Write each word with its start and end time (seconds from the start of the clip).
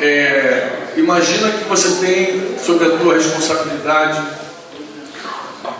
É, 0.00 0.92
imagina 0.96 1.50
que 1.52 1.64
você 1.64 1.88
tem 2.04 2.58
sob 2.58 2.84
a 2.84 2.98
tua 2.98 3.14
responsabilidade 3.14 4.40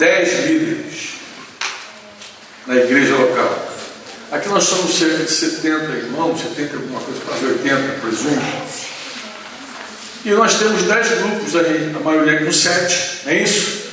dez 0.01 0.47
líderes 0.47 1.11
na 2.67 2.77
igreja 2.77 3.15
local. 3.15 3.69
Aqui 4.33 4.49
nós 4.49 4.65
somos 4.65 4.97
cerca 4.97 5.25
de 5.25 5.31
70 5.31 5.93
irmãos, 5.93 6.41
70 6.41 6.77
alguma 6.77 7.01
coisa, 7.01 7.21
quase 7.27 7.45
80, 7.45 8.01
presumo. 8.01 8.43
E 10.25 10.31
nós 10.31 10.55
temos 10.55 10.83
10 10.83 11.09
grupos 11.19 11.57
aí, 11.57 11.95
a 11.95 12.05
maioria 12.05 12.45
com 12.45 12.53
7, 12.53 13.23
é 13.27 13.43
isso? 13.43 13.91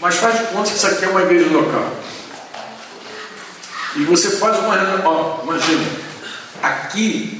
Mas 0.00 0.14
faz 0.16 0.38
de 0.38 0.44
conta 0.46 0.70
que 0.70 0.76
isso 0.76 0.86
aqui 0.86 1.04
é 1.04 1.08
uma 1.08 1.22
igreja 1.22 1.50
local. 1.50 1.92
E 3.96 4.04
você 4.04 4.30
faz 4.30 4.58
uma 4.60 4.76
reunião, 4.76 5.40
imagina, 5.42 5.86
aqui 6.62 7.37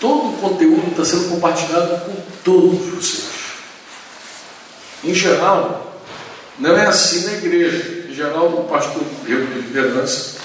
todo 0.00 0.30
o 0.30 0.38
conteúdo 0.38 0.90
está 0.90 1.04
sendo 1.04 1.30
compartilhado 1.30 2.04
com 2.04 2.14
todos 2.44 2.86
vocês. 2.86 3.28
Em 5.04 5.14
geral, 5.14 6.02
não 6.58 6.76
é 6.76 6.86
assim 6.86 7.24
na 7.26 7.32
igreja. 7.34 8.06
Em 8.08 8.14
geral, 8.14 8.46
o 8.48 8.64
pastor 8.64 9.02
reúne 9.26 9.46
de 9.46 9.60
liderança, 9.60 10.38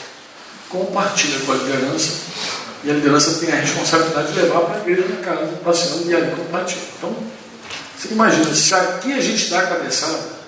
compartilha 0.70 1.40
com 1.46 1.54
a 1.54 1.56
liderança, 1.56 2.12
e 2.84 2.92
a 2.92 2.94
liderança 2.94 3.40
tem 3.40 3.54
a 3.54 3.62
responsabilidade 3.62 4.34
de 4.34 4.40
levar 4.40 4.62
para 4.62 4.76
a 4.76 4.82
igreja 4.82 5.08
na 5.08 5.18
casa, 5.18 5.48
passeando 5.64 6.10
e 6.10 6.16
ali 6.16 6.36
compartilha. 6.36 6.82
Então, 6.98 7.16
você 7.98 8.14
imagina, 8.14 8.54
se 8.54 8.74
aqui 8.74 9.14
a 9.14 9.22
gente 9.22 9.50
dá 9.50 9.60
a 9.60 9.68
cabeçada, 9.68 10.42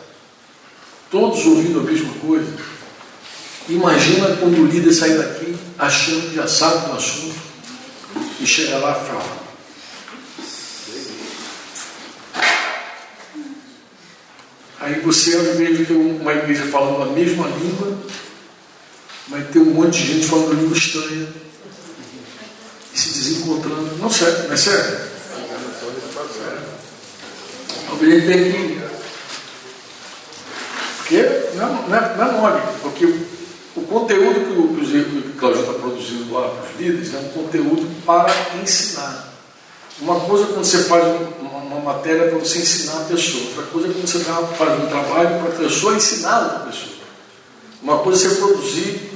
todos 1.10 1.46
ouvindo 1.46 1.80
a 1.80 1.84
mesma 1.84 2.14
coisa, 2.16 2.52
Imagina 3.70 4.36
quando 4.36 4.62
o 4.62 4.66
líder 4.66 4.92
sair 4.92 5.18
daqui 5.18 5.56
achando 5.80 6.30
que 6.30 6.36
já 6.36 6.48
sabe 6.48 6.86
do 6.86 6.98
assunto 6.98 7.33
e 8.44 8.48
chega 8.48 8.78
lá 8.78 8.92
e 8.92 9.08
fala. 9.08 9.44
Aí 14.82 15.00
você, 15.00 15.38
ao 15.38 15.44
invés 15.44 15.78
de 15.78 15.86
ter 15.86 15.94
uma 15.94 16.34
igreja 16.34 16.66
falando 16.66 17.04
a 17.04 17.14
mesma 17.14 17.48
língua, 17.48 17.98
vai 19.30 19.42
ter 19.44 19.60
um 19.60 19.74
monte 19.74 19.98
de 19.98 20.14
gente 20.14 20.28
falando 20.28 20.60
língua 20.60 20.78
estranha 20.78 21.30
e 22.94 23.00
se 23.00 23.14
desencontrando. 23.14 23.98
Não, 23.98 24.10
certo, 24.10 24.48
não 24.48 24.54
é 24.54 24.58
certo? 24.58 25.14
Alguém 27.90 28.22
tem 28.28 28.52
que. 28.52 28.84
Porque 30.98 31.18
não 31.56 31.66
é, 31.66 31.88
não 31.88 31.96
é, 31.96 32.18
não 32.18 32.28
é 32.28 32.32
mole, 32.34 32.62
porque 32.82 33.06
o 33.76 33.82
conteúdo 33.82 34.46
que 34.46 34.60
o, 34.60 35.22
que 35.22 35.30
o 35.30 35.34
Claudio 35.34 35.62
está 35.62 35.74
produzindo 35.74 36.32
lá 36.32 36.50
para 36.50 36.70
os 36.70 36.80
líderes 36.80 37.14
é 37.14 37.18
um 37.18 37.30
conteúdo 37.30 37.90
para 38.06 38.32
ensinar. 38.62 39.34
Uma 40.00 40.20
coisa 40.20 40.44
é 40.44 40.48
quando 40.48 40.64
você 40.64 40.84
faz 40.84 41.04
uma, 41.42 41.58
uma 41.58 41.80
matéria 41.80 42.30
para 42.30 42.38
você 42.38 42.60
ensinar 42.60 43.02
a 43.02 43.06
pessoa, 43.06 43.44
outra 43.46 43.64
coisa 43.64 43.88
é 43.88 43.92
quando 43.92 44.08
você 44.08 44.20
faz 44.20 44.84
um 44.84 44.88
trabalho 44.88 45.40
para 45.40 45.50
a 45.50 45.58
pessoa 45.58 45.96
ensinar 45.96 46.38
a 46.38 46.60
pessoa. 46.66 46.94
Uma 47.82 48.00
coisa 48.00 48.26
é 48.26 48.30
você 48.30 48.36
produzir 48.36 49.12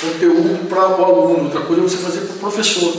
conteúdo 0.00 0.68
para 0.68 0.88
o 0.88 1.04
aluno, 1.04 1.44
outra 1.44 1.62
coisa 1.62 1.82
é 1.82 1.84
você 1.88 1.96
fazer 1.96 2.20
para 2.20 2.36
o 2.36 2.38
professor. 2.38 2.96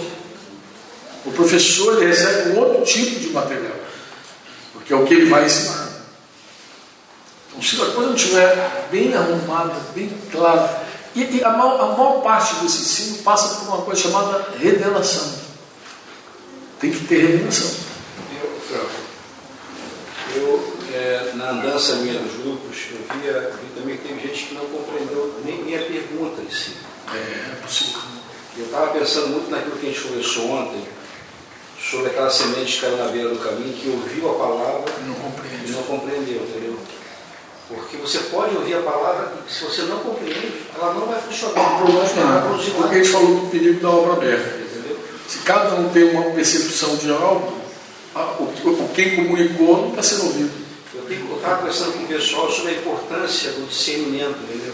O 1.26 1.32
professor 1.32 1.98
ele 1.98 2.08
recebe 2.08 2.52
um 2.52 2.60
outro 2.60 2.84
tipo 2.84 3.20
de 3.20 3.30
material, 3.30 3.76
porque 4.74 4.94
é 4.94 4.96
o 4.96 5.06
que 5.06 5.14
ele 5.14 5.30
vai 5.30 5.46
ensinar. 5.46 5.86
Então, 7.50 7.62
se 7.62 7.76
a 7.82 7.86
coisa 7.86 8.10
não 8.10 8.16
estiver 8.16 8.88
bem 8.92 9.14
arrumada, 9.14 9.76
bem 9.96 10.12
clara, 10.32 10.85
e, 11.16 11.38
e 11.38 11.44
a, 11.44 11.50
maior, 11.50 11.80
a, 11.80 11.86
maior, 11.98 12.22
parte 12.22 12.56
desse 12.56 12.82
ensino 12.82 13.24
passa 13.24 13.60
por 13.60 13.70
uma 13.70 13.82
coisa 13.84 14.02
chamada 14.02 14.52
revelação. 14.58 15.34
Tem 16.80 16.92
que 16.92 17.06
ter 17.06 17.26
revelação. 17.26 17.72
Eu, 18.42 18.60
Franco, 18.68 19.02
eu 20.36 20.76
é, 20.94 21.32
na 21.36 21.52
andança 21.52 21.96
minha 21.98 22.20
nos 22.20 22.34
grupos, 22.42 22.78
eu 22.92 23.20
via, 23.20 23.52
vi 23.62 23.80
também 23.80 23.98
que 23.98 24.08
tem 24.08 24.20
gente 24.20 24.46
que 24.46 24.56
não 24.56 24.66
compreendeu 24.66 25.40
nem 25.44 25.64
minha 25.64 25.80
pergunta 25.80 26.42
em 26.42 26.50
si. 26.50 26.74
É, 27.14 27.52
é 27.52 27.56
possível. 27.62 28.02
Eu 28.58 28.66
estava 28.66 28.88
pensando 28.98 29.28
muito 29.28 29.52
naquilo 29.52 29.78
que 29.78 29.88
a 29.88 29.90
gente 29.90 30.02
conversou 30.02 30.50
ontem, 30.50 30.82
sobre 31.90 32.08
aquela 32.08 32.30
semente 32.30 32.76
que 32.76 32.82
caiu 32.82 32.98
na 32.98 33.08
beira 33.08 33.30
do 33.30 33.40
caminho, 33.40 33.74
que 33.74 33.90
ouviu 33.90 34.32
a 34.32 34.36
palavra 34.36 34.94
não 35.06 35.16
e 35.66 35.72
não 35.72 35.84
compreendeu, 35.84 36.42
entendeu? 36.42 36.80
Porque 37.68 37.98
você 37.98 38.20
pode 38.20 38.56
ouvir 38.56 38.76
a 38.76 38.82
palavra 38.82 39.34
e 39.48 39.52
se 39.52 39.64
você 39.64 39.82
não 39.84 40.00
compreende, 40.00 40.54
ela 40.76 40.94
não 40.94 41.08
vai 41.08 41.20
funcionar. 41.20 41.56
Não 41.56 41.64
vai 41.64 41.92
produzir 41.92 42.20
nada. 42.20 42.48
Porque 42.48 42.96
a 42.96 42.98
gente 42.98 43.10
falou 43.10 43.40
do 43.40 43.50
perigo 43.50 43.80
da 43.80 43.90
obra 43.90 44.14
aberta. 44.14 44.58
Entendeu? 44.58 45.00
Se 45.28 45.40
cada 45.40 45.76
um 45.76 45.90
tem 45.90 46.04
uma 46.04 46.30
percepção 46.32 46.96
de 46.96 47.12
algo, 47.12 47.58
o, 48.16 48.90
quem 48.94 49.16
comunicou 49.16 49.78
não 49.82 49.90
está 49.90 50.04
sendo 50.04 50.26
ouvido. 50.26 50.66
Eu 50.94 51.36
estava 51.36 51.58
conversando 51.58 51.94
com 51.94 52.04
o 52.04 52.08
pessoal 52.08 52.50
sobre 52.50 52.72
a 52.72 52.78
importância 52.78 53.52
do 53.52 53.68
discernimento, 53.68 54.38
entendeu? 54.44 54.74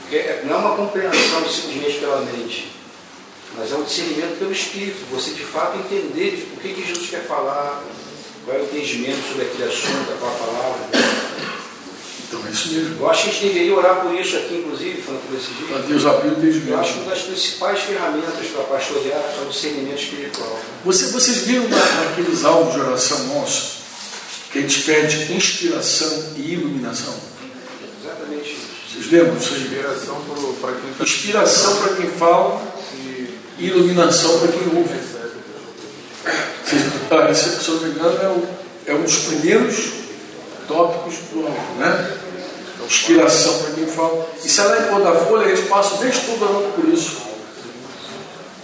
Porque 0.00 0.16
é, 0.16 0.42
não 0.44 0.56
é 0.56 0.58
uma 0.58 0.76
compreensão 0.76 1.48
simplesmente 1.48 1.98
pela 1.98 2.20
mente, 2.22 2.72
mas 3.56 3.70
é 3.70 3.76
um 3.76 3.84
discernimento 3.84 4.38
pelo 4.38 4.52
Espírito. 4.52 5.06
Você 5.12 5.30
de 5.30 5.44
fato 5.44 5.78
entender 5.78 6.50
o 6.56 6.60
que, 6.60 6.74
que 6.74 6.86
Jesus 6.86 7.10
quer 7.10 7.22
falar, 7.22 7.84
qual 8.44 8.56
é 8.56 8.60
o 8.60 8.64
entendimento 8.64 9.28
sobre 9.28 9.44
aquele 9.44 9.64
assunto, 9.64 10.18
qual 10.18 10.32
a 10.32 10.34
palavra. 10.34 11.09
Então 12.30 12.46
é 12.46 12.50
isso 12.50 12.72
mesmo. 12.72 12.96
Eu 13.00 13.10
acho 13.10 13.24
que 13.24 13.28
a 13.28 13.32
gente 13.32 13.44
deveria 13.46 13.74
orar 13.74 13.96
por 14.02 14.14
isso 14.14 14.36
aqui, 14.36 14.54
inclusive, 14.54 15.02
falando 15.02 15.26
por 15.26 15.36
esse 15.36 15.50
dia. 15.52 15.66
Para 15.66 15.78
Deus 15.78 16.06
abrir 16.06 16.28
o 16.28 16.32
entendimento. 16.32 16.70
Eu 16.70 16.78
acho 16.78 16.92
que 16.92 16.98
uma 17.00 17.10
das 17.10 17.22
principais 17.22 17.80
ferramentas 17.80 18.46
para 18.54 18.62
pastorear 18.62 19.18
é 19.18 19.42
o 19.44 19.50
discernimento 19.50 20.00
espiritual. 20.00 20.60
Você, 20.84 21.06
vocês 21.06 21.38
viram 21.38 21.68
na, 21.68 21.76
naqueles 21.76 22.44
alvos 22.44 22.74
de 22.74 22.80
oração 22.80 23.18
nossos 23.34 23.80
que 24.52 24.58
a 24.60 24.62
gente 24.62 24.82
pede 24.82 25.32
inspiração 25.32 26.32
e 26.36 26.52
iluminação? 26.52 27.14
Exatamente 28.00 28.52
isso. 28.52 28.70
Vocês 28.92 29.10
lembram 29.10 29.34
disso 29.34 29.54
aí? 29.54 29.62
Inspiração 29.62 30.24
para 30.60 30.72
quem 30.72 30.92
tá... 30.92 31.04
Inspiração 31.04 31.76
para 31.78 31.94
quem 31.96 32.10
fala 32.10 32.62
e 33.58 33.66
iluminação 33.66 34.38
para 34.38 34.52
quem 34.52 34.78
ouve. 34.78 35.10
Ah, 37.10 37.28
esse, 37.28 37.60
se 37.60 37.68
eu 37.68 37.74
não 37.74 37.82
me 37.82 37.90
engano, 37.90 38.22
é, 38.22 38.28
o, 38.28 38.48
é 38.86 38.94
um 38.94 39.02
dos 39.02 39.16
primeiros 39.16 40.00
tópicos 40.70 41.16
do 41.32 41.40
alvo, 41.46 41.74
né? 41.78 42.16
Inspiração 42.86 43.58
para 43.58 43.74
quem 43.74 43.86
fala. 43.86 44.26
E 44.42 44.48
se 44.48 44.60
ela 44.60 44.76
é 44.76 44.80
pôr 44.82 45.02
da 45.02 45.12
folha, 45.12 45.46
a 45.46 45.54
gente 45.54 45.68
passa 45.68 45.96
o 45.96 46.00
mês 46.00 46.18
todo 46.20 46.42
orando 46.42 46.72
por 46.74 46.88
isso. 46.88 47.16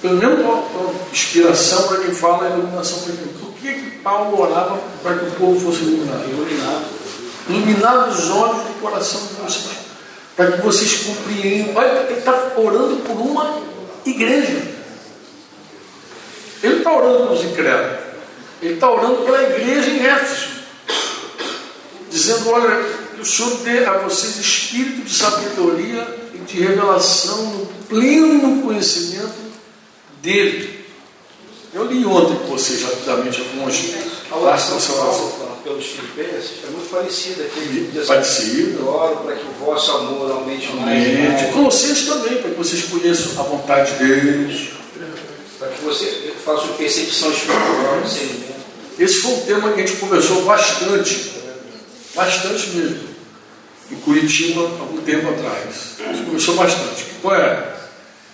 Pelo 0.00 0.16
menos 0.16 0.65
inspiração 1.12 1.89
para 1.89 1.99
quem 1.99 2.15
fala 2.15 2.49
e 2.49 2.53
iluminação 2.53 3.00
para 3.00 3.12
quem. 3.12 3.27
Por 3.27 3.53
que, 3.55 3.72
que 3.72 3.99
Paulo 3.99 4.41
orava 4.41 4.78
para 5.03 5.16
que 5.16 5.27
o 5.27 5.31
povo 5.33 5.61
fosse 5.61 5.84
iluminado? 5.84 6.28
Iluminado. 6.28 6.84
Iluminado 7.49 8.11
os 8.11 8.31
olhos 8.31 8.62
do 8.65 8.81
coração 8.81 9.21
de 9.21 9.34
vocês. 9.34 9.77
Para 10.34 10.53
que 10.53 10.62
vocês 10.62 11.05
compreendam. 11.05 11.77
Olha, 11.77 12.06
ele 12.09 12.19
está 12.19 12.53
orando 12.56 12.97
por 12.97 13.16
uma 13.16 13.61
igreja. 14.05 14.62
Ele 16.62 16.78
está 16.78 16.93
orando 16.93 17.27
pelos 17.27 17.45
incrédulos. 17.45 17.99
Ele 18.62 18.75
está 18.75 18.91
orando 18.91 19.22
pela 19.25 19.43
igreja 19.43 19.91
em 19.91 20.06
Éfeso 20.06 20.56
dizendo: 22.16 22.50
Olha, 22.50 22.82
que 23.15 23.21
o 23.21 23.25
Senhor 23.25 23.59
dê 23.59 23.84
a 23.84 23.99
vocês 23.99 24.38
espírito 24.38 25.03
de 25.03 25.15
sabedoria 25.15 26.06
e 26.34 26.38
de 26.38 26.60
revelação 26.60 27.44
no 27.47 27.66
pleno 27.88 28.62
conhecimento 28.62 29.34
dele. 30.22 30.84
Eu 31.75 31.84
li 31.87 32.04
ontem 32.06 32.37
com 32.37 32.47
vocês 32.47 32.82
rapidamente 32.82 33.38
algumas 33.41 33.75
a 34.31 34.37
oração 34.37 34.81
salvação 34.81 35.47
pelos 35.62 35.84
filipenses 35.84 36.65
é 36.66 36.71
muito 36.71 36.88
parecida. 36.91 37.44
Assim, 37.44 38.06
Parecido. 38.06 38.78
Eu 38.81 38.88
oro 38.88 39.16
para 39.16 39.37
que 39.37 39.44
o 39.44 39.65
vosso 39.65 39.91
amor 39.93 40.31
aumente 40.31 40.72
mais. 40.75 41.04
De 41.38 41.53
vocês 41.53 42.06
também, 42.06 42.38
para 42.38 42.50
que 42.50 42.56
vocês 42.56 42.84
conheçam 42.84 43.41
a 43.41 43.43
vontade 43.44 43.93
de 43.93 44.04
Deus. 44.04 44.69
Para 45.59 45.69
que 45.69 45.84
você 45.84 46.34
faça 46.44 46.62
uma 46.62 46.75
percepção 46.75 47.31
espiritual, 47.31 48.03
Esse 48.98 49.18
foi 49.18 49.33
um 49.33 49.41
tema 49.41 49.72
que 49.72 49.80
a 49.80 49.86
gente 49.86 49.98
conversou 49.98 50.42
bastante 50.42 51.35
Bastante 52.16 52.71
mesmo. 52.71 53.09
Em 53.91 53.97
Curitiba, 53.97 54.63
algum 54.63 55.03
tempo 55.03 55.28
atrás. 55.28 55.97
Começou 56.24 56.57
bastante. 56.57 57.04
Qual 57.21 57.34
era? 57.34 57.77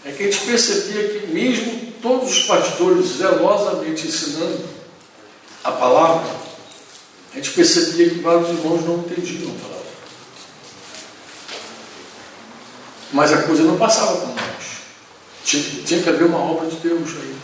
É 0.04 0.12
que 0.12 0.22
a 0.22 0.30
gente 0.30 0.46
percebia 0.46 1.08
que 1.08 1.26
mesmo 1.26 1.92
todos 2.00 2.30
os 2.30 2.44
pastores 2.44 3.06
zelosamente 3.18 4.06
ensinando 4.06 4.64
a 5.64 5.72
palavra, 5.72 6.28
a 7.32 7.36
gente 7.36 7.50
percebia 7.50 8.10
que 8.10 8.20
vários 8.20 8.48
irmãos 8.50 8.84
não 8.84 8.98
entendiam 8.98 9.50
a 9.50 9.62
palavra. 9.62 9.82
Mas 13.12 13.32
a 13.32 13.42
coisa 13.42 13.62
não 13.64 13.76
passava 13.76 14.16
por 14.16 14.28
nós. 14.28 14.62
Tinha, 15.44 15.62
tinha 15.84 16.02
que 16.02 16.08
haver 16.08 16.24
uma 16.24 16.38
obra 16.38 16.68
de 16.68 16.76
Deus 16.76 17.10
aí. 17.10 17.36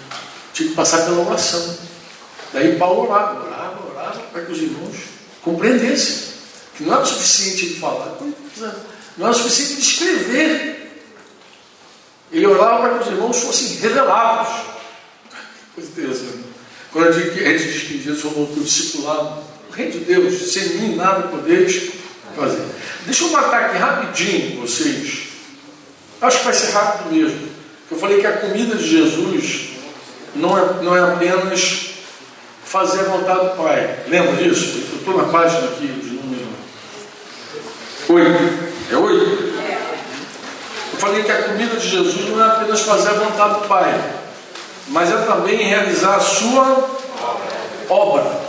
Tinha 0.54 0.68
que 0.70 0.74
passar 0.74 1.04
pela 1.04 1.26
oração. 1.26 1.76
Daí 2.52 2.78
Paulo 2.78 3.02
orava, 3.02 3.44
orava, 3.44 3.90
orava, 3.90 4.20
para 4.32 4.42
que 4.42 4.52
os 4.52 4.58
irmãos 4.58 4.96
compreendessem. 5.42 6.27
Que 6.78 6.84
não 6.84 6.94
é 6.94 7.02
o 7.02 7.04
suficiente 7.04 7.66
ele 7.66 7.80
falar, 7.80 8.16
não 9.16 9.26
é 9.26 9.30
o 9.30 9.34
suficiente 9.34 9.72
ele 9.72 9.80
escrever. 9.80 11.02
Ele 12.30 12.46
orava 12.46 12.82
para 12.82 12.98
que 12.98 13.04
os 13.04 13.06
irmãos 13.08 13.36
fossem 13.36 13.78
revelados. 13.78 14.48
Coisa 15.74 15.90
interessante. 15.90 16.44
Quando 16.92 17.08
a 17.08 17.12
gente, 17.12 17.44
a 17.44 17.58
gente 17.58 17.72
diz 17.72 17.82
que 17.82 18.00
Jesus 18.00 18.22
falou 18.22 18.46
do 18.46 18.62
discipulado, 18.62 19.42
o 19.68 19.72
reino 19.72 19.90
de 19.90 19.98
Deus, 20.04 20.52
sem 20.52 20.68
mim 20.76 20.94
nada 20.94 21.26
podeis 21.26 21.90
fazer. 22.36 22.64
Deixa 23.06 23.24
eu 23.24 23.30
matar 23.30 23.64
aqui 23.64 23.78
rapidinho 23.78 24.60
vocês. 24.60 25.30
Acho 26.20 26.38
que 26.38 26.44
vai 26.44 26.54
ser 26.54 26.70
rápido 26.70 27.12
mesmo. 27.12 27.48
Eu 27.90 27.98
falei 27.98 28.20
que 28.20 28.26
a 28.26 28.36
comida 28.36 28.76
de 28.76 28.88
Jesus 28.88 29.70
não 30.36 30.56
é, 30.56 30.82
não 30.84 30.96
é 30.96 31.00
apenas 31.12 31.88
fazer 32.64 33.00
a 33.00 33.04
vontade 33.04 33.48
do 33.48 33.56
Pai. 33.56 34.04
Lembra 34.06 34.36
disso? 34.36 34.78
Eu 34.92 34.98
estou 34.98 35.16
na 35.16 35.24
página 35.24 35.66
aqui 35.70 35.86
de 38.08 38.12
número 38.12 38.34
8. 38.34 38.68
É 38.90 38.96
8? 38.96 39.58
Eu 40.92 40.98
falei 40.98 41.22
que 41.22 41.30
a 41.30 41.42
comida 41.42 41.76
de 41.76 41.88
Jesus 41.88 42.30
não 42.30 42.42
é 42.42 42.48
apenas 42.48 42.80
fazer 42.80 43.10
a 43.10 43.12
vontade 43.12 43.60
do 43.60 43.68
Pai, 43.68 44.00
mas 44.88 45.10
é 45.12 45.16
também 45.26 45.58
realizar 45.58 46.16
a 46.16 46.20
sua 46.20 46.88
obra. 47.88 48.48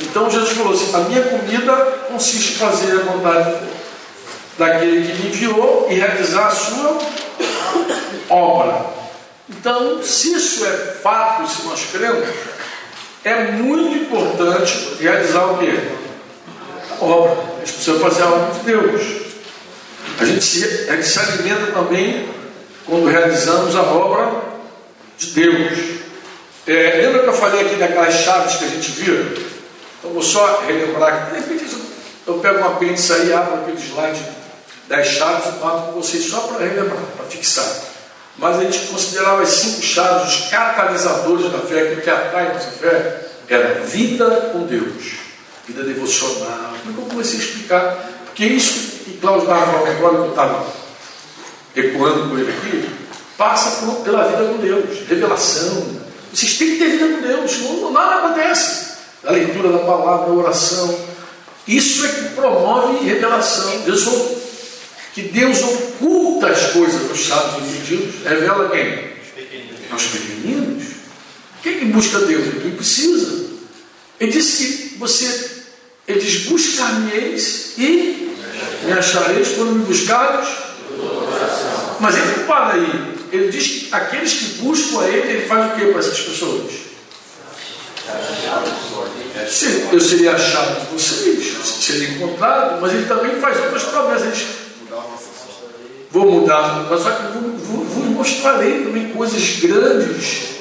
Então 0.00 0.30
Jesus 0.30 0.56
falou 0.56 0.72
assim: 0.72 0.94
a 0.94 1.00
minha 1.00 1.22
comida 1.22 1.72
consiste 2.10 2.54
em 2.54 2.56
fazer 2.56 2.92
a 2.92 3.04
vontade 3.04 3.54
daquele 4.58 5.06
que 5.06 5.22
me 5.22 5.28
enviou 5.28 5.86
e 5.90 5.94
realizar 5.94 6.46
a 6.46 6.50
sua 6.50 6.98
obra. 8.30 8.86
Então, 9.48 10.02
se 10.02 10.32
isso 10.34 10.64
é 10.64 10.70
fato, 11.02 11.46
se 11.46 11.66
nós 11.66 11.80
cremos, 11.92 12.26
é 13.24 13.52
muito 13.52 13.98
importante 13.98 14.96
realizar 14.98 15.44
o 15.52 15.58
quê? 15.58 15.78
Obra. 17.00 17.32
A 17.32 17.64
gente 17.64 17.72
precisa 17.72 17.98
fazer 17.98 18.22
a 18.22 18.28
obra 18.28 18.54
de 18.54 18.60
Deus. 18.60 19.02
A 20.20 20.24
gente 20.24 20.44
se, 20.44 20.64
a 20.90 20.96
gente 20.96 21.06
se 21.06 21.18
alimenta 21.18 21.72
também 21.72 22.28
quando 22.86 23.06
realizamos 23.06 23.74
a 23.74 23.82
obra 23.82 24.42
de 25.18 25.26
Deus. 25.28 25.94
É, 26.66 27.02
lembra 27.02 27.22
que 27.22 27.28
eu 27.28 27.32
falei 27.34 27.66
aqui 27.66 27.76
daquelas 27.76 28.14
chaves 28.14 28.56
que 28.56 28.64
a 28.64 28.68
gente 28.68 28.90
viu? 28.92 29.22
Então 29.98 30.12
vou 30.12 30.22
só 30.22 30.62
relembrar 30.66 31.26
que 31.26 31.34
de 31.34 31.40
repente 31.40 31.76
eu 32.26 32.34
pego 32.34 32.60
um 32.60 32.66
apêndice 32.66 33.12
aí, 33.12 33.32
abro 33.32 33.60
aquele 33.60 33.78
slide 33.78 34.20
das 34.88 35.06
chaves 35.06 35.46
e 35.46 35.64
bato 35.64 35.92
com 35.92 36.00
vocês 36.00 36.24
só 36.24 36.40
para 36.40 36.66
relembrar, 36.66 37.02
para 37.16 37.26
fixar. 37.26 37.64
Mas 38.36 38.56
a 38.56 38.64
gente 38.64 38.86
considerava 38.86 39.42
as 39.42 39.50
cinco 39.50 39.82
chaves, 39.82 40.34
os 40.34 40.50
catalisadores 40.50 41.52
da 41.52 41.58
fé, 41.58 41.82
aquilo 41.82 42.00
que 42.00 42.10
atrai 42.10 42.52
nossa 42.52 42.70
fé, 42.70 43.20
era 43.48 43.80
vida 43.80 44.50
com 44.52 44.66
Deus, 44.66 45.23
vida 45.66 45.82
devocional. 45.82 46.74
Como 46.82 46.90
é 46.90 46.94
que 46.94 47.00
eu 47.00 47.06
comecei 47.10 47.38
a 47.38 47.42
explicar? 47.42 48.10
Porque 48.24 48.44
isso 48.44 49.04
que 49.04 49.18
Cláudio 49.18 49.42
estava 49.42 49.88
agora, 49.88 50.16
que 50.16 50.22
eu 50.22 50.30
estava 50.30 50.66
ecoando 51.76 52.28
com 52.28 52.38
ele 52.38 52.50
aqui, 52.50 52.90
passa 53.36 53.84
por, 53.84 53.96
pela 54.04 54.24
vida 54.24 54.44
com 54.44 54.58
Deus, 54.58 55.08
revelação. 55.08 56.00
Vocês 56.32 56.58
têm 56.58 56.72
que 56.72 56.78
ter 56.78 56.90
vida 56.90 57.08
com 57.08 57.22
Deus, 57.22 57.50
senão 57.50 57.92
nada 57.92 58.26
acontece. 58.26 58.94
A 59.24 59.32
leitura 59.32 59.70
da 59.70 59.78
palavra, 59.78 60.30
a 60.30 60.34
oração. 60.34 60.98
Isso 61.66 62.04
é 62.04 62.08
que 62.08 62.34
promove 62.34 63.04
revelação. 63.04 63.80
Deus 63.80 64.04
que 65.14 65.22
Deus 65.22 65.62
oculta 65.62 66.48
as 66.48 66.72
coisas 66.72 67.08
dos 67.08 67.26
sábios 67.26 67.68
entendidos. 67.68 68.24
Revela 68.24 68.68
quem? 68.68 69.12
Os 69.22 69.30
pequeninos. 69.32 69.92
Aos 69.92 70.02
pequeninos. 70.06 70.84
Quem 71.62 71.78
que 71.78 71.84
busca 71.86 72.18
Deus? 72.18 72.44
Quem 72.60 72.72
precisa. 72.72 73.44
Ele 74.18 74.32
disse 74.32 74.66
que 74.66 74.98
você, 74.98 75.53
ele 76.06 76.20
diz, 76.20 76.46
buscar-me-eis 76.46 77.74
e 77.78 78.36
me 78.84 78.92
achareis 78.92 79.48
quando 79.56 79.72
me 79.72 79.84
buscares. 79.84 80.48
Mas 82.00 82.16
ele 82.16 82.36
não 82.36 82.46
para 82.46 82.74
aí. 82.74 83.14
Ele 83.32 83.50
diz 83.50 83.66
que 83.66 83.88
aqueles 83.94 84.32
que 84.32 84.44
buscam 84.62 85.00
a 85.00 85.08
ele, 85.08 85.32
ele 85.32 85.46
faz 85.46 85.72
o 85.72 85.74
que 85.76 85.86
para 85.86 85.98
essas 85.98 86.20
pessoas? 86.20 86.72
Eu 89.92 90.00
seria 90.00 90.32
achado 90.32 90.80
de 90.80 90.86
vocês, 90.92 91.56
seria 91.64 92.10
encontrado, 92.10 92.80
mas 92.80 92.92
ele 92.92 93.06
também 93.06 93.40
faz 93.40 93.58
outras 93.58 93.82
promessas. 93.84 94.46
Vou 96.10 96.30
mudar, 96.30 96.86
mas 96.88 97.02
só 97.02 97.10
que 97.10 97.22
vou 97.32 98.04
mostrarei 98.14 98.84
também 98.84 99.08
coisas 99.10 99.58
grandes 99.60 100.54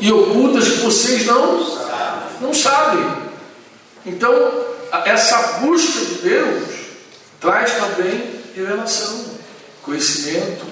e 0.00 0.10
ocultas 0.10 0.64
que 0.64 0.76
vocês 0.78 1.26
não, 1.26 1.78
não 2.40 2.54
sabem. 2.54 3.27
Então, 4.06 4.64
essa 5.04 5.58
busca 5.58 6.04
de 6.04 6.14
Deus 6.22 6.64
traz 7.40 7.72
também 7.72 8.40
revelação, 8.54 9.24
conhecimento, 9.82 10.66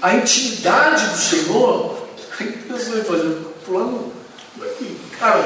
a 0.00 0.14
intimidade 0.14 1.06
do 1.06 1.18
Senhor. 1.18 2.08
Deus 2.68 2.88
vai 2.88 3.04
fazer, 3.04 3.36
plano, 3.64 4.12
cara, 5.18 5.44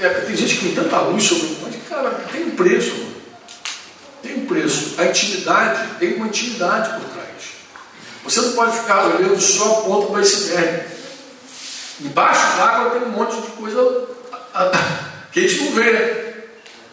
é, 0.00 0.08
tem 0.08 0.36
gente 0.36 0.56
que 0.56 0.64
tem 0.66 0.74
tanta 0.74 1.00
luz 1.00 1.24
sobre 1.24 1.46
o 1.46 1.56
mas 1.62 1.76
cara, 1.88 2.10
tem 2.32 2.44
um 2.44 2.50
preço, 2.50 2.94
tem 4.22 4.38
um 4.38 4.46
preço. 4.46 4.94
A 4.98 5.06
intimidade 5.06 5.98
tem 5.98 6.14
uma 6.14 6.26
intimidade 6.26 7.00
por 7.00 7.10
trás. 7.10 7.30
Você 8.24 8.40
não 8.40 8.52
pode 8.52 8.78
ficar 8.78 9.06
olhando 9.06 9.40
só 9.40 9.80
a 9.80 9.82
ponta 9.82 10.06
do 10.08 10.16
iceberg. 10.16 10.88
Embaixo 12.00 12.56
d'água 12.56 12.90
tem 12.90 13.02
um 13.02 13.10
monte 13.10 13.40
de 13.40 13.48
coisa 13.48 14.08
que 15.32 15.40
a 15.40 15.42
gente 15.48 15.64
não 15.64 15.72
vê. 15.72 16.30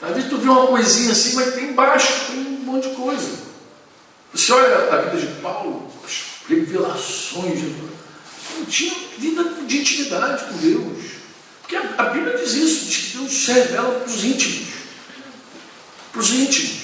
Às 0.01 0.15
vezes 0.15 0.29
tu 0.29 0.37
vê 0.37 0.49
uma 0.49 0.67
coisinha 0.67 1.11
assim, 1.11 1.35
mas 1.35 1.53
tem 1.55 1.69
embaixo, 1.69 2.27
tem 2.27 2.37
um 2.37 2.59
monte 2.65 2.89
de 2.89 2.95
coisa. 2.95 3.47
Você 4.33 4.51
olha 4.51 4.93
a 4.93 5.01
vida 5.01 5.25
de 5.25 5.41
Paulo, 5.41 5.91
as 6.05 6.47
revelações, 6.47 7.59
não 8.57 8.65
tinha 8.65 8.93
vida 9.17 9.43
de 9.65 9.77
intimidade 9.79 10.45
com 10.45 10.57
Deus. 10.57 11.07
Porque 11.61 11.75
a, 11.75 12.03
Bíblia 12.05 12.37
diz 12.37 12.53
isso, 12.53 12.85
diz 12.85 12.97
que 12.97 13.17
Deus 13.17 13.31
se 13.31 13.51
revela 13.51 13.99
para 13.99 14.09
os 14.09 14.23
íntimos. 14.23 14.67
Para 16.11 16.21
os 16.21 16.29
íntimos. 16.31 16.77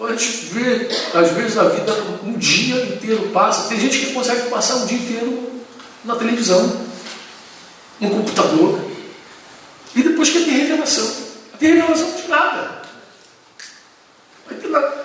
A 0.00 0.14
gente 0.14 0.46
vê, 0.46 0.88
às 1.14 1.30
vezes, 1.32 1.58
a 1.58 1.68
vida 1.68 1.92
um 2.24 2.36
dia 2.36 2.76
inteiro 2.86 3.30
passa. 3.30 3.68
Tem 3.68 3.78
gente 3.78 3.98
que 3.98 4.12
consegue 4.12 4.48
passar 4.50 4.76
um 4.76 4.86
dia 4.86 4.98
inteiro 4.98 5.62
na 6.04 6.16
televisão, 6.16 6.86
no 8.00 8.10
computador. 8.10 8.91
E 9.94 10.02
depois 10.02 10.30
quer 10.30 10.44
ter 10.44 10.50
revelação. 10.50 11.04
Não 11.52 11.58
tem 11.58 11.74
revelação 11.74 12.12
de 12.12 12.28
nada. 12.28 12.82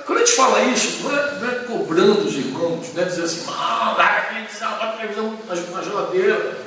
Quando 0.05 0.17
a 0.17 0.25
gente 0.25 0.35
fala 0.35 0.61
isso, 0.63 1.03
não 1.03 1.17
é, 1.17 1.39
não 1.39 1.49
é 1.49 1.55
cobrando 1.65 2.27
os 2.27 2.33
irmãos, 2.35 2.93
não 2.93 3.03
é 3.03 3.05
dizer 3.05 3.23
assim, 3.23 3.45
ah, 3.47 3.95
larga 3.97 4.19
a 4.19 4.25
televisão, 4.25 4.71
bota 4.71 4.85
a 4.85 4.97
televisão 4.97 5.39
na, 5.47 5.83
geladeira, 5.83 6.57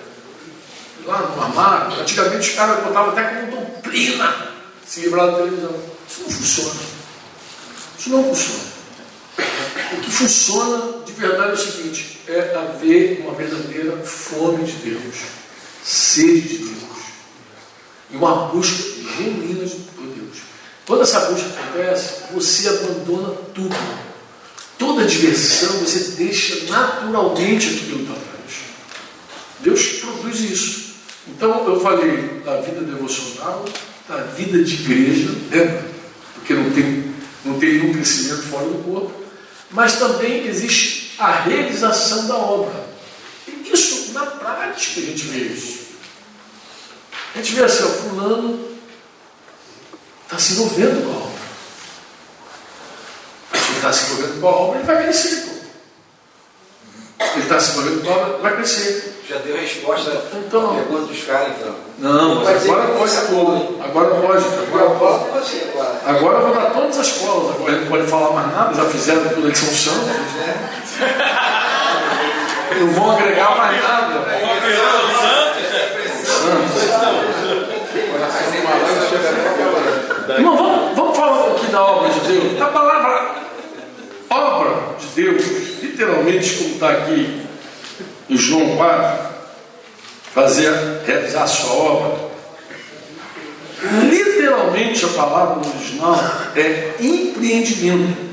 lá 1.06 1.22
no 1.22 1.42
armário. 1.42 2.00
Antigamente 2.00 2.50
os 2.50 2.54
caras 2.54 2.84
botavam 2.84 3.10
até 3.10 3.24
como 3.24 3.50
doutrina 3.50 4.50
se 4.86 5.00
livrar 5.00 5.26
da 5.26 5.36
televisão. 5.38 5.74
Isso 6.08 6.20
não 6.22 6.30
funciona. 6.30 6.80
Isso 7.98 8.10
não 8.10 8.24
funciona. 8.24 8.70
O 9.92 10.00
que 10.00 10.10
funciona 10.10 11.04
de 11.04 11.12
verdade 11.12 11.50
é 11.50 11.54
o 11.54 11.56
seguinte: 11.56 12.20
é 12.28 12.56
haver 12.56 13.20
uma 13.20 13.34
verdadeira 13.34 13.96
fome 13.98 14.64
de 14.64 14.72
Deus, 14.72 15.16
sede 15.82 16.40
de 16.40 16.58
Deus, 16.58 16.90
e 18.12 18.16
uma 18.16 18.46
busca 18.46 18.82
genuína 19.16 19.68
por 19.94 20.06
Deus. 20.06 20.38
Quando 20.86 21.02
essa 21.02 21.20
busca 21.30 21.46
acontece, 21.48 22.32
você 22.32 22.68
abandona 22.68 23.34
tudo. 23.54 23.76
Toda 24.78 25.04
diversão 25.04 25.78
você 25.78 26.16
deixa 26.16 26.70
naturalmente 26.70 27.68
aquilo 27.68 28.06
para 28.06 28.14
trás. 28.14 28.60
Deus 29.60 29.82
produz 30.00 30.40
isso. 30.40 30.90
Então 31.28 31.68
eu 31.68 31.80
falei 31.80 32.40
da 32.44 32.60
vida 32.60 32.80
devocional, 32.80 33.64
da 34.08 34.16
vida 34.18 34.64
de 34.64 34.74
igreja, 34.74 35.30
né? 35.50 35.84
porque 36.34 36.54
não 36.54 36.70
tem, 36.70 37.14
não 37.44 37.58
tem 37.58 37.74
nenhum 37.74 37.92
crescimento 37.92 38.42
fora 38.42 38.66
do 38.66 38.82
corpo, 38.82 39.12
mas 39.70 39.98
também 39.98 40.46
existe 40.46 41.14
a 41.18 41.42
realização 41.42 42.26
da 42.26 42.36
obra. 42.36 42.88
E 43.46 43.72
isso, 43.72 44.12
na 44.12 44.26
prática, 44.26 45.00
a 45.00 45.04
gente 45.04 45.26
vê 45.26 45.38
isso. 45.38 45.79
A 47.34 47.38
gente 47.38 47.54
vê 47.54 47.64
assim, 47.64 47.84
o 47.84 47.88
fulano 47.88 48.68
está 50.24 50.38
se 50.38 50.52
envolvendo 50.54 51.04
com 51.04 51.12
a 51.12 51.16
obra. 51.16 51.30
Se 53.52 53.68
ele 53.68 53.76
está 53.76 53.92
se 53.92 54.04
envolvendo 54.04 54.40
com 54.40 54.48
a 54.48 54.50
obra, 54.50 54.78
ele 54.78 54.86
vai 54.86 55.02
crescer. 55.02 55.36
Pô. 57.18 57.24
Ele 57.34 57.42
está 57.42 57.60
se 57.60 57.70
envolvendo 57.70 58.04
com 58.04 58.10
a 58.10 58.16
obra, 58.16 58.38
vai 58.38 58.56
crescer. 58.56 59.22
Já 59.28 59.36
deu 59.38 59.54
a 59.54 59.60
resposta 59.60 60.10
então, 60.34 60.70
à 60.70 60.74
pergunta 60.74 61.06
dos 61.06 61.22
caras, 61.22 61.52
então. 61.56 61.74
Não, 62.00 62.42
mas 62.42 62.64
agora 62.64 62.88
pode 62.88 63.12
tudo. 63.28 63.80
Agora 63.80 64.14
pode. 64.16 64.44
Agora 64.44 64.90
pode. 64.90 65.24
Agora 66.04 66.38
eu 66.38 66.46
vou 66.46 66.54
dar 66.54 66.70
todas 66.70 66.98
as 66.98 67.06
escolas. 67.06 67.54
Agora 67.54 67.72
ele 67.72 67.80
não 67.82 67.88
pode 67.88 68.06
falar 68.08 68.30
mais 68.32 68.52
nada, 68.52 68.74
já 68.74 68.84
fizeram 68.86 69.28
tudo 69.28 69.46
aqui 69.46 69.58
São 69.58 69.68
Santos. 69.68 70.08
Né? 70.08 70.70
Não 72.80 72.92
vão 72.92 73.12
agregar 73.12 73.56
mais 73.56 73.80
nada. 73.80 74.10
Irmão, 80.36 80.56
vamos, 80.56 80.96
vamos 80.96 81.16
falar 81.16 81.40
um 81.40 81.50
pouquinho 81.50 81.72
da 81.72 81.82
obra 81.82 82.10
de 82.10 82.20
Deus. 82.20 82.60
A 82.60 82.66
palavra 82.66 83.40
obra 84.30 84.96
de 84.98 85.06
Deus, 85.22 85.44
literalmente, 85.82 86.54
como 86.54 86.70
está 86.74 86.90
aqui 86.90 87.42
em 88.28 88.36
João 88.36 88.76
4, 88.76 89.30
fazer, 90.32 90.72
realizar 91.04 91.42
a 91.42 91.46
sua 91.48 91.72
obra. 91.72 92.30
Literalmente 94.08 95.04
a 95.04 95.08
palavra 95.08 95.68
original 95.68 96.16
é 96.54 96.94
empreendimento. 97.00 98.30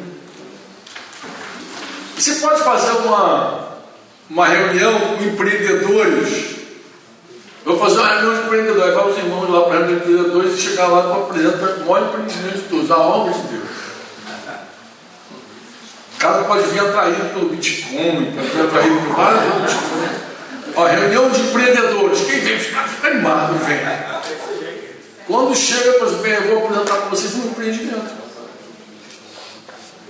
Você 2.16 2.36
pode 2.36 2.62
fazer 2.64 2.92
uma, 3.08 3.78
uma 4.30 4.48
reunião 4.48 5.00
com 5.00 5.24
empreendedores. 5.24 6.57
Vou 7.68 7.78
fazer 7.78 8.00
uma 8.00 8.08
reunião 8.08 8.34
de 8.34 8.46
empreendedores, 8.46 8.96
vai 8.96 9.10
os 9.10 9.18
irmãos 9.18 9.50
lá 9.50 9.62
para 9.64 9.92
empreendedores 9.92 10.54
e 10.54 10.62
chegar 10.62 10.88
lá 10.88 11.02
para 11.02 11.24
apresentar 11.24 11.68
o 11.68 11.80
maior 11.86 12.08
empreendimento 12.08 12.60
de 12.60 12.64
todos, 12.70 12.90
a 12.90 12.98
obra 12.98 13.34
de 13.34 13.42
Deus. 13.42 13.70
O 16.16 16.18
cara 16.18 16.44
pode 16.46 16.64
vir 16.70 16.80
atraído 16.80 17.26
pelo 17.34 17.50
Bitcoin, 17.50 18.32
pode 18.34 18.48
vir 18.48 18.62
atraído 18.62 19.02
por 19.02 19.16
várias 19.18 19.54
outras 19.54 19.74
coisas. 19.74 20.98
Reunião 20.98 21.30
de 21.30 21.42
empreendedores. 21.42 22.22
Quem 22.22 22.40
vem 22.40 22.58
fica 22.58 23.08
animado, 23.08 23.54
vem. 23.66 23.80
Quando 25.28 25.54
chega, 25.54 25.92
por 26.00 26.08
exemplo, 26.08 26.26
eu 26.26 26.48
vou 26.48 26.68
apresentar 26.68 26.96
para 26.96 27.10
vocês 27.10 27.36
um 27.36 27.50
empreendimento. 27.50 28.16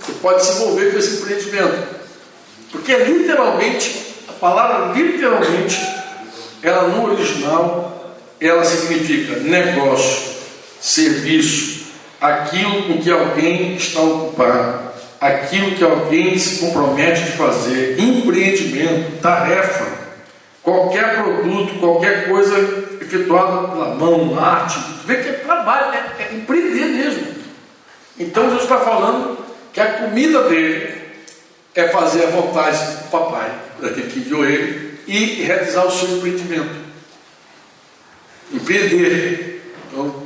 Você 0.00 0.12
pode 0.22 0.44
se 0.44 0.52
envolver 0.52 0.92
com 0.92 0.98
esse 0.98 1.16
empreendimento. 1.16 1.88
Porque 2.70 2.92
é 2.92 3.02
literalmente, 3.02 4.14
a 4.28 4.32
palavra 4.34 4.92
literalmente, 4.92 5.97
ela 6.62 6.88
no 6.88 7.12
original, 7.12 8.16
ela 8.40 8.64
significa 8.64 9.40
negócio, 9.40 10.36
serviço, 10.80 11.86
aquilo 12.20 12.82
com 12.84 12.98
que 12.98 13.10
alguém 13.10 13.76
está 13.76 14.00
ocupado, 14.00 14.88
aquilo 15.20 15.72
que 15.72 15.84
alguém 15.84 16.38
se 16.38 16.64
compromete 16.64 17.22
de 17.22 17.32
fazer, 17.32 17.98
empreendimento, 17.98 19.20
tarefa, 19.20 19.86
qualquer 20.62 21.22
produto, 21.22 21.78
qualquer 21.78 22.28
coisa 22.28 22.56
efetuada 23.00 23.68
pela 23.68 23.94
mão, 23.94 24.38
arte, 24.38 24.78
vê 25.04 25.16
que 25.16 25.28
é 25.28 25.32
trabalho, 25.32 25.94
é, 25.94 26.22
é 26.22 26.34
empreender 26.34 26.86
mesmo. 26.86 27.26
Então 28.18 28.44
Jesus 28.44 28.64
está 28.64 28.78
falando 28.78 29.38
que 29.72 29.80
a 29.80 29.92
comida 29.92 30.48
dele 30.48 30.98
é 31.74 31.88
fazer 31.88 32.24
a 32.24 32.30
vontade 32.30 32.76
do 32.76 33.10
papai, 33.10 33.50
daquele 33.80 34.10
que 34.10 34.18
enviou 34.18 34.44
ele, 34.44 34.87
e 35.08 35.42
realizar 35.42 35.86
o 35.86 35.90
seu 35.90 36.18
empreendimento. 36.18 36.76
Empreender. 38.52 39.74
Então, 39.90 40.22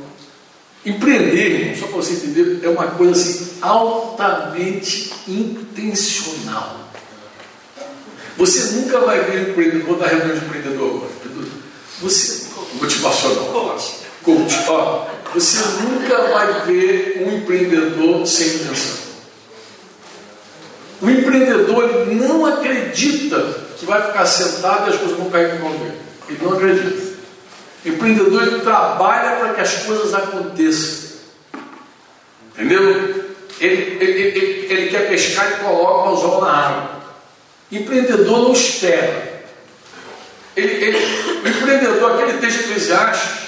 empreender, 0.85 1.75
só 1.79 1.87
para 1.87 1.95
você 1.95 2.13
entender, 2.13 2.59
é 2.63 2.69
uma 2.69 2.87
coisa 2.87 3.13
assim 3.13 3.57
altamente 3.61 5.13
intencional. 5.27 6.91
Você 8.37 8.75
nunca 8.75 8.99
vai 8.99 9.23
ver 9.23 9.49
empreendedor, 9.49 9.85
vou 9.85 9.95
dar 9.97 10.07
reunião 10.07 10.37
de 10.37 10.45
empreendedor 10.45 10.95
agora. 10.95 11.11
Você, 12.01 12.47
motivacional. 12.73 13.79
Coach. 14.23 14.55
Ó, 14.67 15.07
você 15.33 15.59
nunca 15.83 16.17
vai 16.29 16.65
ver 16.65 17.25
um 17.25 17.37
empreendedor 17.37 18.25
sem 18.25 18.47
intenção. 18.47 19.03
O 21.01 21.09
empreendedor 21.09 22.07
não 22.07 22.45
acredita 22.45 23.62
que 23.83 23.85
vai 23.85 24.01
ficar 24.01 24.25
sentado 24.25 24.89
e 24.89 24.93
as 24.93 24.99
coisas 24.99 25.17
vão 25.17 25.29
cair 25.29 25.59
no 25.59 25.69
dele. 25.69 25.97
Ele 26.29 26.39
não 26.41 26.53
acredita. 26.53 27.13
Empreendedor 27.85 28.61
trabalha 28.61 29.37
para 29.37 29.53
que 29.53 29.61
as 29.61 29.73
coisas 29.83 30.13
aconteçam. 30.13 31.19
Entendeu? 32.53 32.81
Ele, 33.59 33.97
ele, 33.99 34.21
ele, 34.21 34.67
ele 34.69 34.89
quer 34.89 35.09
pescar 35.09 35.51
e 35.51 35.63
coloca 35.63 36.09
o 36.09 36.13
anzol 36.13 36.41
na 36.41 36.51
água. 36.51 37.03
Empreendedor 37.71 38.43
não 38.43 38.53
espera. 38.53 39.43
Ele, 40.55 40.95
o 41.43 41.47
empreendedor, 41.47 42.11
aquele 42.13 42.37
texto 42.37 42.61
eclesiástico, 42.61 43.43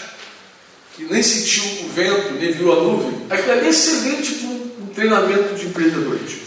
que 0.95 1.03
nem 1.05 1.21
sentiu 1.21 1.85
o 1.85 1.89
vento, 1.89 2.33
nem 2.33 2.51
viu 2.51 2.71
a 2.73 2.75
nuvem, 2.77 3.27
aquilo 3.29 3.51
é 3.51 3.69
excelente 3.69 4.35
para 4.35 4.49
um 4.49 4.87
treinamento 4.93 5.55
de 5.55 5.67
empreendedorismo. 5.67 6.44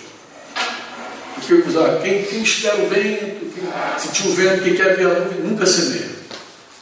Porque 1.46 1.68
usar, 1.68 2.00
quem, 2.02 2.24
quem 2.24 2.42
espera 2.42 2.76
o 2.76 2.88
vento, 2.88 3.52
quem 3.54 3.64
sentiu 3.98 4.30
o 4.30 4.34
vento, 4.34 4.62
quem 4.62 4.74
quer 4.74 4.96
ver 4.96 5.06
a 5.06 5.20
nuvem, 5.20 5.40
nunca 5.40 5.66
semeia. 5.66 6.10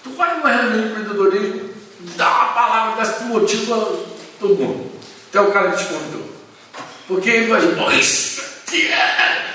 Tu 0.02 0.10
vai 0.10 0.36
numa 0.36 0.50
reunião 0.50 0.82
de 0.82 0.88
empreendedorismo, 0.88 1.70
dá 2.16 2.28
uma 2.28 2.52
palavra 2.52 2.96
dessa, 2.96 3.18
tu 3.18 3.24
motiva 3.24 3.98
todo 4.40 4.54
mundo. 4.54 4.90
Até 5.28 5.40
o 5.40 5.52
cara 5.52 5.72
que 5.72 5.84
te 5.84 5.92
convidou. 5.92 6.26
Porque 7.08 7.30
ele 7.30 7.46
vai 7.46 7.60
dizer, 7.60 7.98
isso 7.98 8.46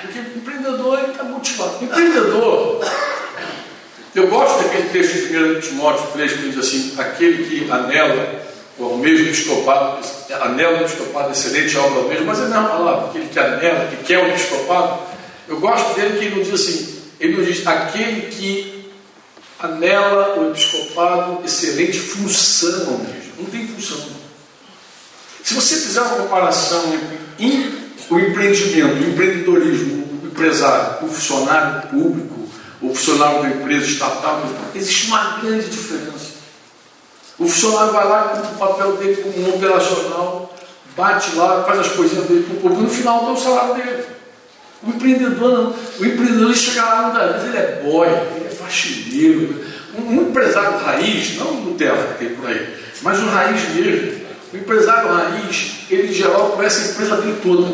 porque 0.01 0.19
o 0.19 0.37
empreendedor 0.37 1.09
está 1.09 1.23
motivado. 1.23 1.83
Empreendedor, 1.83 2.83
eu 4.15 4.27
gosto 4.27 4.63
daquele 4.63 4.89
texto 4.89 5.27
de 5.27 5.37
1 5.37 5.59
Timóteo 5.59 6.07
3 6.13 6.33
que 6.33 6.49
diz 6.49 6.57
assim: 6.57 6.95
aquele 6.97 7.43
que 7.43 7.71
anela 7.71 8.41
o 8.87 8.97
mesmo 8.97 9.27
episcopado, 9.27 10.05
anela 10.41 10.79
o 10.79 10.81
episcopado 10.81 11.31
excelente 11.31 11.77
obra 11.77 12.03
mesmo, 12.09 12.25
mas 12.25 12.39
é 12.39 12.43
a 12.43 12.45
mesma 12.45 12.69
palavra, 12.69 13.09
aquele 13.09 13.27
que 13.27 13.39
anela, 13.39 13.87
que 13.87 14.03
quer 14.03 14.23
o 14.23 14.27
episcopado. 14.27 14.99
Eu 15.47 15.59
gosto 15.59 15.95
dele 15.95 16.17
que 16.17 16.25
ele 16.25 16.35
não 16.35 16.43
diz 16.43 16.53
assim, 16.53 17.01
ele 17.19 17.37
não 17.37 17.43
diz 17.43 17.67
aquele 17.67 18.21
que 18.27 18.91
anela 19.59 20.39
o 20.39 20.49
episcopado 20.51 21.41
excelente 21.45 21.99
função 21.99 22.97
mesmo. 22.99 23.31
Não 23.39 23.45
tem 23.45 23.67
função. 23.67 23.99
Se 25.43 25.53
você 25.53 25.75
fizer 25.75 26.01
uma 26.01 26.15
comparação 26.17 26.93
entre 27.39 27.81
o 28.09 28.19
empreendimento, 28.19 29.03
o 29.03 29.09
empreendedorismo, 29.09 30.21
o 30.23 30.27
empresário, 30.27 31.05
o 31.05 31.09
funcionário 31.09 31.87
público, 31.89 32.49
o 32.81 32.93
funcionário 32.93 33.41
da 33.43 33.49
empresa 33.49 33.85
estatal, 33.85 34.43
existe 34.73 35.07
uma 35.07 35.39
grande 35.39 35.69
diferença. 35.69 36.30
O 37.41 37.47
funcionário 37.47 37.91
vai 37.91 38.07
lá, 38.07 38.23
cumpre 38.35 38.51
o 38.53 38.57
papel 38.59 38.97
dele 38.97 39.15
como 39.15 39.47
um 39.47 39.55
operacional, 39.55 40.53
bate 40.95 41.35
lá, 41.35 41.63
faz 41.63 41.79
as 41.79 41.87
coisinhas 41.87 42.27
dele 42.27 42.43
para 42.43 42.55
o 42.55 42.59
povo, 42.59 42.83
no 42.83 42.87
final 42.87 43.25
dá 43.25 43.31
o 43.31 43.37
salário 43.37 43.83
dele. 43.83 44.03
O 44.83 44.89
empreendedor 44.89 45.51
não. 45.51 45.71
O 45.71 46.05
empreendedor 46.05 46.53
chega 46.53 46.83
lá 46.83 47.01
muitas 47.01 47.31
vezes, 47.31 47.47
ele 47.47 47.57
é 47.57 47.81
boy, 47.83 48.07
ele 48.07 48.45
é 48.45 48.49
faxineiro. 48.49 49.65
Um, 49.97 50.21
empresário 50.21 50.77
raiz, 50.85 51.35
não 51.37 51.55
do 51.63 51.73
terra 51.73 52.13
que 52.13 52.25
tem 52.25 52.35
por 52.35 52.47
aí, 52.47 52.77
mas 53.01 53.19
o 53.19 53.25
raiz 53.25 53.69
mesmo. 53.73 54.21
O 54.53 54.57
empresário 54.57 55.09
raiz, 55.11 55.71
ele 55.89 56.09
em 56.09 56.13
geral 56.13 56.51
conhece 56.51 56.89
a 56.89 56.91
empresa 56.91 57.17
dele 57.17 57.39
toda. 57.41 57.73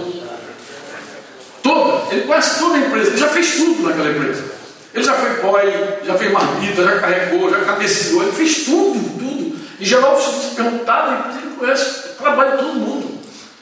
Toda. 1.61 2.15
Ele 2.15 2.21
conhece 2.21 2.57
toda 2.57 2.75
a 2.75 2.79
empresa, 2.79 3.09
ele 3.09 3.17
já 3.17 3.27
fez 3.27 3.55
tudo 3.55 3.83
naquela 3.83 4.11
empresa. 4.11 4.45
Ele 4.93 5.03
já 5.03 5.13
foi 5.13 5.41
boy, 5.41 5.61
já 6.05 6.13
fez 6.15 6.31
marmita, 6.31 6.83
já 6.83 6.99
carregou, 6.99 7.49
já 7.49 7.59
cabeceou, 7.65 8.23
ele 8.23 8.31
fez 8.31 8.63
tudo, 8.63 9.19
tudo. 9.19 9.46
Em 9.79 9.85
geral, 9.85 10.19
se 10.19 10.55
perguntar, 10.55 11.37
ele 11.41 11.55
conhece, 11.55 12.09
trabalha 12.17 12.57
todo 12.57 12.73
mundo. 12.73 13.19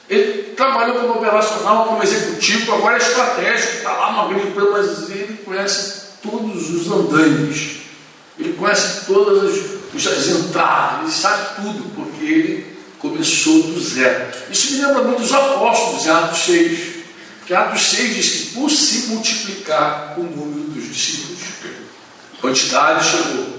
Ele 0.08 0.54
trabalhou 0.56 1.00
como 1.00 1.14
operacional, 1.16 1.88
como 1.88 2.04
executivo, 2.04 2.74
agora 2.74 2.96
é 2.96 3.00
estratégico, 3.00 3.78
está 3.78 3.92
lá 3.92 4.10
uma 4.10 4.28
grande 4.28 4.54
mas 4.72 5.10
ele 5.10 5.42
conhece 5.44 6.04
todos 6.22 6.70
os 6.70 6.92
andames. 6.92 7.78
Ele 8.40 8.54
conhece 8.54 9.06
todas 9.06 9.44
as, 9.44 10.08
as 10.08 10.28
entradas, 10.28 11.02
ele 11.02 11.12
sabe 11.12 11.56
tudo, 11.56 11.84
porque 11.96 12.24
ele 12.24 12.78
começou 13.00 13.64
do 13.64 13.80
zero. 13.80 14.28
Isso 14.50 14.74
me 14.74 14.82
lembra 14.82 15.04
muito 15.04 15.22
dos 15.22 15.34
apóstolos 15.34 16.06
em 16.06 16.10
Atos 16.10 16.40
6. 16.40 16.96
Que 17.46 17.54
Atos 17.54 17.82
6 17.82 18.16
diz 18.16 18.30
que 18.30 18.56
por 18.56 18.70
se 18.70 19.08
multiplicar 19.08 20.16
o 20.18 20.24
número 20.24 20.70
dos 20.70 20.88
discípulos, 20.88 21.40
quantidade 22.42 23.06
chegou 23.06 23.55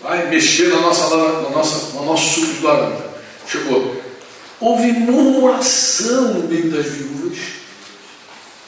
vai 0.00 0.28
mexer 0.28 0.68
na 0.68 0.80
nossa, 0.80 1.16
na 1.16 1.50
nossa, 1.50 1.96
no 1.96 2.04
nosso 2.04 2.40
suco 2.40 2.54
de 2.54 2.64
laranja. 2.64 3.10
Chegou. 3.46 4.00
Houve 4.58 4.92
murmuração 4.92 6.34
no 6.34 6.48
meio 6.48 6.70
das 6.70 6.86
viúvas, 6.86 7.38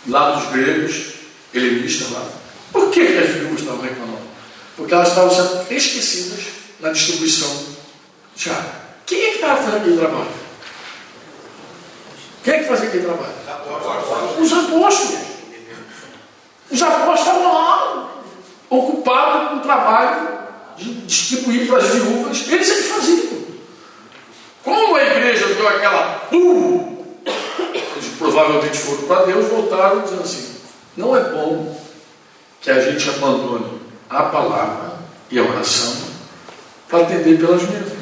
lá 0.08 0.32
dos 0.32 0.50
gregos, 0.50 1.12
helenistas 1.52 2.10
lá. 2.10 2.26
Por 2.72 2.90
que, 2.90 3.00
as 3.00 3.28
viúvas 3.30 3.60
estavam 3.60 3.82
reclamando? 3.82 4.22
Porque 4.76 4.94
elas 4.94 5.08
estavam 5.08 5.30
sendo 5.30 5.70
esquecidas 5.70 6.40
na 6.80 6.90
distribuição. 6.90 7.66
Já, 8.36 8.64
quem 9.04 9.22
é 9.22 9.28
que 9.30 9.34
estava 9.34 9.56
fazendo 9.56 9.76
aquele 9.76 9.98
trabalho? 9.98 10.42
Quem 12.42 12.54
é 12.54 12.58
que 12.58 12.64
fazia 12.64 12.88
aquele 12.88 13.04
trabalho? 13.04 13.32
Os 14.40 14.52
apóstolos. 14.52 15.20
Os 16.70 16.82
apóstolos 16.82 17.20
estavam 17.20 17.52
lá, 17.52 18.22
ocupados 18.70 19.50
com 19.50 19.56
o 19.56 19.60
trabalho 19.60 20.41
de 20.76 20.94
distribuir 21.02 21.66
para 21.66 21.78
as 21.78 21.88
viúvas, 21.88 22.48
eles 22.48 22.70
é 22.70 22.74
que 22.74 22.82
faziam. 22.82 23.42
Como 24.62 24.96
a 24.96 25.02
igreja 25.02 25.46
deu 25.46 25.68
aquela 25.68 26.26
pum, 26.30 27.04
eles 27.24 28.08
provavelmente 28.18 28.78
foram 28.78 29.02
para 29.02 29.26
Deus, 29.26 29.48
voltaram 29.48 30.02
dizendo 30.02 30.22
assim: 30.22 30.54
não 30.96 31.16
é 31.16 31.20
bom 31.30 31.80
que 32.60 32.70
a 32.70 32.80
gente 32.80 33.08
abandone 33.08 33.80
a 34.08 34.22
palavra 34.24 34.98
e 35.30 35.38
a 35.38 35.42
oração 35.42 35.96
para 36.88 37.00
atender 37.00 37.38
pelas 37.38 37.62
mesmas. 37.62 37.92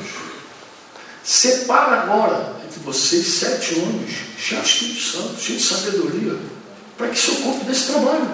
Separa 1.23 2.03
agora 2.03 2.57
entre 2.65 2.81
vocês 2.81 3.27
sete 3.27 3.75
homens, 3.79 4.11
de 4.37 4.55
Espírito 4.55 5.01
Santo, 5.01 5.41
cheios 5.41 5.63
de 5.63 5.69
sabedoria, 5.69 6.37
para 6.99 7.09
que 7.09 7.19
se 7.19 7.31
ocupe 7.31 7.65
desse 7.65 7.93
trabalho. 7.93 8.31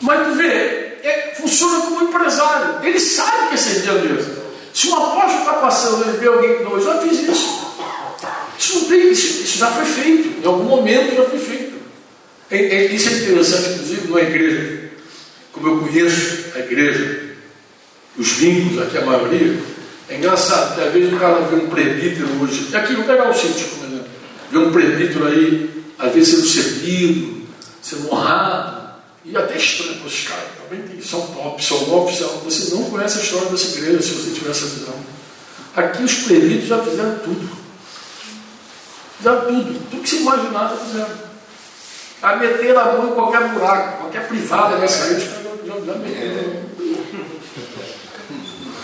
Mas 0.00 0.26
tu 0.26 0.34
vê, 0.34 0.83
é, 1.04 1.34
funciona 1.36 1.80
como 1.82 2.08
empresário. 2.08 2.84
Ele 2.86 2.98
sabe 2.98 3.48
que 3.48 3.54
é 3.54 3.56
servir 3.56 3.90
a 3.90 3.94
mesa. 3.94 4.44
Se 4.72 4.88
um 4.88 4.96
apóstolo 4.96 5.38
está 5.38 5.52
passando 5.54 6.08
e 6.08 6.16
vê 6.18 6.26
alguém 6.26 6.58
que 6.58 6.64
não, 6.64 6.72
eu 6.72 6.84
já 6.84 6.98
fiz 6.98 7.20
isso. 7.20 7.64
Isso, 8.58 8.86
tem, 8.86 9.10
isso, 9.10 9.42
isso, 9.42 9.58
já 9.58 9.70
foi 9.70 9.84
feito. 9.84 10.42
Em 10.42 10.46
algum 10.46 10.64
momento 10.64 11.14
já 11.14 11.24
foi 11.24 11.38
feito. 11.38 11.74
É, 12.50 12.56
é, 12.56 12.86
isso 12.86 13.08
é 13.08 13.12
interessante, 13.12 13.70
inclusive, 13.70 14.08
numa 14.08 14.20
igreja. 14.20 14.90
Como 15.52 15.68
eu 15.68 15.78
conheço 15.78 16.46
a 16.56 16.58
igreja, 16.60 17.36
os 18.18 18.32
vínculos 18.32 18.82
aqui, 18.82 18.98
a 18.98 19.04
maioria, 19.04 19.58
é 20.08 20.16
engraçado, 20.16 20.80
às 20.80 20.92
vezes 20.92 21.12
o 21.12 21.16
cara 21.16 21.40
vê 21.40 21.56
um 21.56 21.68
presbítero 21.68 22.28
hoje, 22.42 22.76
aqui 22.76 22.94
vou 22.94 23.04
pegar 23.04 23.30
o 23.30 23.34
sítio 23.34 23.66
como 23.68 24.04
vê 24.50 24.58
um 24.58 24.72
presbítero 24.72 25.26
aí, 25.26 25.70
às 25.98 26.12
vezes 26.12 26.34
sendo 26.34 26.46
servido, 26.46 27.42
sendo 27.80 28.12
honrado, 28.12 28.83
e 29.24 29.34
até 29.34 29.46
para 29.46 29.56
esses 29.56 30.28
caras, 30.28 30.44
também 30.62 30.86
tem, 30.86 31.00
são 31.00 31.26
top, 31.28 31.64
são 31.64 32.04
oficial, 32.04 32.28
você 32.44 32.74
não 32.74 32.90
conhece 32.90 33.18
a 33.18 33.22
história 33.22 33.48
dessa 33.48 33.78
igreja 33.78 34.02
se 34.02 34.10
você 34.10 34.34
tiver 34.34 34.50
essa 34.50 34.66
visão. 34.66 34.94
Aqui 35.74 36.02
os 36.02 36.14
presbíteros 36.14 36.66
já 36.66 36.78
fizeram 36.82 37.18
tudo. 37.20 37.48
Fizeram 39.16 39.40
tudo, 39.46 39.90
tudo 39.90 40.02
que 40.02 40.08
se 40.08 40.16
imaginar 40.16 40.68
já 40.68 40.76
fizeram. 40.76 41.24
A 42.22 42.36
meter 42.36 42.76
a 42.76 42.84
mão 42.92 43.08
em 43.08 43.14
qualquer 43.14 43.48
buraco, 43.48 43.98
qualquer 44.02 44.28
privada 44.28 44.76
nessa 44.76 45.04
aí, 45.04 45.14
os 45.14 45.24
caras 45.24 45.86
já, 45.86 45.94
meteram. 45.94 46.64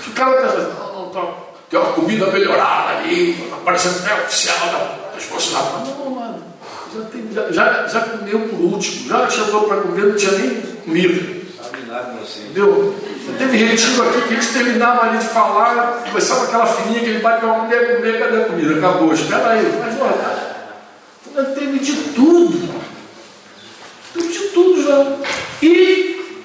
O 0.06 0.12
cara 0.12 0.56
não, 0.58 1.04
não, 1.04 1.08
tá, 1.10 1.34
tem 1.68 1.78
uma 1.78 1.92
comida 1.92 2.26
melhorada 2.30 2.98
ali, 2.98 3.34
tá 3.50 3.56
parecendo 3.64 3.98
até 3.98 4.22
oficial 4.22 5.10
das 5.14 5.22
Forças 5.22 5.54
Armadas. 5.54 5.88
Não, 5.88 6.04
não, 6.04 6.10
mano. 6.10 6.49
Já, 6.92 7.04
tem, 7.04 7.28
já, 7.32 7.52
já, 7.52 7.86
já, 7.86 8.00
comeu 8.00 8.40
por 8.48 8.60
último, 8.60 9.08
já 9.08 9.30
chegou 9.30 9.62
para 9.62 9.82
comer, 9.82 10.06
não 10.06 10.16
tinha 10.16 10.32
nem 10.32 10.60
comida. 10.60 11.40
Entendeu? 12.38 12.94
Teve 13.38 13.56
retiro 13.56 14.08
aqui 14.08 14.22
que 14.22 14.34
a 14.34 14.40
gente 14.40 14.52
terminava 14.52 15.06
ali 15.06 15.18
de 15.18 15.28
falar, 15.28 16.02
começava 16.08 16.44
aquela 16.44 16.66
fininha 16.66 17.00
que 17.00 17.06
ele 17.06 17.18
bateu 17.20 17.48
uma 17.48 17.64
mulher 17.64 17.96
comer, 17.96 18.18
cadê 18.18 18.42
a 18.42 18.44
comida? 18.44 18.76
Acabou, 18.76 19.12
espera 19.12 19.50
aí. 19.50 19.72
Mas 19.78 20.00
olha, 20.00 21.44
teve 21.54 21.78
de 21.78 21.94
tudo. 22.14 22.82
Teve 24.12 24.28
de 24.28 24.48
tudo 24.48 24.82
já. 24.82 25.16
E, 25.62 26.44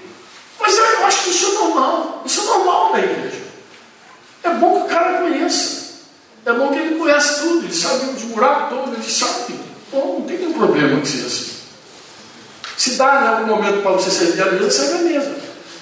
mas 0.60 0.78
eu 0.78 1.06
acho 1.06 1.24
que 1.24 1.30
isso 1.32 1.46
é 1.46 1.54
normal. 1.54 2.24
Isso 2.26 2.42
é 2.42 2.44
normal 2.46 2.92
na 2.92 3.00
igreja. 3.00 3.42
É 4.44 4.50
bom 4.52 4.82
que 4.82 4.86
o 4.86 4.96
cara 4.96 5.22
conheça. 5.22 5.86
É 6.46 6.54
bom 6.54 6.68
que 6.70 6.78
ele 6.78 7.00
conhece 7.00 7.42
tudo, 7.42 7.66
ele 7.66 7.74
sabe 7.74 8.12
os 8.12 8.22
buracos 8.24 8.70
todos, 8.70 8.94
ele 8.94 9.12
sabe. 9.12 9.65
Bom, 9.96 10.20
não 10.20 10.28
tem 10.28 10.38
nenhum 10.38 10.52
problema 10.52 11.00
que 11.00 11.08
seja 11.08 11.28
assim. 11.28 11.52
Se 12.76 12.92
dá 12.92 13.22
em 13.24 13.28
algum 13.30 13.56
momento 13.56 13.82
para 13.82 13.92
você 13.92 14.12
servir 14.12 14.42
a 14.42 14.52
mesa, 14.52 14.70
serve 14.70 14.94
a 14.94 15.10
mesa. 15.10 15.36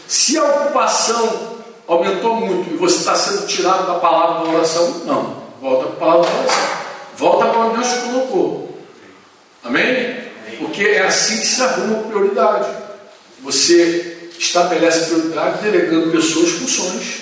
Se 0.07 0.37
a 0.37 0.43
ocupação 0.43 1.57
aumentou 1.87 2.35
muito 2.35 2.71
e 2.71 2.77
você 2.77 2.97
está 2.97 3.15
sendo 3.15 3.47
tirado 3.47 3.87
da 3.87 3.95
palavra 3.95 4.45
da 4.45 4.55
oração, 4.55 5.01
não. 5.05 5.43
Volta 5.59 5.87
para 5.87 5.95
a 5.95 5.99
palavra 5.99 6.29
da 6.29 6.37
oração. 6.37 6.63
Volta 7.17 7.45
para 7.47 7.59
onde 7.59 7.77
Deus 7.77 7.91
te 7.91 7.99
colocou. 8.01 8.77
Amém? 9.63 10.23
Porque 10.59 10.83
é 10.83 11.05
assim 11.07 11.39
que 11.39 11.47
se 11.47 11.61
arruma 11.63 12.03
prioridade. 12.03 12.69
Você 13.41 14.29
estabelece 14.37 15.09
prioridade 15.09 15.63
delegando 15.63 16.11
pessoas 16.11 16.51
funções. 16.51 17.21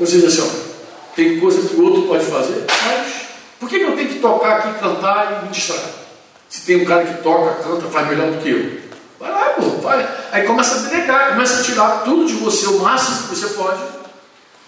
Ou 0.00 0.06
seja, 0.06 0.26
assim, 0.26 0.40
ó, 0.40 1.14
tem 1.14 1.38
coisa 1.38 1.68
que 1.68 1.76
o 1.76 1.84
outro 1.84 2.02
pode 2.08 2.24
fazer, 2.24 2.64
mas 2.66 3.21
por 3.62 3.68
que 3.68 3.76
eu 3.76 3.94
tenho 3.94 4.08
que 4.08 4.18
tocar 4.18 4.56
aqui, 4.56 4.80
cantar 4.80 5.38
e 5.38 5.44
ministrar? 5.44 5.78
Se 6.48 6.62
tem 6.62 6.82
um 6.82 6.84
cara 6.84 7.06
que 7.06 7.22
toca, 7.22 7.62
canta, 7.62 7.86
faz 7.86 8.08
melhor 8.08 8.32
do 8.32 8.42
que 8.42 8.50
eu. 8.50 8.80
Vai 9.20 9.30
lá, 9.30 9.50
pô, 9.50 9.62
vai. 9.80 10.08
Aí 10.32 10.44
começa 10.44 10.74
a 10.74 10.88
delegar, 10.88 11.30
começa 11.30 11.60
a 11.60 11.62
tirar 11.62 12.02
tudo 12.02 12.26
de 12.26 12.32
você, 12.34 12.66
o 12.66 12.80
máximo 12.80 13.28
que 13.28 13.36
você 13.36 13.54
pode, 13.54 13.80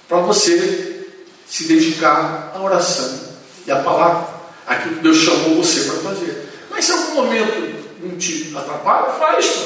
para 0.08 0.18
você 0.18 1.08
se 1.44 1.64
dedicar 1.64 2.52
à 2.54 2.62
oração 2.62 3.18
e 3.66 3.72
à 3.72 3.80
palavra. 3.80 4.28
Aquilo 4.64 4.94
que 4.94 5.02
Deus 5.02 5.16
chamou 5.16 5.56
você 5.56 5.90
para 5.90 6.10
fazer. 6.10 6.48
Mas 6.70 6.84
se 6.84 6.92
algum 6.92 7.14
momento 7.16 7.74
não 8.00 8.16
te 8.16 8.54
atrapalha, 8.56 9.10
faz, 9.14 9.44
pô. 9.44 9.62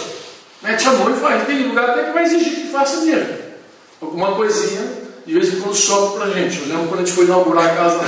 Mete 0.62 0.88
a 0.88 0.92
mão 0.92 1.10
e 1.10 1.20
faz. 1.20 1.46
Tem 1.46 1.68
lugar 1.68 1.90
até 1.90 2.04
que 2.04 2.12
vai 2.12 2.24
exigir 2.24 2.54
que 2.54 2.72
faça 2.72 3.02
mesmo. 3.02 3.36
Alguma 4.00 4.34
coisinha, 4.34 4.90
de 5.26 5.34
vez 5.34 5.52
em 5.52 5.60
quando 5.60 5.74
sobe 5.74 6.16
para 6.16 6.30
gente. 6.30 6.60
Eu 6.60 6.68
lembro 6.68 6.88
quando 6.88 7.00
a 7.00 7.04
gente 7.04 7.14
foi 7.14 7.26
inaugurar 7.26 7.66
a 7.66 7.76
casa 7.76 8.00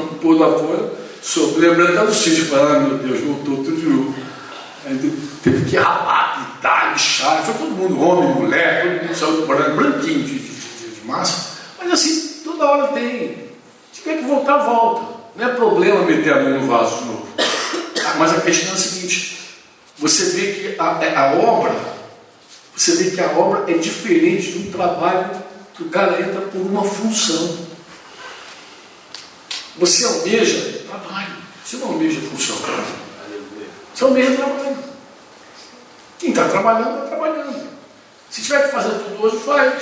pôr 0.00 0.38
da 0.38 0.58
folha, 0.58 0.90
soube, 1.22 1.60
lembrando 1.60 1.96
até 1.96 2.06
do 2.06 2.14
sítio, 2.14 2.46
falando, 2.46 2.76
ah, 2.76 2.80
meu 2.80 2.98
Deus, 2.98 3.20
voltou 3.20 3.64
tudo 3.64 3.76
de 3.76 3.86
novo. 3.86 4.14
Aí 4.86 4.98
teve 5.42 5.70
que 5.70 5.76
ralar, 5.76 6.54
pintar, 6.54 6.92
lixar, 6.92 7.42
foi 7.42 7.54
todo 7.54 7.70
mundo, 7.70 8.00
homem, 8.00 8.34
mulher, 8.34 8.82
todo 8.82 9.06
mundo 9.06 9.16
saiu 9.16 9.46
branco, 9.46 9.76
branquinho 9.76 10.22
de, 10.24 10.38
de, 10.38 10.48
de, 10.48 11.00
de, 11.00 11.06
massa. 11.06 11.54
Mas 11.78 11.92
assim, 11.92 12.42
toda 12.44 12.66
hora 12.66 12.88
tem. 12.88 13.48
Se 13.92 14.02
tiver 14.02 14.18
que 14.18 14.24
voltar, 14.24 14.58
volta. 14.58 15.14
Não 15.36 15.48
é 15.48 15.54
problema 15.54 16.02
meter 16.02 16.32
a 16.32 16.42
mão 16.42 16.60
no 16.60 16.66
vaso 16.66 16.98
de 16.98 17.04
novo. 17.06 17.28
Mas 18.18 18.32
a 18.32 18.40
questão 18.40 18.70
é 18.70 18.74
a 18.74 18.76
seguinte: 18.76 19.38
você 19.98 20.24
vê 20.26 20.52
que 20.52 20.76
a, 20.78 20.98
é, 21.02 21.16
a 21.16 21.32
obra, 21.34 21.74
você 22.76 22.96
vê 22.96 23.10
que 23.10 23.20
a 23.20 23.30
obra 23.38 23.64
é 23.68 23.78
diferente 23.78 24.52
de 24.52 24.68
um 24.68 24.72
trabalho 24.72 25.30
que 25.74 25.82
o 25.82 25.88
cara 25.88 26.20
entra 26.20 26.42
por 26.42 26.60
uma 26.60 26.84
função. 26.84 27.63
Você 29.78 30.04
almeja 30.04 30.84
trabalho, 30.86 31.36
você 31.64 31.76
não 31.78 31.88
almeja 31.88 32.20
função. 32.20 32.56
Você 33.94 34.04
almeja 34.04 34.36
trabalho. 34.36 34.76
Quem 36.18 36.30
está 36.30 36.48
trabalhando, 36.48 37.04
está 37.04 37.16
trabalhando. 37.16 37.68
Se 38.30 38.42
tiver 38.42 38.64
que 38.64 38.72
fazer 38.72 38.90
tudo 38.90 39.22
hoje, 39.22 39.38
faz. 39.44 39.72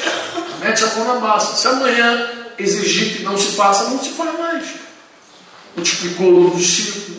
Mete 0.61 0.85
a 0.85 0.87
mão 0.95 1.15
na 1.15 1.21
massa. 1.21 1.57
Se 1.57 1.69
amanhã 1.69 2.31
exigir 2.59 3.17
que 3.17 3.23
não 3.23 3.37
se 3.37 3.53
faça, 3.53 3.91
não 3.91 3.99
se 3.99 4.11
faz 4.11 4.39
mais. 4.39 4.67
Multiplicou 5.77 6.29
o 6.29 6.33
número 6.33 6.57
de 6.57 6.65
ciclo. 6.65 7.17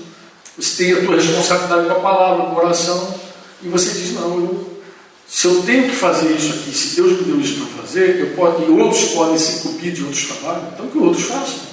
Você 0.57 0.83
tem 0.83 0.93
a 0.93 1.05
tua 1.05 1.15
responsabilidade 1.15 1.88
com 1.88 1.91
a 1.91 1.99
palavra, 1.99 2.45
com 2.45 2.59
a 2.59 2.63
oração. 2.63 3.19
E 3.63 3.67
você 3.67 3.91
diz, 3.91 4.13
não, 4.13 4.36
eu, 4.36 4.81
se 5.27 5.47
eu 5.47 5.63
tenho 5.63 5.89
que 5.89 5.95
fazer 5.95 6.31
isso 6.36 6.53
aqui, 6.53 6.71
se 6.71 6.95
Deus 6.95 7.13
me 7.13 7.23
deu 7.23 7.39
isso 7.39 7.65
para 7.65 7.81
fazer, 7.81 8.19
eu 8.19 8.36
posso, 8.36 8.62
e 8.62 8.69
outros 8.69 9.05
podem 9.05 9.38
se 9.38 9.62
copir 9.62 9.91
de 9.93 10.03
outros 10.03 10.25
trabalhos, 10.27 10.65
então 10.73 10.88
que 10.88 10.97
outros 10.97 11.23
façam. 11.23 11.72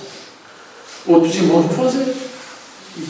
Outros 1.06 1.34
irmãos 1.34 1.66
vão 1.66 1.84
fazer. 1.84 2.14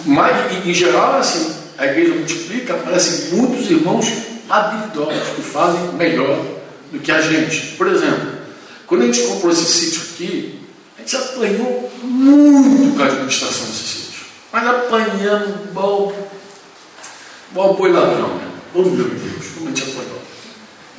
Mas, 0.07 0.67
em 0.67 0.75
geral, 0.75 1.19
assim, 1.19 1.55
a 1.77 1.87
igreja 1.87 2.15
multiplica, 2.15 2.75
aparecem 2.75 3.35
muitos 3.37 3.71
irmãos 3.71 4.07
habilidosos 4.49 5.29
que 5.37 5.43
fazem 5.43 5.93
melhor 5.95 6.39
do 6.93 6.99
que 6.99 7.11
a 7.11 7.21
gente. 7.21 7.77
Por 7.77 7.87
exemplo, 7.87 8.33
quando 8.87 9.03
a 9.03 9.07
gente 9.07 9.23
comprou 9.23 9.53
esse 9.53 9.65
sítio 9.65 10.03
aqui, 10.03 10.61
a 10.99 11.01
gente 11.01 11.17
apanhou 11.17 11.91
muito 12.03 12.97
com 12.97 13.03
a 13.03 13.07
administração 13.07 13.67
desse 13.67 13.85
sítio. 13.85 14.27
Mas 14.53 14.67
apanhando 14.67 15.73
bom, 15.73 16.13
bom 17.53 17.75
boi 17.75 17.93
ladrão, 17.93 18.35
né? 18.37 18.49
Oh 18.75 18.83
meu 18.83 19.09
Deus, 19.09 19.47
como 19.55 19.69
a 19.69 19.71
gente 19.71 19.83
apanhou. 19.91 20.21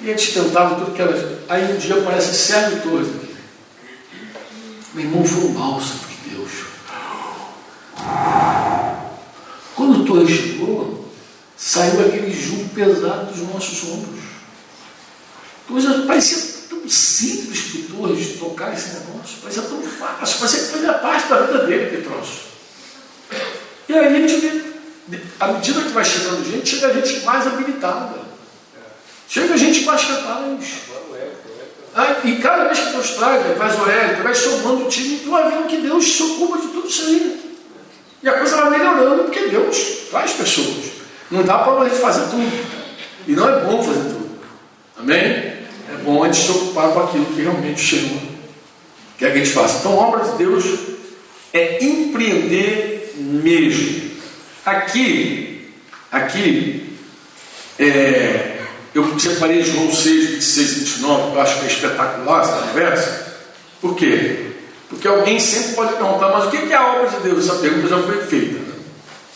E 0.01 0.12
a 0.12 0.17
gente 0.17 0.34
tentava 0.34 0.75
tudo 0.75 0.95
que 0.95 1.01
era. 1.01 1.39
Aí 1.47 1.73
um 1.73 1.77
dia 1.77 1.95
aparece 1.95 2.34
Sérgio 2.34 2.82
Torres 2.82 3.08
aqui. 3.08 3.36
Meu 4.93 5.06
irmão 5.06 5.23
foi 5.23 5.43
um 5.43 5.54
bálsamo 5.54 5.99
de 6.10 6.36
Deus. 6.36 6.51
Quando 9.75 10.05
Torres 10.05 10.29
chegou, 10.29 11.09
saiu 11.57 12.01
aquele 12.01 12.31
jugo 12.33 12.69
pesado 12.69 13.31
dos 13.31 13.47
nossos 13.53 13.83
ombros. 13.89 14.21
Coisa 15.67 16.05
parecia 16.05 16.37
tão 16.69 16.87
simples 16.89 17.61
que 17.61 17.83
Torres 17.83 18.39
tocar 18.39 18.73
esse 18.73 18.89
negócio, 18.89 19.37
parecia 19.41 19.63
tão 19.63 19.81
fácil, 19.81 20.39
parecia 20.39 20.59
que 20.59 20.71
fazia 20.71 20.93
parte 20.93 21.29
da 21.29 21.41
vida 21.41 21.65
dele 21.65 21.97
aquele. 21.97 22.51
E 23.87 23.93
aí 23.93 24.07
a 24.07 24.27
gente 24.27 24.71
à 25.39 25.47
medida 25.47 25.81
que 25.81 25.89
vai 25.89 26.05
chegando 26.05 26.49
gente, 26.49 26.69
chega 26.69 26.93
gente 26.93 27.25
mais 27.25 27.47
habilitada. 27.47 28.19
Chega 29.27 29.57
gente 29.57 29.85
mais 29.85 30.03
capaz. 30.03 30.67
Ah, 31.93 32.17
e 32.23 32.37
cada 32.37 32.65
vez 32.65 32.79
que 32.79 32.91
Deus 32.91 33.09
traz, 33.11 33.55
traz 33.55 33.79
o 33.79 33.89
Hélio, 33.89 34.23
vai 34.23 34.33
somando 34.33 34.85
o 34.85 34.89
time, 34.89 35.19
tu 35.19 35.29
vai 35.29 35.49
vendo 35.49 35.67
que 35.67 35.77
Deus 35.77 36.05
se 36.05 36.23
ocupa 36.23 36.57
de 36.57 36.67
tudo 36.67 36.87
isso 36.87 37.01
aí. 37.03 37.50
E 38.23 38.29
a 38.29 38.34
coisa 38.34 38.57
vai 38.57 38.77
melhorando, 38.77 39.23
porque 39.23 39.47
Deus 39.47 39.77
traz 40.10 40.31
pessoas. 40.34 40.91
Não 41.29 41.43
dá 41.43 41.60
para 41.60 41.81
a 41.81 41.89
gente 41.89 41.99
fazer 41.99 42.29
tudo. 42.29 42.51
E 43.27 43.31
não 43.31 43.49
é 43.49 43.63
bom 43.63 43.84
fazer 43.84 43.99
tudo. 43.99 44.29
Amém? 44.99 45.17
É 45.17 45.97
bom 46.03 46.23
a 46.23 46.27
gente 46.27 46.45
se 46.45 46.51
ocupar 46.51 46.91
com 46.91 46.99
aquilo 47.01 47.25
que 47.25 47.41
realmente 47.41 47.81
chama. 47.81 48.21
Que, 49.17 49.25
é 49.25 49.31
que 49.31 49.38
a 49.38 49.43
gente 49.43 49.51
faça. 49.51 49.79
Então, 49.79 49.95
obra 49.95 50.23
de 50.23 50.38
Deus 50.38 50.65
é 51.53 51.84
empreender 51.84 53.13
mesmo. 53.17 54.12
Aqui, 54.65 55.73
aqui, 56.12 56.97
é, 57.79 58.60
eu 58.93 59.19
separei 59.19 59.63
João 59.63 59.91
6, 59.91 60.29
26 60.36 60.71
e 60.71 60.79
29, 60.81 61.31
que 61.31 61.38
eu 61.38 61.41
acho 61.41 61.60
que 61.60 61.65
é 61.65 61.67
espetacular 61.67 62.41
essa 62.41 62.67
conversa. 62.67 63.38
Por 63.79 63.95
quê? 63.95 64.50
Porque 64.91 65.08
alguém 65.08 65.39
sempre 65.39 65.73
pode 65.73 65.93
perguntar, 65.93 66.27
mas 66.27 66.45
o 66.45 66.51
que 66.51 66.58
é 66.58 66.75
a 66.75 66.95
obra 66.95 67.10
de 67.10 67.23
Deus? 67.23 67.47
Essa 67.47 67.60
pergunta 67.60 67.88
já 67.88 68.04
foi 68.04 68.21
feita. 68.23 68.60
Né? 68.60 68.73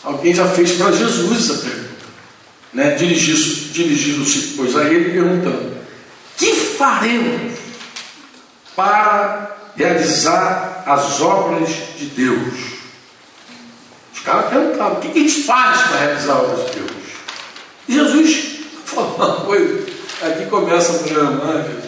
Alguém 0.04 0.34
já 0.34 0.46
fez 0.46 0.72
para 0.72 0.92
Jesus 0.92 1.50
essa 1.50 1.64
pergunta. 1.64 1.86
Né? 2.74 2.90
Dirigindo-se, 2.90 4.54
pois, 4.54 4.76
a 4.76 4.84
ele 4.84 5.12
perguntando: 5.12 5.72
Que 6.36 6.52
faremos 6.52 7.52
para 8.76 9.56
realizar 9.74 10.84
as 10.86 11.22
obras 11.22 11.70
de 11.96 12.04
Deus? 12.04 12.54
Os 14.12 14.20
caras 14.20 14.50
perguntavam: 14.50 14.98
o 14.98 15.00
que 15.00 15.08
a 15.08 15.22
gente 15.22 15.42
faz 15.42 15.80
para 15.80 15.98
realizar 16.00 16.34
as 16.34 16.38
obras 16.38 16.66
de 16.66 16.80
Deus? 16.80 16.90
E 17.88 17.94
Jesus 17.94 18.56
falou 18.84 19.16
uma 19.16 19.36
coisa, 19.40 19.86
aqui 20.22 20.44
começa 20.50 20.92
a 20.92 21.08
drama, 21.08 21.62
Jesus. 21.62 21.85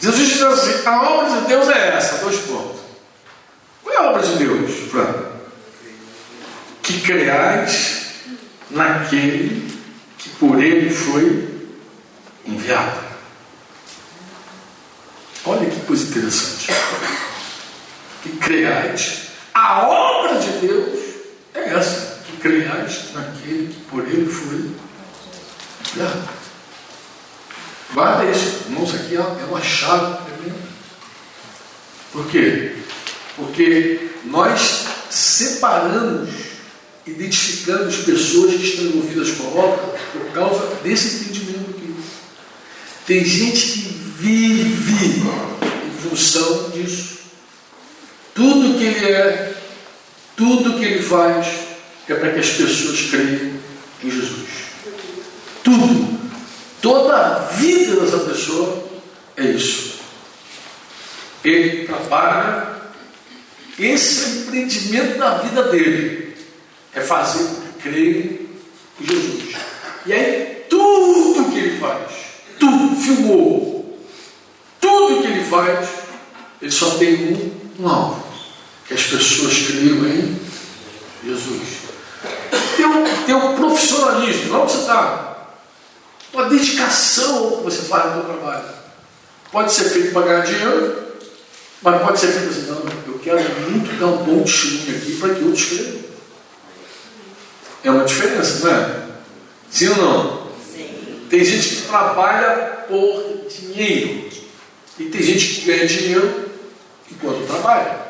Jesus 0.00 0.28
diz 0.28 0.42
assim: 0.42 0.86
a 0.86 1.02
obra 1.02 1.40
de 1.40 1.46
Deus 1.46 1.68
é 1.68 1.96
essa, 1.96 2.18
dois 2.18 2.38
pontos. 2.40 2.80
Qual 3.82 3.94
é 3.94 3.98
a 3.98 4.10
obra 4.10 4.22
de 4.22 4.36
Deus, 4.36 4.90
Fran? 4.90 5.14
Que 6.82 7.00
creais 7.00 8.06
naquele 8.70 9.72
que 10.18 10.28
por 10.30 10.62
ele 10.62 10.90
foi 10.90 11.48
enviado. 12.44 13.06
Olha 15.44 15.70
que 15.70 15.80
coisa 15.80 16.04
interessante. 16.04 16.72
Que 18.22 18.30
creais. 18.36 19.28
A 19.54 19.86
obra 19.86 20.38
de 20.38 20.50
Deus 20.66 20.98
é 21.54 21.74
essa. 21.74 22.20
Que 22.26 22.36
creais 22.38 23.12
naquele 23.14 23.72
que 23.72 23.80
por 23.88 24.02
ele 24.02 24.26
foi 24.26 24.70
enviado. 25.92 26.35
Guarda 27.92 28.30
isso. 28.30 28.64
Irmãos, 28.68 28.94
aqui 28.94 29.16
é 29.16 29.20
uma 29.20 29.62
chave 29.62 30.16
tremenda. 30.24 30.58
Por 32.12 32.26
quê? 32.28 32.76
Porque 33.36 34.10
nós 34.24 34.86
separamos, 35.10 36.30
identificamos 37.06 37.96
pessoas 37.98 38.54
que 38.54 38.64
estão 38.64 38.84
envolvidas 38.86 39.30
com 39.32 39.44
a 39.44 39.62
obra 39.62 39.98
por 40.12 40.32
causa 40.32 40.74
desse 40.82 41.24
entendimento 41.24 41.70
aqui. 41.70 41.94
Tem 43.06 43.24
gente 43.24 43.66
que 43.66 43.88
vive 44.18 45.22
em 45.86 46.08
função 46.08 46.70
disso. 46.70 47.16
Tudo 48.34 48.78
que 48.78 48.84
ele 48.84 49.06
é, 49.06 49.54
tudo 50.36 50.78
que 50.78 50.84
ele 50.84 51.02
faz, 51.02 51.46
é 52.08 52.14
para 52.14 52.32
que 52.32 52.40
as 52.40 52.50
pessoas 52.50 53.00
creiam 53.10 53.52
em 54.02 54.10
Jesus. 54.10 54.48
Tudo. 55.64 56.05
Toda 56.86 57.16
a 57.16 57.38
vida 57.56 58.00
dessa 58.00 58.18
pessoa 58.18 58.80
é 59.36 59.42
isso. 59.42 59.94
Ele 61.42 61.84
trabalha, 61.84 62.80
esse 63.76 64.24
é 64.24 64.28
empreendimento 64.42 65.18
da 65.18 65.38
vida 65.38 65.64
dele. 65.64 66.36
É 66.94 67.00
fazer 67.00 67.44
creiam 67.82 68.38
em 69.00 69.04
Jesus. 69.04 69.56
E 70.06 70.12
aí, 70.12 70.64
tudo 70.70 71.50
que 71.50 71.58
ele 71.58 71.80
faz, 71.80 72.12
tudo, 72.60 72.94
filmou, 73.02 73.98
tudo 74.80 75.22
que 75.22 75.26
ele 75.26 75.44
faz, 75.44 75.88
ele 76.62 76.70
só 76.70 76.90
tem 76.90 77.34
um, 77.34 77.82
um 77.82 77.88
alvo, 77.88 78.24
que 78.86 78.94
as 78.94 79.02
pessoas 79.02 79.58
creiam 79.66 80.06
em 80.06 80.38
Jesus. 81.24 81.78
Tem 82.76 82.86
tem 83.26 83.34
um 83.34 83.56
profissionalismo, 83.56 84.52
não 84.52 84.68
você 84.68 84.78
está. 84.78 85.25
Uma 86.36 86.50
dedicação 86.50 87.56
que 87.56 87.62
você 87.62 87.80
faz 87.80 88.14
no 88.14 88.20
seu 88.20 88.34
trabalho. 88.34 88.68
Pode 89.50 89.72
ser 89.72 89.84
feito 89.84 90.12
para 90.12 90.26
ganhar 90.26 90.44
dinheiro, 90.44 91.02
mas 91.80 92.02
pode 92.02 92.20
ser 92.20 92.26
feito 92.26 92.50
assim, 92.50 92.66
não, 92.66 92.82
eu 93.06 93.18
quero 93.20 93.38
muito 93.70 93.98
dar 93.98 94.08
um 94.08 94.18
bom 94.18 94.42
testemunho 94.42 94.98
aqui 94.98 95.16
para 95.16 95.34
que 95.34 95.44
outros 95.44 95.64
creiam. 95.64 95.96
É 97.84 97.90
uma 97.90 98.04
diferença, 98.04 98.68
não 98.68 98.76
é? 98.76 99.02
Sim 99.70 99.88
ou 99.88 99.96
não? 99.96 100.46
Sim. 100.74 101.26
Tem 101.30 101.42
gente 101.42 101.68
que 101.70 101.82
trabalha 101.88 102.84
por 102.86 103.46
dinheiro. 103.48 104.28
E 104.98 105.04
tem 105.04 105.22
gente 105.22 105.46
que 105.46 105.60
ganha 105.64 105.86
dinheiro 105.86 106.50
enquanto 107.10 107.46
trabalha. 107.46 108.05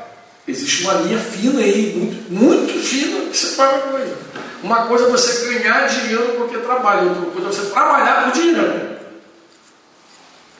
Existe 0.48 0.84
uma 0.84 0.94
linha 0.94 1.18
fina 1.18 1.60
aí, 1.60 1.92
muito, 1.96 2.32
muito 2.32 2.78
fina, 2.78 3.28
que 3.30 3.36
separa 3.36 3.76
a 3.76 3.80
coisa. 3.80 4.16
Uma 4.62 4.86
coisa 4.86 5.06
é 5.06 5.10
você 5.10 5.58
ganhar 5.58 5.86
dinheiro 5.86 6.34
porque 6.38 6.58
trabalha, 6.58 7.02
outra 7.02 7.30
coisa 7.30 7.48
é 7.48 7.52
você 7.52 7.70
trabalhar 7.70 8.24
por 8.24 8.32
dinheiro. 8.40 8.96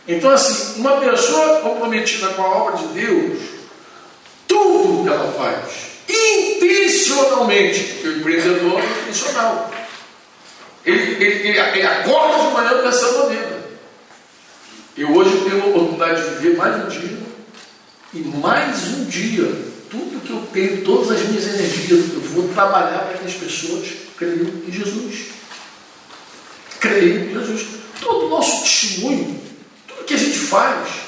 Então, 0.09 0.31
assim, 0.31 0.81
uma 0.81 1.01
pessoa 1.01 1.61
comprometida 1.61 2.29
com 2.29 2.43
a 2.43 2.47
obra 2.47 2.77
de 2.77 2.87
Deus, 2.89 3.41
tudo 4.47 5.05
que 5.05 5.09
ela 5.09 5.33
faz, 5.33 5.97
intencionalmente, 6.09 7.83
porque 7.85 8.09
o 8.09 8.17
empreendedor 8.19 8.81
é 8.81 9.03
intencional. 9.03 9.71
Ele, 10.85 11.25
ele, 11.25 11.49
ele, 11.49 11.59
ele 11.59 11.87
acorda 11.87 12.45
de 12.45 12.55
manhã 12.55 12.83
pensando 12.83 13.19
na 13.19 13.25
vida. 13.27 13.57
Eu 14.97 15.13
hoje 15.15 15.45
tenho 15.49 15.63
a 15.63 15.67
oportunidade 15.67 16.23
de 16.23 16.31
viver 16.37 16.57
mais 16.57 16.85
um 16.85 16.89
dia, 16.89 17.19
e 18.15 18.19
mais 18.21 18.89
um 18.89 19.05
dia, 19.05 19.76
tudo 19.91 20.21
que 20.21 20.31
eu 20.31 20.43
tenho, 20.53 20.85
todas 20.85 21.11
as 21.11 21.29
minhas 21.29 21.45
energias, 21.47 22.13
eu 22.13 22.21
vou 22.21 22.49
trabalhar 22.49 23.07
para 23.07 23.19
que 23.19 23.27
as 23.27 23.35
pessoas 23.35 23.89
creiam 24.17 24.47
em 24.67 24.73
Jesus. 24.73 25.27
Creiam 26.81 27.25
em 27.25 27.33
Jesus. 27.33 27.67
Todo 28.01 28.27
o 28.27 28.29
nosso 28.29 28.63
testemunho, 28.63 29.41
tudo 29.87 30.05
que 30.05 30.15
a 30.15 30.19
gente 30.19 30.39
faz, 30.39 31.07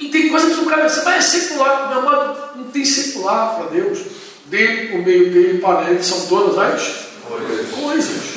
e 0.00 0.08
tem 0.08 0.30
coisa 0.30 0.54
que 0.54 0.60
o 0.60 0.66
cara 0.66 0.86
diz, 0.86 1.04
mas 1.04 1.16
é 1.16 1.38
secular, 1.38 1.88
meu 1.90 1.98
amado, 1.98 2.56
não 2.56 2.64
tem 2.70 2.84
secular 2.84 3.56
para 3.56 3.66
Deus. 3.66 3.98
Dele, 4.46 4.88
por 4.88 5.04
meio 5.04 5.30
dele, 5.30 5.58
para 5.58 5.90
ele, 5.90 6.02
são 6.02 6.26
todas 6.26 6.58
as 6.58 7.10
coisas. 7.70 8.30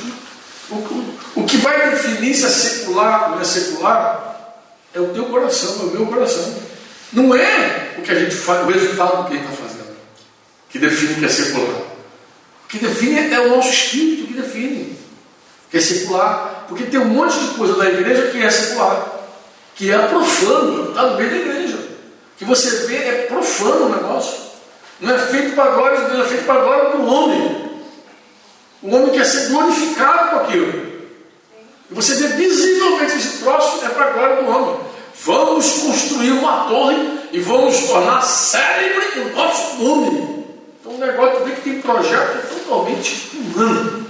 O, 0.69 1.39
o 1.41 1.45
que 1.45 1.57
vai 1.57 1.89
definir 1.89 2.35
se 2.35 2.45
é 2.45 2.49
secular 2.49 3.23
ou 3.23 3.29
não 3.31 3.41
é 3.41 3.43
secular 3.45 4.33
é 4.93 4.99
o 4.99 5.07
teu 5.07 5.25
coração, 5.25 5.79
é 5.79 5.83
o 5.85 5.91
meu 5.91 6.05
coração. 6.05 6.53
Não 7.13 7.35
é 7.35 7.95
o 7.97 8.01
que 8.01 8.11
a 8.11 8.15
gente 8.15 8.35
faz, 8.35 8.67
o 8.67 8.71
resultado 8.71 9.23
do 9.23 9.29
que 9.29 9.33
a 9.33 9.37
gente 9.37 9.51
está 9.51 9.63
fazendo, 9.63 9.95
que 10.69 10.79
define 10.79 11.13
o 11.13 11.15
que 11.17 11.25
é 11.25 11.29
secular. 11.29 11.81
O 12.65 12.67
que 12.67 12.79
define 12.79 13.33
é 13.33 13.39
o 13.39 13.55
nosso 13.55 13.69
espírito 13.69 14.27
que 14.27 14.33
define 14.33 14.97
que 15.73 15.77
é 15.77 15.81
secular. 15.81 16.65
Porque 16.67 16.83
tem 16.83 16.99
um 16.99 17.05
monte 17.05 17.37
de 17.39 17.55
coisa 17.55 17.75
da 17.75 17.89
igreja 17.89 18.29
que 18.31 18.39
é 18.39 18.49
secular, 18.49 19.07
que 19.75 19.91
é 19.91 19.97
profano, 20.07 20.89
está 20.89 21.07
no 21.07 21.17
meio 21.17 21.29
da 21.31 21.35
igreja. 21.35 21.79
Que 22.37 22.45
você 22.45 22.87
vê 22.87 22.95
é 22.95 23.25
profano 23.27 23.87
o 23.87 23.89
negócio. 23.89 24.37
Não 24.99 25.15
é 25.15 25.17
feito 25.17 25.55
para 25.55 25.71
a 25.71 25.75
glória 25.75 26.01
de 26.01 26.11
Deus, 26.11 26.25
é 26.25 26.29
feito 26.29 26.45
para 26.45 26.61
a 26.61 26.63
glória 26.63 26.89
do 26.91 27.05
homem. 27.07 27.81
O 28.83 28.95
homem 28.95 29.09
quer 29.09 29.25
ser 29.25 29.49
glorificado 29.49 30.29
com 30.29 30.35
aquilo. 30.37 30.93
E 31.89 31.93
você 31.93 32.15
vê 32.15 32.27
visivelmente 32.27 33.17
esse 33.17 33.39
troço 33.39 33.83
é 33.83 33.89
para 33.89 34.05
a 34.05 34.11
glória 34.11 34.43
do 34.43 34.49
homem. 34.49 34.79
Vamos 35.25 35.71
construir 35.71 36.31
uma 36.31 36.65
torre 36.65 36.97
e 37.31 37.39
vamos 37.39 37.79
tornar 37.87 38.21
célebre 38.21 39.21
o 39.21 39.35
nosso 39.35 39.75
nome. 39.81 40.45
Então 40.79 40.95
o 40.95 40.97
negócio 40.97 41.45
vê 41.45 41.51
que 41.51 41.61
tem 41.61 41.81
projeto 41.81 42.45
totalmente 42.49 43.31
humano. 43.33 44.05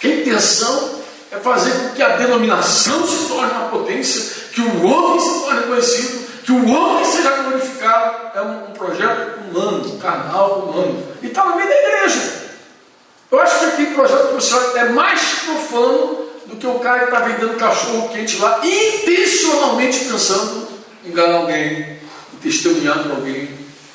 Que 0.00 0.06
a 0.06 0.16
intenção 0.20 1.00
é 1.30 1.36
fazer 1.36 1.70
com 1.72 1.94
que 1.94 2.02
a 2.02 2.16
denominação 2.16 3.06
se 3.06 3.28
torne 3.28 3.52
uma 3.52 3.68
potência, 3.68 4.48
que 4.54 4.62
o 4.62 4.86
homem 4.86 5.20
se 5.20 5.40
torne 5.40 5.62
conhecido, 5.64 6.26
que 6.44 6.52
o 6.52 6.70
homem 6.70 7.04
seja 7.04 7.30
glorificado. 7.30 8.38
É 8.38 8.40
um, 8.40 8.70
um 8.70 8.72
projeto 8.72 9.40
humano, 9.40 9.94
um 9.94 9.98
canal 9.98 10.60
humano. 10.60 11.06
E 11.22 11.26
está 11.26 11.44
no 11.44 11.56
meio 11.56 11.68
da 11.68 11.74
igreja. 11.74 12.48
Eu 13.30 13.40
acho 13.40 13.58
que 13.58 13.64
aquele 13.66 13.94
projeto 13.94 14.28
profissional 14.28 14.76
é 14.78 14.88
mais 14.88 15.20
profano 15.44 16.27
do 16.48 16.56
que 16.56 16.66
o 16.66 16.78
cara 16.78 17.00
que 17.00 17.04
está 17.04 17.20
vendendo 17.20 17.56
cachorro 17.56 18.08
quente 18.08 18.38
lá, 18.38 18.60
intencionalmente 18.64 20.06
pensando 20.06 20.68
em 21.04 21.10
enganar 21.10 21.36
alguém, 21.36 21.98
em 22.34 22.36
testemunhar 22.42 23.02
para 23.02 23.16
alguém, 23.16 23.48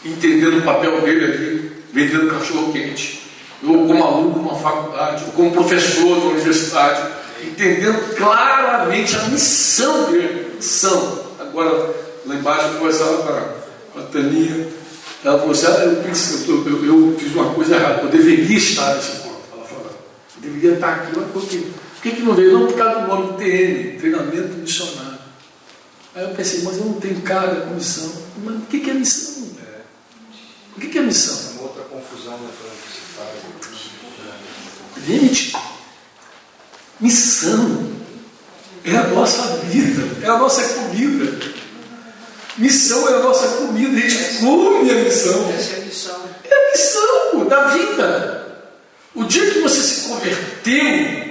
entendendo 0.06 0.60
o 0.60 0.62
papel 0.62 1.02
dele 1.02 1.26
aqui, 1.26 1.72
vendendo 1.92 2.32
cachorro 2.32 2.72
quente, 2.72 3.24
ou 3.63 3.88
como 3.88 4.04
aluno 4.04 4.34
de 4.34 4.39
uma 4.39 4.56
faculdade, 4.56 5.24
ou 5.26 5.32
como 5.32 5.52
professor 5.52 6.20
de 6.20 6.28
universidade, 6.28 7.12
entendendo 7.42 8.16
claramente 8.16 9.16
a 9.16 9.24
missão 9.24 10.12
dele, 10.12 10.54
missão. 10.56 11.24
Agora, 11.39 11.94
lá 12.26 12.36
embaixo, 12.36 12.68
eu 12.68 12.80
conversava 12.80 13.56
com 13.94 14.00
a 14.00 14.04
Taninha, 14.04 14.68
ela 15.24 15.39
falou 15.39 15.54
assim, 15.54 15.66
ah, 15.68 15.84
eu, 15.86 16.68
eu, 16.68 16.86
eu, 16.86 17.18
fiz 17.18 17.34
uma 17.34 17.54
coisa 17.54 17.76
errada, 17.76 18.02
eu 18.02 18.10
deveria 18.10 18.58
estar 18.58 18.96
nesse 18.96 19.12
ponto. 19.22 19.42
Ela 19.54 19.66
falou, 19.66 19.86
eu 19.86 20.42
deveria 20.42 20.74
estar 20.74 20.89
aqui, 20.89 21.13
mas 21.16 21.32
por 21.32 21.48
quê? 21.48 21.63
Que, 22.04 22.12
que 22.12 22.22
não 22.22 22.34
veio? 22.36 22.60
Não 22.60 22.68
por 22.68 22.78
causa 22.78 23.00
do 23.00 23.08
nome 23.08 23.38
TN, 23.38 23.98
treinamento 23.98 24.58
missionário. 24.58 25.20
Aí 26.13 26.24
eu 26.24 26.36
pensei, 26.36 26.62
mas 26.63 26.78
eu 26.78 26.84
não 26.84 27.00
tenho 27.00 27.22
cara 27.22 27.62
com 27.62 27.76
missão. 27.76 28.12
Mas 28.44 28.58
o 28.58 28.62
que, 28.66 28.82
que 28.82 28.89
é 28.89 28.94
missão? 28.94 29.48
É. 29.66 29.80
O 30.76 30.82
que, 30.82 30.88
que 30.89 30.98
é 30.98 31.02
missão? 31.02 31.34
É 31.34 31.54
uma 31.54 31.62
outra 31.63 31.84
confusão 31.84 32.38
né, 32.39 32.50
que 32.84 32.92
se 32.92 33.02
faz. 33.16 33.30
Gente, 35.08 35.56
missão 37.00 37.94
é 38.84 38.98
a 38.98 39.08
nossa 39.08 39.58
vida, 39.60 40.26
é 40.26 40.30
a 40.30 40.38
nossa 40.38 40.62
comida. 40.74 41.54
Missão 42.58 43.08
é 43.08 43.13
a 43.13 43.20
nossa 43.20 43.48
comida, 43.60 43.98
a 43.98 44.10
gente 44.10 44.39
come 44.39 44.92
a 44.92 44.96
missão. 44.96 45.50
Essa 45.54 45.74
é 45.74 45.78
a 45.78 45.86
missão. 45.86 46.30
É 46.44 46.54
a 46.54 46.72
missão 46.74 47.46
da 47.48 47.68
vida. 47.70 48.62
O 49.16 49.24
dia 49.24 49.50
que 49.52 49.60
você 49.60 49.82
se 49.82 50.10
converteu, 50.10 51.23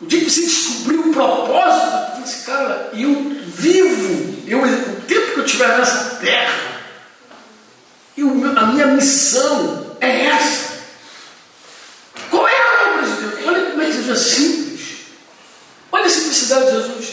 o 0.00 0.06
dia 0.06 0.20
que 0.20 0.30
você 0.30 0.42
descobriu 0.42 1.00
o 1.08 1.12
propósito 1.12 2.10
falei 2.20 2.22
assim, 2.22 2.42
cara, 2.44 2.90
eu 2.94 3.14
vivo, 3.46 4.42
eu, 4.46 4.62
o 4.62 5.00
tempo 5.02 5.32
que 5.32 5.40
eu 5.40 5.44
estiver 5.44 5.78
nessa 5.78 6.16
terra, 6.16 6.80
eu, 8.16 8.28
a 8.28 8.66
minha 8.66 8.86
missão 8.88 9.96
é 10.00 10.26
essa. 10.26 10.70
Qual 12.30 12.46
é 12.46 12.56
a 12.56 12.92
obra 12.92 13.06
de 13.06 13.12
Deus? 13.12 13.46
Olha 13.46 13.70
como 13.70 13.82
é 13.82 13.86
que 13.86 13.92
Jesus 13.92 14.10
é 14.10 14.30
simples. 14.30 14.88
Olha 15.92 16.06
a 16.06 16.10
simplicidade 16.10 16.66
de 16.66 16.72
Jesus. 16.72 17.08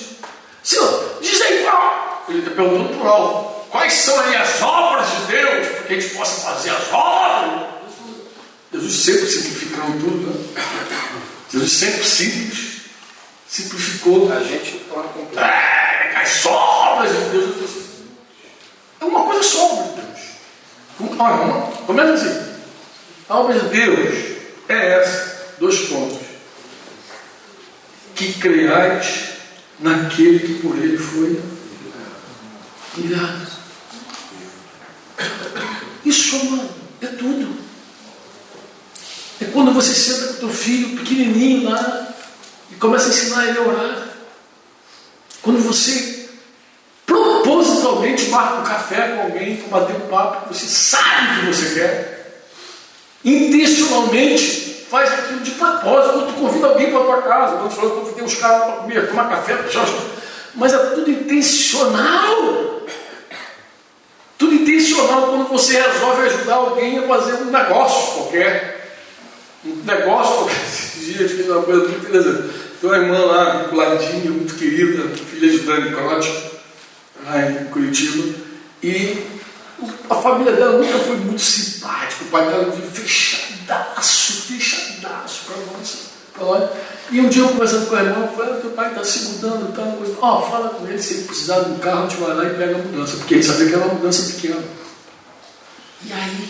Senhor, 0.64 1.20
diz 1.22 1.42
aí 1.42 1.64
qual. 1.64 2.26
Ele 2.30 2.40
está 2.40 2.52
perguntando 2.52 2.98
por 2.98 3.08
algo. 3.08 3.68
Quais 3.70 3.94
são 3.94 4.20
aí 4.20 4.36
as 4.36 4.62
obras 4.62 5.08
de 5.10 5.32
Deus? 5.32 5.68
Para 5.68 5.84
que 5.84 5.94
a 5.94 6.00
gente 6.00 6.14
possa 6.14 6.42
fazer 6.42 6.72
as 6.72 6.92
obras. 6.92 7.68
Jesus 8.74 8.94
sempre 8.94 9.28
simplificando 9.28 10.00
tudo, 10.00 10.28
né? 10.28 10.64
Jesus 11.50 11.72
sempre 11.72 12.04
simples. 12.04 12.77
Simplificou. 13.58 14.32
A 14.32 14.44
gente 14.44 14.86
torna 14.88 15.10
complexo. 15.10 15.40
É, 15.40 16.16
as 16.22 16.46
obras 16.46 17.10
de 17.10 17.30
Deus. 17.32 17.56
É 19.02 19.06
uma 19.06 19.24
coisa 19.24 19.42
só, 19.42 19.74
meu 19.74 19.94
Deus. 19.96 21.18
Olha, 21.20 21.62
começa 21.88 22.14
assim. 22.14 22.52
A 23.28 23.40
obra 23.40 23.60
de 23.60 23.68
Deus 23.70 24.38
é 24.70 25.00
essa. 25.00 25.56
Dois 25.60 25.80
pontos. 25.90 26.20
Que 28.14 28.34
creais 28.34 29.30
naquele 29.80 30.40
que 30.40 30.62
por 30.62 30.78
ele 30.78 30.98
foi 31.00 31.42
enviado. 32.96 33.48
Isso, 36.06 36.46
mano, 36.46 36.70
é 37.02 37.08
tudo. 37.08 37.58
É 39.42 39.46
quando 39.46 39.74
você 39.74 39.96
senta 39.96 40.34
com 40.34 40.40
teu 40.42 40.50
filho 40.50 40.96
pequenininho 40.98 41.70
lá 41.72 42.17
e 42.78 42.80
começa 42.80 43.08
a 43.08 43.10
ensinar 43.10 43.48
ele 43.48 43.58
a 43.58 43.62
orar. 43.64 44.08
Quando 45.42 45.64
você 45.64 46.30
propositalmente 47.08 48.30
marca 48.30 48.60
um 48.60 48.64
café 48.64 49.16
com 49.16 49.22
alguém 49.24 49.58
para 49.58 49.80
bater 49.80 49.96
um 49.96 50.08
papo, 50.08 50.54
você 50.54 50.68
sabe 50.68 51.40
o 51.40 51.40
que 51.40 51.46
você 51.56 51.74
quer. 51.74 52.44
Intencionalmente 53.26 54.86
faz 54.92 55.12
aquilo 55.12 55.40
de 55.40 55.52
propósito. 55.52 56.14
Quando 56.14 56.28
tu 56.28 56.40
convida 56.40 56.68
alguém 56.68 56.92
para 56.92 57.00
a 57.00 57.04
tua 57.04 57.22
casa, 57.24 57.58
quando 57.58 57.70
tu 57.70 57.76
falou 57.76 57.92
que 57.92 58.00
convidei 58.02 58.24
uns 58.24 58.36
caras 58.36 58.64
para 58.64 58.74
comer, 58.74 59.08
tomar 59.08 59.30
café, 59.30 59.58
mas 60.54 60.72
é 60.72 60.78
tudo 60.78 61.10
intencional. 61.10 62.82
Tudo 64.38 64.54
intencional 64.54 65.30
quando 65.30 65.50
você 65.50 65.82
resolve 65.82 66.28
ajudar 66.28 66.56
alguém 66.56 67.00
a 67.00 67.08
fazer 67.08 67.34
um 67.42 67.46
negócio 67.46 68.14
qualquer. 68.14 69.00
Um 69.66 69.84
negócio 69.84 70.36
qualquer. 70.36 70.62
Esses 70.68 71.06
dias 71.06 71.32
eu 71.32 71.38
fiz 71.38 71.48
uma 71.48 71.64
coisa 71.64 71.88
muito 71.88 72.08
interessante. 72.08 72.67
Tem 72.80 72.90
uma 72.90 72.98
irmã 72.98 73.20
lá, 73.26 73.68
Guladinha, 73.72 74.32
muito 74.32 74.56
querida, 74.56 75.10
filha 75.10 75.52
de 75.52 75.60
Dani 75.60 75.92
Crote, 75.92 76.32
lá 77.26 77.52
em 77.52 77.66
Curitiba. 77.66 78.36
E 78.84 79.26
a 80.10 80.16
família 80.16 80.54
dela 80.54 80.78
nunca 80.78 81.00
foi 81.00 81.18
muito 81.18 81.42
simpática. 81.42 82.24
O 82.24 82.28
pai 82.28 82.48
dela 82.48 82.72
veio 82.72 82.92
fechadaço, 82.92 84.44
fechadaço 84.44 85.46
para 85.46 85.58
nós. 85.66 86.08
Pra. 86.34 86.88
E 87.12 87.20
um 87.20 87.30
dia 87.30 87.42
eu 87.42 87.50
conversando 87.50 87.88
com 87.88 87.96
a 87.96 88.04
irmã, 88.04 88.28
eu 88.28 88.36
falei, 88.36 88.62
teu 88.62 88.72
pai 88.72 88.90
está 88.90 89.04
se 89.04 89.20
mudando, 89.30 89.74
tá? 89.74 89.82
Ó, 90.22 90.38
oh, 90.38 90.52
fala 90.52 90.70
com 90.70 90.88
ele, 90.88 91.02
se 91.02 91.16
ele 91.16 91.24
precisar 91.24 91.62
de 91.62 91.72
um 91.72 91.80
carro, 91.80 92.10
gente 92.10 92.20
vai 92.20 92.36
lá 92.36 92.46
e 92.46 92.54
pega 92.56 92.76
a 92.76 92.80
mudança, 92.80 93.18
porque 93.18 93.36
ele 93.36 93.44
sabia 93.44 93.68
que 93.68 93.74
era 93.74 93.86
uma 93.86 93.94
mudança 93.94 94.34
pequena. 94.34 94.62
E 96.06 96.14
aí, 96.14 96.50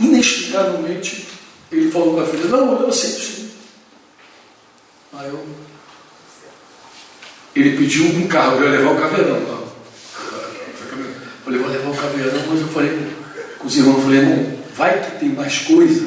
inexplicavelmente, 0.00 1.28
ele 1.70 1.90
falou 1.90 2.14
com 2.14 2.20
a 2.20 2.26
filha, 2.26 2.46
não, 2.46 2.80
eu 2.80 2.88
aceito 2.88 3.20
sim. 3.20 3.45
Aí 5.18 5.28
eu. 5.28 5.46
Ele 7.54 7.76
pediu 7.78 8.04
um 8.04 8.28
carro, 8.28 8.56
eu 8.56 8.64
ia 8.64 8.78
levar 8.78 8.90
o 8.92 9.00
caveirão 9.00 9.42
lá. 9.48 9.62
Eu 9.62 9.68
falei, 11.44 11.60
vou 11.60 11.70
levar 11.70 11.90
o 11.90 11.96
caveirão, 11.96 12.42
mas 12.48 12.60
eu 12.60 12.68
falei 12.68 13.12
com 13.58 13.66
os 13.66 13.76
irmãos, 13.76 13.96
eu 13.96 14.02
falei, 14.02 14.18
irmão, 14.18 14.58
vai 14.74 15.00
que 15.00 15.18
tem 15.20 15.28
mais 15.30 15.58
coisa 15.60 16.04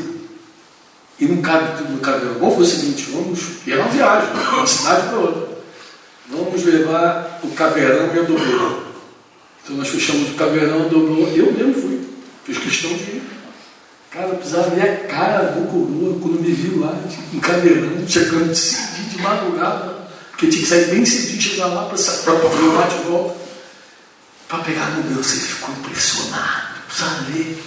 e 1.19 1.25
não 1.25 1.41
cabe 1.41 1.77
tudo 1.77 1.93
no 1.93 1.99
caveirão. 1.99 2.39
Vamos 2.39 2.55
fazer 2.55 2.67
o 2.67 2.79
seguinte, 2.79 3.09
vamos, 3.11 3.39
e 3.65 3.71
era 3.71 3.81
uma 3.81 3.91
viagem, 3.91 4.29
uma 4.31 4.67
cidade 4.67 5.07
para 5.07 5.17
outra. 5.17 5.49
Vamos 6.29 6.63
levar 6.63 7.39
o 7.43 7.49
caveirão 7.51 8.15
e 8.15 8.19
a 8.19 8.21
dobrou. 8.21 8.83
Então 9.63 9.75
nós 9.75 9.87
fechamos 9.87 10.29
o 10.29 10.35
caveirão, 10.35 10.87
dobrou, 10.87 11.27
eu 11.29 11.51
mesmo 11.51 11.73
fui, 11.73 12.01
fiz 12.45 12.59
questão 12.59 12.93
de 12.93 13.03
ir. 13.03 13.38
Cara, 14.11 14.27
eu 14.27 14.35
precisava 14.37 14.71
ver 14.71 14.81
a 14.81 14.97
cara 15.07 15.51
do 15.51 15.67
coroa 15.67 16.19
quando 16.19 16.41
me 16.41 16.51
viu 16.51 16.79
lá, 16.79 16.95
em 17.31 17.39
caveirão, 17.39 18.07
chegando 18.07 18.51
de 18.51 19.09
de 19.09 19.21
madrugada, 19.21 20.09
porque 20.31 20.47
tinha 20.47 20.63
que 20.63 20.67
sair 20.69 20.85
bem 20.85 21.05
cedinho, 21.05 21.41
chegar 21.41 21.67
lá 21.67 21.85
para 21.85 22.33
voltar 22.33 22.87
de 22.87 23.03
volta, 23.07 23.35
para 24.47 24.63
pegar 24.63 24.87
a 24.87 24.89
mudança. 24.91 25.33
Ele 25.33 25.41
ficou 25.41 25.75
impressionado, 25.75 26.67
ver. 27.31 27.63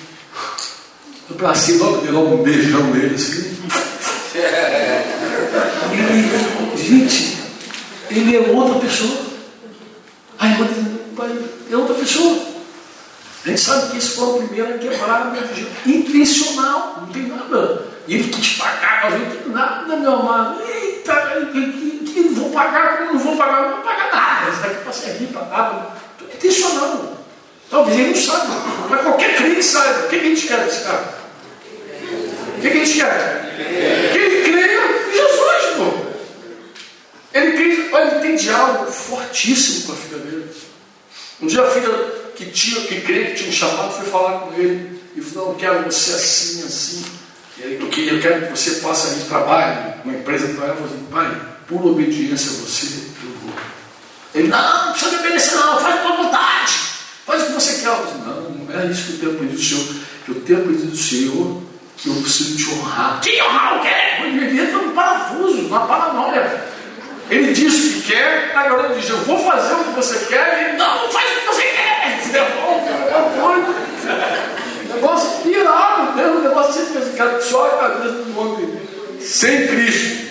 Eu 1.31 1.37
passei 1.37 1.79
logo, 1.79 1.99
dei 1.99 2.11
logo 2.11 2.35
um 2.35 2.43
beijão 2.43 2.83
nele 2.93 3.15
assim. 3.15 3.57
Ele, 5.93 6.77
gente, 6.77 7.39
ele 8.11 8.37
é 8.37 8.41
outra 8.51 8.81
pessoa. 8.81 9.17
A 10.41 10.49
irmã 10.49 10.69
é 11.71 11.77
outra 11.77 11.95
pessoa. 11.95 12.52
A 13.45 13.49
gente 13.49 13.61
sabe 13.61 13.91
que 13.91 13.99
esse 13.99 14.11
foi 14.11 14.29
o 14.29 14.47
primeiro 14.47 14.75
a 14.75 14.79
quebrar 14.79 15.23
a 15.23 15.25
minha 15.25 15.43
vida. 15.43 15.69
Intencional, 15.85 16.99
não 17.01 17.09
tem 17.09 17.27
nada. 17.27 17.87
Ele 18.07 18.29
quis 18.29 18.57
pagar, 18.57 19.11
não 19.11 19.31
tem 19.31 19.49
nada, 19.49 19.97
meu 19.97 20.13
amado. 20.13 20.63
Eita, 20.63 21.49
que, 21.53 22.13
que 22.13 22.21
não 22.21 22.35
vou 22.35 22.51
pagar, 22.51 22.99
como 22.99 23.15
não 23.15 23.19
vou 23.19 23.37
pagar, 23.37 23.63
não 23.63 23.71
vou 23.71 23.81
pagar 23.81 24.11
nada. 24.13 24.51
Isso 24.51 24.61
daqui 24.61 24.85
para 24.85 25.13
aqui, 25.13 25.27
para 25.27 25.43
lá. 25.43 25.97
Intencional. 26.35 27.23
Talvez 27.69 27.99
ele 27.99 28.09
não 28.11 28.15
saiba, 28.15 28.63
mas 28.91 29.01
qualquer 29.01 29.37
crente 29.37 29.63
saiba. 29.63 30.05
O 30.05 30.09
que 30.09 30.17
a 30.17 30.19
gente 30.19 30.47
quer 30.47 30.65
desse 30.65 30.85
cara? 30.85 31.15
O 32.59 32.61
que 32.61 32.69
a 32.69 32.71
gente 32.71 32.95
quer? 32.95 33.55
Que 34.13 34.19
ele 34.19 34.53
creia 34.53 35.09
em 35.09 35.13
Jesus, 35.13 35.77
pô. 35.79 36.13
Ele, 37.33 37.53
crê, 37.53 37.99
ele 37.99 38.21
tem 38.21 38.37
diálogo 38.37 38.93
fortíssimo 38.93 39.87
com 39.87 39.93
a 39.93 39.97
filha 39.97 40.19
dele. 40.19 40.51
Um 41.41 41.47
dia 41.47 41.63
a 41.63 41.71
filha 41.71 42.22
que, 42.45 42.51
tinha, 42.51 42.81
que 42.87 43.01
crê 43.01 43.25
que 43.27 43.35
tinha 43.35 43.49
um 43.51 43.53
chamado 43.53 43.93
foi 43.93 44.07
falar 44.07 44.41
com 44.41 44.55
ele 44.55 45.01
e 45.17 45.21
falou, 45.21 45.49
não, 45.49 45.53
eu 45.53 45.59
quero 45.59 45.85
você 45.85 46.13
assim, 46.13 46.65
assim. 46.65 47.05
Eu, 47.59 47.71
eu 47.81 48.21
quero 48.21 48.47
que 48.47 48.51
você 48.51 48.81
faça 48.81 49.09
aí 49.09 49.25
trabalho, 49.29 49.95
uma 50.05 50.15
empresa 50.15 50.49
para 50.55 50.69
ela, 50.69 50.85
assim, 50.85 51.07
pai, 51.11 51.41
por 51.69 51.87
obediência 51.87 52.51
a 52.51 52.55
você, 52.55 52.87
eu 53.23 53.31
vou. 53.43 53.55
Ele, 54.35 54.49
não, 54.49 54.87
não 54.87 54.93
precisa 54.93 55.13
me 55.13 55.19
obedecer 55.19 55.55
não, 55.57 55.79
faz 55.79 55.95
a 55.95 55.99
tua 55.99 56.17
vontade, 56.17 56.73
faz 57.27 57.43
o 57.43 57.47
que 57.47 57.53
você 57.53 57.81
quer. 57.83 57.89
Eu 57.89 58.05
disse, 58.05 58.19
não, 58.19 58.51
não 58.51 58.81
é 58.81 58.87
isso 58.87 59.05
que 59.05 59.13
eu 59.13 59.19
tenho 59.19 59.33
aprendido 59.33 59.59
do 59.59 59.65
Senhor. 59.65 59.95
Eu 60.29 60.35
tenho 60.41 60.59
aprendido 60.61 60.91
do 60.91 60.97
Senhor 60.97 61.63
que 61.97 62.09
eu 62.09 62.15
preciso 62.15 62.57
te 62.57 62.75
honrar. 62.75 63.21
Que 63.21 63.43
honrar 63.43 63.79
o 63.79 63.83
quê? 63.83 64.25
Ele 64.25 64.61
entra 64.61 64.79
no 64.79 64.93
parafuso, 64.93 65.69
na 65.69 65.81
paranoia. 65.81 66.73
Ele 67.31 67.53
diz 67.53 67.75
o 67.75 67.93
que 67.93 68.13
quer, 68.13 68.53
agora 68.55 68.89
ele 68.89 69.01
diz, 69.01 69.09
eu 69.09 69.19
vou 69.19 69.39
fazer 69.39 69.75
o 69.75 69.85
que 69.85 69.91
você 69.91 70.19
quer, 70.27 70.69
ele 70.69 70.77
não, 70.77 71.11
faz 71.11 71.31
o 71.31 71.41
que 71.41 71.47
você 71.47 71.63
quer. 71.63 71.72
É 72.37 73.17
o 73.19 73.41
doido. 73.41 73.75
Negócio 74.95 75.43
pirado, 75.43 76.21
um 76.21 76.41
negócio 76.43 76.73
sempre 76.73 77.11
cara, 77.17 77.41
só 77.41 77.67
a 77.67 77.71
cabeça 77.71 78.15
do 78.15 78.41
homem 78.41 78.81
sem 79.21 79.67
Cristo. 79.67 80.23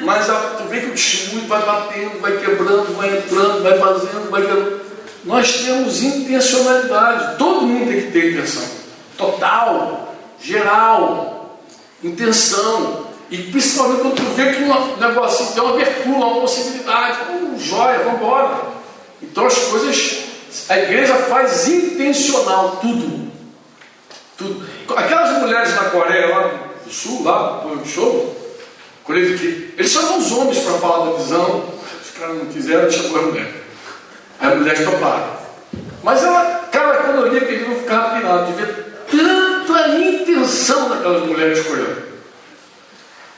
Mas 0.00 0.30
a, 0.30 0.34
tu 0.34 0.64
vê 0.64 0.80
que 0.80 0.86
o 0.86 0.90
testemunho 0.90 1.48
vai 1.48 1.62
batendo, 1.62 2.20
vai 2.20 2.36
quebrando, 2.36 2.96
vai 2.96 3.18
entrando, 3.18 3.62
vai 3.62 3.78
fazendo, 3.78 4.30
vai 4.30 4.42
quebrando. 4.42 4.80
Nós 5.24 5.52
temos 5.64 6.02
intencionalidade, 6.02 7.36
todo 7.36 7.66
mundo 7.66 7.90
tem 7.90 8.02
que 8.02 8.12
ter 8.12 8.32
intenção. 8.32 8.62
Total, 9.16 10.14
geral, 10.40 11.58
intenção. 12.02 13.08
E 13.30 13.38
principalmente 13.38 14.00
quando 14.02 14.14
tu 14.14 14.22
vê 14.34 14.52
que 14.52 14.62
um 14.62 14.96
negócio 14.96 15.52
tem 15.52 15.62
uma 15.62 15.74
abertura, 15.74 16.16
uma 16.16 16.40
possibilidade, 16.40 17.18
um 17.32 17.58
joia, 17.58 17.98
vamos 17.98 18.20
embora. 18.20 18.60
Então 19.20 19.46
as 19.46 19.58
coisas, 19.58 20.27
a 20.68 20.78
igreja 20.78 21.14
faz 21.14 21.68
intencional 21.68 22.78
tudo. 22.80 23.28
Tudo. 24.36 24.68
Aquelas 24.96 25.42
mulheres 25.42 25.74
na 25.74 25.90
Coreia, 25.90 26.28
lá 26.28 26.50
do 26.84 26.92
sul, 26.92 27.22
lá 27.24 27.64
no 27.64 27.84
show, 27.86 28.36
eles 29.08 29.90
chamam 29.90 30.18
os 30.18 30.30
homens 30.32 30.58
para 30.58 30.74
falar 30.74 31.10
da 31.10 31.16
visão, 31.18 31.64
os 32.02 32.10
caras 32.18 32.36
não 32.36 32.46
quiseram, 32.46 32.90
chamou 32.90 33.18
a 33.18 33.22
mulher. 33.22 33.52
Aí 34.38 34.52
a 34.52 34.54
mulher 34.54 34.84
toparam. 34.84 35.38
Mas 36.02 36.22
ela, 36.22 36.68
cara, 36.70 36.98
quando 36.98 37.26
eu 37.26 37.32
li 37.32 37.38
aquele 37.38 37.68
não 37.68 37.76
ficava 37.76 38.16
pirado 38.16 38.52
de 38.52 38.62
ver 38.62 38.88
tanta 39.10 39.88
intenção 39.98 40.88
daquelas 40.88 41.26
mulheres 41.26 41.58
escolhendo. 41.58 42.08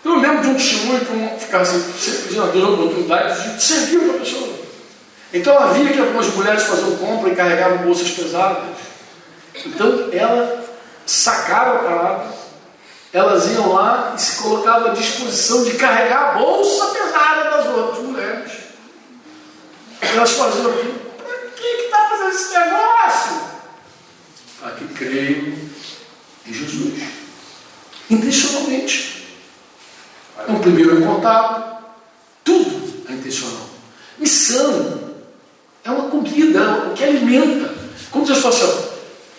Eu 0.05 0.16
lembro 0.16 0.42
de 0.42 0.49
um 0.49 0.55
testemunho 0.55 1.01
que 1.01 1.12
um 1.12 1.38
ficasse 1.38 1.79
pedindo 2.27 2.42
a 2.42 2.46
Deus 2.46 2.64
a 2.64 2.68
oportunidade 2.68 3.57
de 3.57 3.62
servir 3.62 3.99
uma 3.99 4.14
pessoa. 4.14 4.50
Então 5.33 5.55
ela 5.55 5.73
via 5.73 5.93
que 5.93 6.01
algumas 6.01 6.27
mulheres 6.35 6.64
faziam 6.64 6.97
compra 6.97 7.31
e 7.31 7.37
carregavam 7.37 7.79
bolsas 7.79 8.11
pesadas. 8.11 8.77
Então 9.64 10.09
ela 10.12 10.64
sacava 11.07 11.77
a 11.77 11.79
parada, 11.79 12.35
elas 13.12 13.47
iam 13.53 13.73
lá 13.73 14.14
e 14.16 14.21
se 14.21 14.43
colocavam 14.43 14.90
à 14.90 14.95
disposição 14.95 15.64
de 15.64 15.75
carregar 15.75 16.31
a 16.31 16.38
bolsa 16.38 16.87
pesada 16.87 17.51
das 17.51 17.66
outras 17.66 18.05
mulheres. 18.05 18.53
Elas 20.01 20.33
faziam 20.33 20.71
aquilo. 20.71 21.01
Para 21.19 21.37
que 21.51 21.66
está 21.66 22.09
fazendo 22.09 22.31
esse 22.31 22.59
negócio? 22.59 23.40
Para 24.61 24.71
que 24.73 24.88
creio 24.95 25.71
em 26.47 26.53
Jesus. 26.53 27.03
Intencionalmente. 28.09 29.37
É 30.49 30.51
um 30.51 30.59
primeiro 30.59 31.03
contato. 31.03 31.85
Tudo 32.43 33.05
é 33.09 33.12
intencional. 33.12 33.69
Missão 34.19 35.00
é 35.90 35.94
uma 35.94 36.11
comida, 36.11 36.59
é 36.59 36.88
o 36.88 36.94
que 36.94 37.05
alimenta. 37.05 37.74
Como 38.11 38.24
Deus 38.24 38.38
fala 38.38 38.55
assim, 38.55 38.88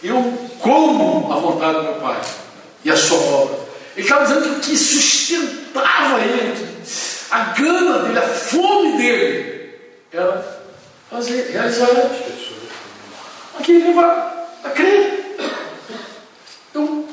eu 0.04 0.34
como 0.60 1.32
a 1.32 1.36
vontade 1.38 1.78
do 1.78 1.84
meu 1.84 1.94
Pai 1.96 2.22
e 2.84 2.92
a 2.92 2.96
sua 2.96 3.18
obra. 3.18 3.60
Ele 3.96 4.06
estava 4.06 4.26
dizendo 4.26 4.44
que 4.44 4.50
o 4.50 4.60
que 4.60 4.78
sustentava 4.78 6.22
ele, 6.22 6.68
a 7.30 7.40
gana 7.54 8.00
dele, 8.00 8.20
a 8.20 8.22
fome 8.22 8.98
dele, 8.98 9.76
era 10.12 10.62
fazer, 11.10 11.52
realizar 11.52 11.88
aquilo 13.60 13.88
levar 13.88 14.58
a 14.64 14.70
crer. 14.70 15.38
Eu 16.74 17.06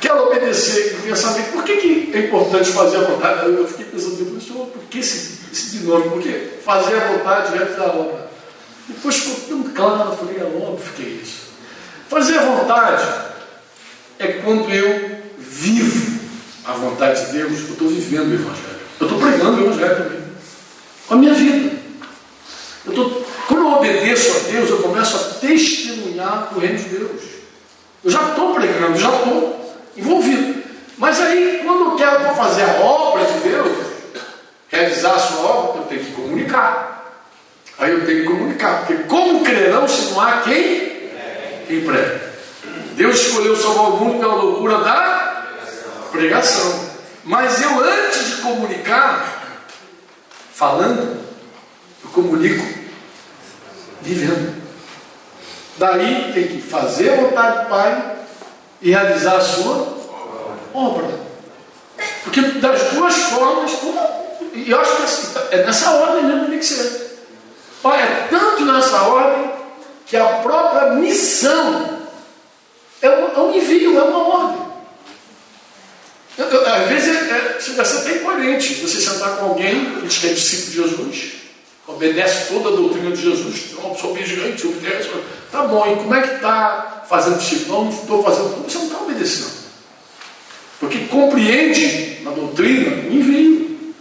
quero 0.00 0.26
obedecer 0.26 0.94
e 0.94 1.08
pensamento. 1.08 1.52
Por 1.52 1.64
que, 1.64 1.76
que 1.76 2.12
é 2.14 2.20
importante 2.26 2.70
fazer 2.72 2.96
a 2.96 3.00
vontade? 3.00 3.46
Eu 3.46 3.68
fiquei 3.68 3.86
pensando 3.86 4.70
por 4.72 4.82
que 4.84 4.98
esse, 4.98 5.50
esse 5.52 5.78
dinâmico? 5.78 6.10
Por 6.10 6.22
que 6.22 6.32
fazer 6.64 6.96
a 6.96 7.12
vontade 7.12 7.52
e 7.52 7.58
realizar 7.58 7.84
a 7.84 7.96
obra? 7.96 8.19
Depois 8.94 9.16
ficou 9.16 9.48
tão 9.48 9.72
claro, 9.72 10.16
falei, 10.16 10.38
é 10.38 10.44
óbvio 10.44 10.92
que 10.94 11.02
é 11.02 11.06
isso. 11.06 11.50
Fazer 12.08 12.38
a 12.38 12.42
vontade 12.42 13.04
é 14.18 14.26
quando 14.44 14.68
eu 14.70 15.20
vivo 15.38 16.20
a 16.64 16.72
vontade 16.72 17.26
de 17.26 17.32
Deus, 17.32 17.52
eu 17.60 17.72
estou 17.72 17.88
vivendo 17.88 18.30
o 18.30 18.34
Evangelho. 18.34 18.80
Eu 18.98 19.06
estou 19.06 19.20
pregando 19.20 19.62
o 19.62 19.66
Evangelho 19.66 19.96
também. 19.96 20.20
Com 21.06 21.14
a 21.14 21.16
minha 21.16 21.34
vida. 21.34 21.78
Eu 22.84 22.92
tô, 22.92 23.10
quando 23.46 23.62
eu 23.62 23.72
obedeço 23.74 24.36
a 24.36 24.50
Deus, 24.50 24.70
eu 24.70 24.78
começo 24.82 25.16
a 25.16 25.34
testemunhar 25.40 26.50
o 26.54 26.58
reino 26.58 26.78
de 26.78 26.84
Deus. 26.84 27.22
Eu 28.04 28.10
já 28.10 28.30
estou 28.30 28.54
pregando, 28.54 28.98
já 28.98 29.14
estou 29.14 29.74
envolvido. 29.96 30.62
Mas 30.98 31.20
aí, 31.20 31.62
quando 31.64 31.92
eu 31.92 31.96
quero 31.96 32.34
fazer 32.34 32.62
a 32.62 32.80
obra 32.80 33.24
de 33.24 33.38
Deus, 33.40 33.86
realizar 34.68 35.14
a 35.14 35.18
sua 35.18 35.40
obra, 35.40 35.82
eu 35.82 35.86
tenho 35.86 36.04
que 36.04 36.12
comunicar. 36.12 36.99
Aí 37.80 37.92
eu 37.92 38.04
tenho 38.04 38.20
que 38.20 38.26
comunicar, 38.26 38.84
porque 38.84 39.04
como 39.04 39.42
crerão 39.42 39.88
se 39.88 40.10
não 40.10 40.20
há 40.20 40.42
quem? 40.42 41.10
Quem 41.66 41.80
prega. 41.82 42.30
Deus 42.92 43.16
escolheu 43.16 43.56
salvar 43.56 43.92
o 43.92 43.96
mundo 43.96 44.20
pela 44.20 44.34
loucura 44.34 44.78
da 44.78 45.46
pregação. 46.12 46.90
Mas 47.24 47.62
eu, 47.62 47.80
antes 47.80 48.26
de 48.26 48.42
comunicar, 48.42 49.64
falando, 50.52 51.24
eu 52.04 52.10
comunico 52.10 52.66
vivendo. 54.02 54.60
Daí 55.78 56.32
tem 56.34 56.48
que 56.48 56.60
fazer 56.60 57.14
a 57.14 57.16
vontade 57.16 57.64
do 57.64 57.70
Pai 57.70 58.16
e 58.82 58.90
realizar 58.90 59.36
a 59.36 59.40
sua 59.40 59.96
obra. 60.74 61.08
Porque 62.24 62.42
das 62.42 62.92
duas 62.92 63.14
formas, 63.14 63.72
e 64.52 64.70
eu 64.70 64.78
acho 64.78 64.96
que 64.96 65.02
assim, 65.02 65.38
é 65.50 65.64
nessa 65.64 65.90
ordem 65.92 66.24
mesmo 66.24 66.44
que 66.44 66.50
tem 66.50 66.58
que 66.58 66.64
ser. 66.66 67.09
É 67.84 68.26
tanto 68.28 68.64
nessa 68.64 69.02
ordem 69.02 69.50
que 70.06 70.16
a 70.16 70.24
própria 70.24 70.94
missão 70.94 72.00
é 73.00 73.08
um, 73.08 73.28
é 73.28 73.38
um 73.40 73.54
envio, 73.54 73.98
é 73.98 74.02
uma 74.02 74.28
ordem. 74.28 74.60
Eu, 76.36 76.46
eu, 76.46 76.74
às 76.74 76.88
vezes 76.88 77.08
é, 77.08 77.20
é, 77.20 77.60
chega 77.60 77.82
a 77.82 77.84
ser 77.84 77.98
até 77.98 78.18
incoerente 78.18 78.74
você 78.74 79.00
sentar 79.00 79.36
com 79.36 79.46
alguém 79.46 79.94
que 79.94 80.06
diz 80.06 80.18
que 80.18 80.26
é 80.28 80.32
discípulo 80.32 80.70
de 80.70 80.90
Jesus, 80.90 81.32
obedece 81.86 82.52
toda 82.52 82.68
a 82.68 82.72
doutrina 82.72 83.10
de 83.10 83.22
Jesus, 83.22 83.72
uma 83.78 83.94
pessoa 83.94 84.12
obediente, 84.12 84.66
obedece. 84.66 85.10
Tá 85.50 85.64
bom, 85.64 85.92
e 85.92 85.96
como 85.96 86.14
é 86.14 86.22
que 86.22 86.34
está 86.34 87.04
fazendo 87.08 87.38
discípulo? 87.38 87.84
Não 87.84 87.90
estou 87.90 88.22
fazendo, 88.22 88.64
você 88.64 88.78
não 88.78 88.86
está 88.86 89.00
obedecendo. 89.00 89.60
Porque 90.78 90.98
compreende 91.06 92.20
na 92.22 92.30
doutrina 92.30 92.96
o 92.96 93.12
envio. 93.12 93.94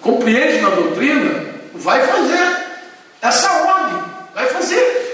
Compreende 0.00 0.60
na 0.60 0.70
doutrina, 0.70 1.46
vai 1.72 2.06
fazer. 2.06 2.63
Essa 3.24 3.50
ordem, 3.52 4.04
vai 4.34 4.46
fazer. 4.48 5.04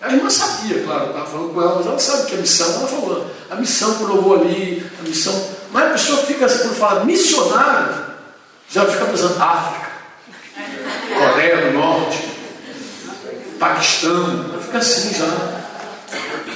A 0.00 0.10
irmã 0.10 0.30
sabia, 0.30 0.82
claro, 0.82 1.08
estava 1.08 1.26
falando 1.26 1.52
com 1.52 1.60
ela, 1.60 1.74
mas 1.76 1.86
ela 1.86 1.98
sabe 1.98 2.26
que 2.26 2.34
a 2.36 2.38
missão, 2.38 2.74
ela 2.74 2.88
falou, 2.88 3.30
a 3.50 3.54
missão 3.56 3.94
quando 3.96 4.16
eu 4.16 4.22
vou 4.22 4.40
ali, 4.40 4.90
a 4.98 5.02
missão. 5.02 5.48
Mas 5.70 5.88
a 5.88 5.90
pessoa 5.90 6.24
fica 6.24 6.46
assim, 6.46 6.60
quando 6.60 6.76
fala 6.76 7.04
missionário, 7.04 8.06
já 8.70 8.86
fica 8.86 9.04
pensando 9.04 9.42
África, 9.42 9.88
Coreia 11.18 11.70
do 11.70 11.78
Norte, 11.78 12.28
Paquistão, 13.58 14.46
ela 14.50 14.62
fica 14.62 14.78
assim 14.78 15.12
já. 15.12 15.26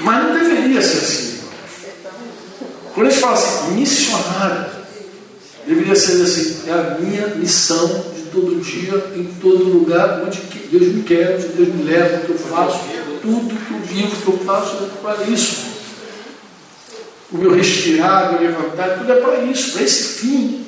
Mas 0.00 0.24
não 0.24 0.32
deveria 0.32 0.80
ser 0.80 0.98
assim. 0.98 1.42
Quando 2.94 3.08
a 3.08 3.10
gente 3.10 3.20
fala 3.20 3.34
assim, 3.34 3.72
missionário, 3.72 4.70
deveria 5.66 5.96
ser 5.96 6.22
assim, 6.22 6.62
é 6.66 6.72
a 6.72 6.98
minha 6.98 7.26
missão 7.34 8.11
todo 8.32 8.60
dia, 8.60 8.94
em 9.14 9.24
todo 9.40 9.64
lugar, 9.64 10.22
onde 10.26 10.40
Deus 10.40 10.94
me 10.94 11.02
quer, 11.02 11.36
onde 11.36 11.48
Deus 11.48 11.68
me 11.68 11.82
leva, 11.84 12.16
o 12.16 12.24
que 12.24 12.30
eu 12.30 12.38
faço, 12.38 12.80
tudo 13.20 13.66
que 13.66 13.72
eu 13.72 13.78
vivo, 13.80 14.16
que 14.16 14.28
eu 14.28 14.38
faço 14.38 14.76
é 14.84 15.02
para 15.02 15.24
isso. 15.24 15.72
O 17.30 17.38
meu 17.38 17.54
respirar, 17.54 18.30
o 18.30 18.32
meu 18.32 18.50
levantar, 18.50 18.98
tudo 18.98 19.12
é 19.12 19.16
para 19.16 19.44
isso, 19.44 19.72
para 19.72 19.82
esse 19.82 20.20
fim. 20.20 20.66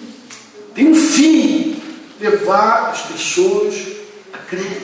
Tem 0.74 0.88
um 0.88 0.94
fim, 0.94 1.76
levar 2.20 2.90
as 2.90 3.02
pessoas 3.02 3.74
a 4.32 4.38
crer. 4.38 4.82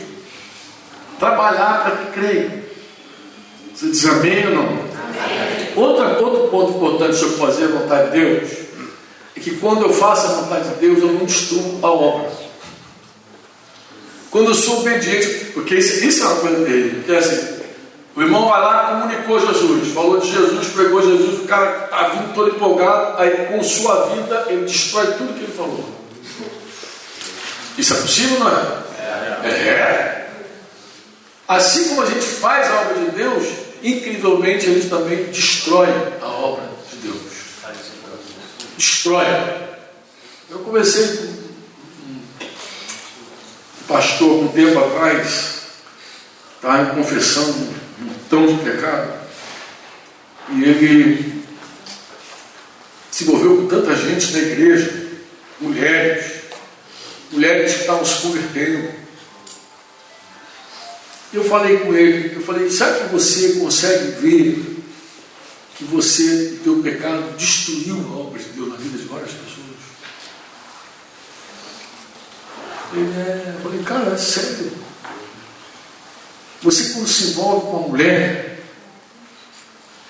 Trabalhar 1.18 1.84
para 1.84 1.96
que 1.96 2.12
creiam. 2.12 2.50
Você 3.74 3.86
diz 3.86 4.06
amém 4.06 4.46
ou 4.48 4.54
não? 4.54 4.64
Amém. 4.64 5.68
Outra, 5.76 6.18
outro 6.20 6.48
ponto 6.48 6.76
importante 6.76 7.16
sobre 7.16 7.36
fazer 7.36 7.64
a 7.64 7.68
vontade 7.68 8.10
de 8.10 8.18
Deus 8.18 8.50
é 9.36 9.40
que 9.40 9.56
quando 9.56 9.82
eu 9.82 9.92
faço 9.92 10.26
a 10.26 10.40
vontade 10.40 10.68
de 10.68 10.74
Deus, 10.76 10.98
eu 10.98 11.12
não 11.12 11.24
destruo 11.24 11.78
a 11.82 11.90
obra. 11.90 12.49
Quando 14.30 14.50
eu 14.50 14.54
sou 14.54 14.80
obediente, 14.80 15.50
porque 15.52 15.74
isso, 15.74 16.04
isso 16.04 16.22
é 16.22 16.26
uma 16.26 16.36
coisa 16.36 16.64
dele, 16.64 17.02
que 17.04 17.12
é 17.12 17.18
assim, 17.18 17.60
o 18.14 18.22
irmão 18.22 18.48
vai 18.48 18.60
lá, 18.60 19.00
comunicou 19.00 19.40
Jesus, 19.40 19.92
falou 19.92 20.18
de 20.18 20.30
Jesus, 20.30 20.68
pregou 20.68 21.02
Jesus, 21.02 21.40
o 21.40 21.44
cara 21.46 21.84
está 21.84 22.08
vindo 22.08 22.34
todo 22.34 22.54
empolgado, 22.54 23.20
aí 23.20 23.46
com 23.46 23.62
sua 23.62 24.06
vida 24.06 24.46
ele 24.48 24.66
destrói 24.66 25.06
tudo 25.14 25.34
que 25.34 25.44
ele 25.44 25.52
falou. 25.52 25.84
Isso 27.76 27.94
é 27.94 27.96
possível, 27.96 28.40
não 28.40 28.48
é? 28.48 28.80
É. 29.48 30.30
Assim 31.48 31.88
como 31.88 32.02
a 32.02 32.06
gente 32.06 32.24
faz 32.24 32.68
a 32.68 32.80
obra 32.82 32.94
de 33.04 33.10
Deus, 33.10 33.44
incrivelmente 33.82 34.66
a 34.66 34.74
gente 34.74 34.88
também 34.88 35.24
destrói 35.24 35.88
a 36.20 36.26
obra 36.26 36.68
de 36.90 37.08
Deus. 37.08 37.20
Destrói. 38.76 39.26
Eu 40.50 40.58
conversei 40.60 41.06
com 41.06 41.24
um 41.24 41.39
pastor 43.90 44.44
um 44.44 44.48
tempo 44.48 44.78
atrás, 44.78 45.62
estava 46.54 46.82
em 46.82 46.94
confessão 46.94 47.68
tão 48.30 48.46
de 48.46 48.62
pecado. 48.62 49.12
E 50.50 50.62
ele 50.62 51.42
se 53.10 53.24
envolveu 53.24 53.56
com 53.56 53.66
tanta 53.66 53.94
gente 53.96 54.32
na 54.32 54.38
igreja, 54.38 55.08
mulheres, 55.60 56.42
mulheres 57.32 57.74
que 57.74 57.80
estavam 57.80 58.04
se 58.04 58.22
convertendo. 58.22 58.90
Eu 61.32 61.44
falei 61.44 61.78
com 61.78 61.92
ele, 61.92 62.36
eu 62.36 62.42
falei, 62.42 62.70
sabe 62.70 63.00
que 63.00 63.12
você 63.12 63.54
consegue 63.54 64.20
ver 64.20 64.76
que 65.76 65.84
você, 65.84 66.58
o 66.60 66.64
teu 66.64 66.76
pecado, 66.82 67.36
destruiu 67.36 67.96
a 67.96 68.18
obra 68.18 68.38
de 68.38 68.50
Deus 68.50 68.68
na 68.68 68.76
vida 68.76 68.98
de 68.98 69.04
várias 69.04 69.30
pessoas? 69.30 69.49
Ele 72.92 73.12
é, 73.18 73.54
eu 73.56 73.60
falei, 73.62 73.82
cara, 73.82 74.10
é 74.10 74.16
sério. 74.16 74.72
Você 76.62 76.92
quando 76.92 77.06
se 77.06 77.30
envolve 77.30 77.66
com 77.66 77.76
uma 77.76 77.88
mulher, 77.88 78.60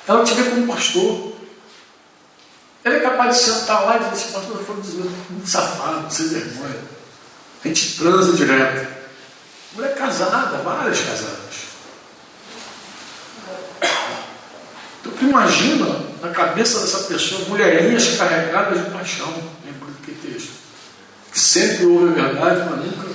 ela 0.08 0.24
te 0.24 0.34
vê 0.34 0.50
como 0.50 0.66
pastor. 0.66 1.32
Ela 2.82 2.96
é 2.96 3.00
capaz 3.00 3.36
de 3.36 3.42
sentar 3.42 3.84
lá 3.84 3.96
e 3.96 3.98
dizer 3.98 4.10
assim, 4.10 4.32
pastor, 4.32 4.64
foi 4.64 4.74
muito 4.74 5.48
safado, 5.48 6.12
sem 6.12 6.28
vergonha. 6.28 6.80
A 7.62 7.68
gente 7.68 7.96
transa 7.98 8.32
direto. 8.32 9.00
Mulher 9.74 9.94
casada, 9.94 10.58
várias 10.58 10.98
casadas. 10.98 11.70
Então 15.00 15.12
tu 15.12 15.24
imagina 15.24 16.00
na 16.20 16.30
cabeça 16.30 16.80
dessa 16.80 17.04
pessoa 17.04 17.48
mulherinhas 17.48 18.16
carregadas 18.16 18.84
de 18.84 18.90
paixão, 18.90 19.32
lembra 19.64 19.86
do 19.86 20.02
que 20.02 20.12
texto. 20.12 20.52
Que 21.19 21.19
sempre 21.32 21.86
ouve 21.86 22.20
a 22.20 22.24
verdade, 22.24 22.70
mas 22.70 22.84
nunca 22.84 23.10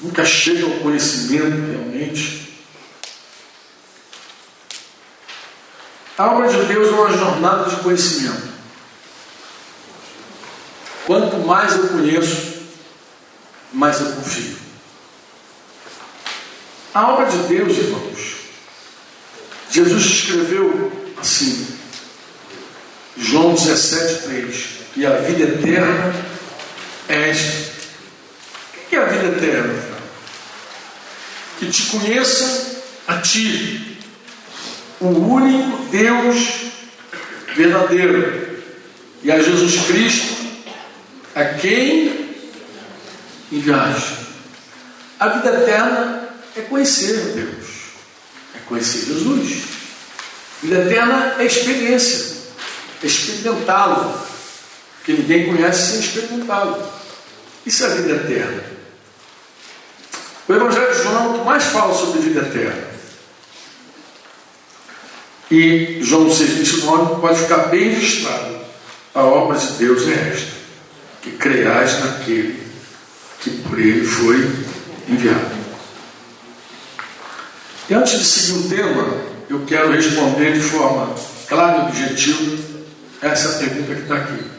nunca 0.00 0.24
chega 0.24 0.64
ao 0.64 0.80
conhecimento 0.80 1.72
realmente. 1.72 2.48
A 6.16 6.32
obra 6.32 6.48
de 6.48 6.64
Deus 6.64 6.88
é 6.88 6.90
uma 6.90 7.16
jornada 7.16 7.70
de 7.70 7.76
conhecimento. 7.76 8.48
Quanto 11.06 11.36
mais 11.38 11.74
eu 11.76 11.88
conheço, 11.88 12.58
mais 13.72 14.00
eu 14.00 14.12
confio. 14.12 14.58
A 16.92 17.12
obra 17.12 17.26
de 17.26 17.38
Deus, 17.48 17.78
irmãos, 17.78 18.36
Jesus 19.70 20.04
escreveu 20.04 20.90
assim, 21.18 21.66
João 23.16 23.54
17, 23.54 24.22
3, 24.22 24.68
e 24.96 25.06
a 25.06 25.18
vida 25.18 25.44
eterna 25.44 26.27
é 27.08 27.30
esta. 27.30 27.78
O 28.74 28.88
que 28.88 28.96
é 28.96 28.98
a 28.98 29.04
vida 29.06 29.36
eterna? 29.36 29.82
Que 31.58 31.70
te 31.70 31.82
conheça 31.86 32.82
a 33.06 33.18
ti, 33.18 33.98
o 35.00 35.08
único 35.08 35.84
Deus 35.90 36.36
verdadeiro, 37.56 38.62
e 39.22 39.32
a 39.32 39.40
Jesus 39.40 39.86
Cristo, 39.86 40.36
a 41.34 41.44
quem 41.44 42.36
enviaste. 43.50 44.28
A 45.18 45.28
vida 45.28 45.48
eterna 45.62 46.28
é 46.56 46.60
conhecer 46.60 47.16
Deus, 47.34 47.66
é 48.54 48.58
conhecer 48.68 49.06
Jesus. 49.06 49.64
Vida 50.62 50.82
eterna 50.82 51.36
é 51.38 51.44
experiência, 51.44 52.36
é 53.02 53.06
experimentá-lo, 53.06 54.20
que 55.04 55.12
ninguém 55.12 55.46
conhece 55.46 55.92
sem 55.92 56.00
experimentá-lo. 56.00 56.97
Isso 57.68 57.84
é 57.84 57.86
a 57.86 57.90
vida 57.90 58.12
eterna. 58.14 58.62
O 60.48 60.54
Evangelho 60.54 60.90
de 60.90 61.02
João 61.02 61.38
é 61.38 61.44
mais 61.44 61.64
fala 61.64 61.94
sobre 61.94 62.20
vida 62.20 62.40
eterna. 62.40 62.88
E 65.50 65.98
João 66.02 66.30
6,29 66.30 67.20
pode 67.20 67.40
ficar 67.40 67.66
bem 67.66 67.90
registrado. 67.90 68.56
A 69.14 69.22
obra 69.22 69.58
de 69.58 69.66
Deus 69.72 70.08
é 70.08 70.30
esta: 70.32 70.52
que 71.20 71.32
creias 71.32 72.02
naquele 72.02 72.58
que 73.40 73.50
por 73.50 73.78
ele 73.78 74.06
foi 74.06 74.36
enviado. 75.06 75.58
E 77.90 77.94
antes 77.94 78.18
de 78.18 78.24
seguir 78.24 78.58
o 78.60 78.68
tema, 78.70 79.24
eu 79.50 79.66
quero 79.66 79.92
responder 79.92 80.54
de 80.54 80.60
forma 80.60 81.14
clara 81.46 81.76
e 81.76 81.88
objetiva 81.88 82.62
essa 83.20 83.58
pergunta 83.58 83.94
que 83.94 84.00
está 84.00 84.16
aqui. 84.16 84.57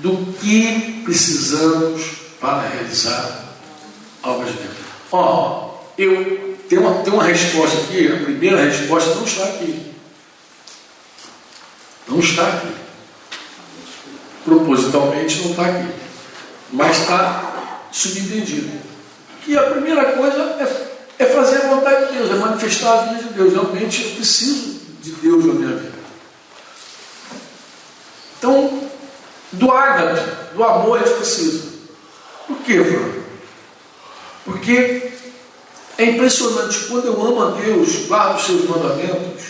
Do 0.00 0.32
que 0.40 1.02
precisamos 1.04 2.02
para 2.40 2.68
realizar 2.68 3.54
a 4.22 4.30
obra 4.30 4.46
de 4.46 4.58
Deus? 4.58 4.76
Ó, 5.12 5.78
eu 5.98 6.56
tenho 6.68 6.82
uma, 6.82 7.02
tenho 7.02 7.16
uma 7.16 7.24
resposta 7.24 7.78
aqui, 7.82 8.10
a 8.10 8.24
primeira 8.24 8.64
resposta 8.64 9.14
não 9.14 9.24
está 9.24 9.44
aqui. 9.44 9.92
Não 12.08 12.18
está 12.18 12.48
aqui. 12.48 12.74
Propositalmente 14.44 15.42
não 15.42 15.50
está 15.50 15.66
aqui. 15.66 15.88
Mas 16.72 16.98
está 16.98 17.80
subentendido. 17.92 18.80
Que 19.44 19.56
a 19.56 19.62
primeira 19.64 20.12
coisa 20.12 20.56
é, 21.18 21.24
é 21.24 21.26
fazer 21.26 21.62
a 21.62 21.74
vontade 21.74 22.06
de 22.06 22.18
Deus, 22.18 22.30
é 22.30 22.34
manifestar 22.34 22.92
a 22.92 23.02
vida 23.06 23.22
de 23.24 23.34
Deus. 23.34 23.52
Realmente 23.52 24.02
eu 24.02 24.10
preciso 24.12 24.80
de 25.02 25.12
Deus 25.12 25.44
na 25.44 25.54
minha 25.54 25.76
vida. 25.76 26.00
Então, 28.38 28.89
do 29.52 29.70
ágape, 29.70 30.54
do 30.54 30.64
amor 30.64 30.98
gente 31.00 31.14
precisa. 31.16 31.70
Por 32.46 32.58
quê, 32.58 32.84
Fran? 32.84 33.20
Porque 34.44 35.12
é 35.98 36.04
impressionante, 36.04 36.86
quando 36.86 37.06
eu 37.06 37.20
amo 37.20 37.42
a 37.42 37.50
Deus, 37.52 38.06
guardo 38.06 38.38
os 38.38 38.46
seus 38.46 38.64
mandamentos, 38.68 39.44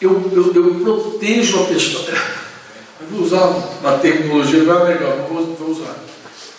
eu, 0.00 0.30
eu, 0.32 0.54
eu 0.54 0.74
protejo 0.80 1.62
a 1.62 1.66
pessoa. 1.66 2.04
Eu 3.00 3.06
vou 3.10 3.20
usar 3.20 3.44
uma 3.80 3.98
terminologia, 3.98 4.62
não 4.64 4.80
é 4.80 4.94
legal, 4.94 5.16
não 5.16 5.26
vou, 5.26 5.54
vou 5.54 5.70
usar. 5.70 5.94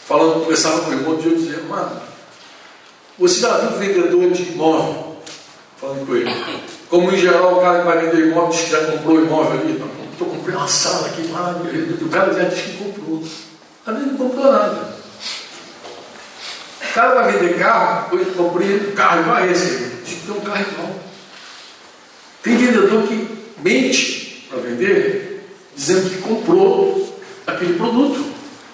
Falando, 0.08 0.42
conversava 0.42 0.82
com 0.82 0.92
o 0.92 0.94
irmão, 0.94 1.20
eu 1.24 1.36
dizia, 1.36 1.62
mano, 1.70 2.02
você 3.18 3.42
já 3.42 3.58
viu 3.58 3.78
vendedor 3.78 4.32
de 4.32 4.44
imóvel? 4.54 5.18
Falando 5.80 6.08
com 6.08 6.16
ele. 6.16 6.32
Como 6.90 7.12
em 7.12 7.18
geral 7.18 7.58
o 7.58 7.62
cara 7.62 7.80
que 7.80 7.86
vai 7.86 8.06
vender 8.06 8.28
imóvel 8.28 8.50
diz 8.50 8.62
que 8.62 8.72
já 8.72 8.86
comprou 8.92 9.22
imóvel 9.22 9.60
ali, 9.60 9.74
estou 10.20 10.28
comprando 10.28 10.58
uma 10.58 10.68
sala 10.68 11.08
aqui, 11.08 11.28
maravilhosa. 11.30 12.04
O 12.04 12.10
cara 12.10 12.34
já 12.34 12.44
diz 12.50 12.62
que 12.62 12.78
comprou. 12.78 13.24
Às 13.86 13.96
vezes 13.96 14.12
não 14.12 14.18
comprou 14.18 14.52
nada. 14.52 15.00
O 16.82 16.94
cara 16.94 17.22
vai 17.22 17.32
vender 17.32 17.58
carro, 17.58 18.18
eu 18.18 18.26
comprei 18.34 18.76
um 18.76 18.92
carro 18.92 19.22
igual 19.22 19.46
esse, 19.46 20.02
diz 20.04 20.16
que 20.16 20.26
tem 20.26 20.36
um 20.36 20.42
carro 20.42 20.66
igual. 20.72 20.96
Tem 22.44 22.58
vendedor 22.58 23.08
que 23.08 23.28
mente 23.64 24.48
para 24.50 24.60
vender, 24.60 25.48
dizendo 25.76 26.10
que 26.10 26.18
comprou 26.18 27.22
aquele 27.46 27.74
produto, 27.74 28.26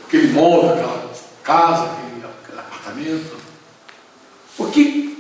aquele 0.08 0.28
imóvel, 0.30 0.72
aquela 0.72 1.14
casa, 1.44 1.84
aquele, 1.84 2.26
apartamento. 2.58 3.36
Porque 4.58 5.16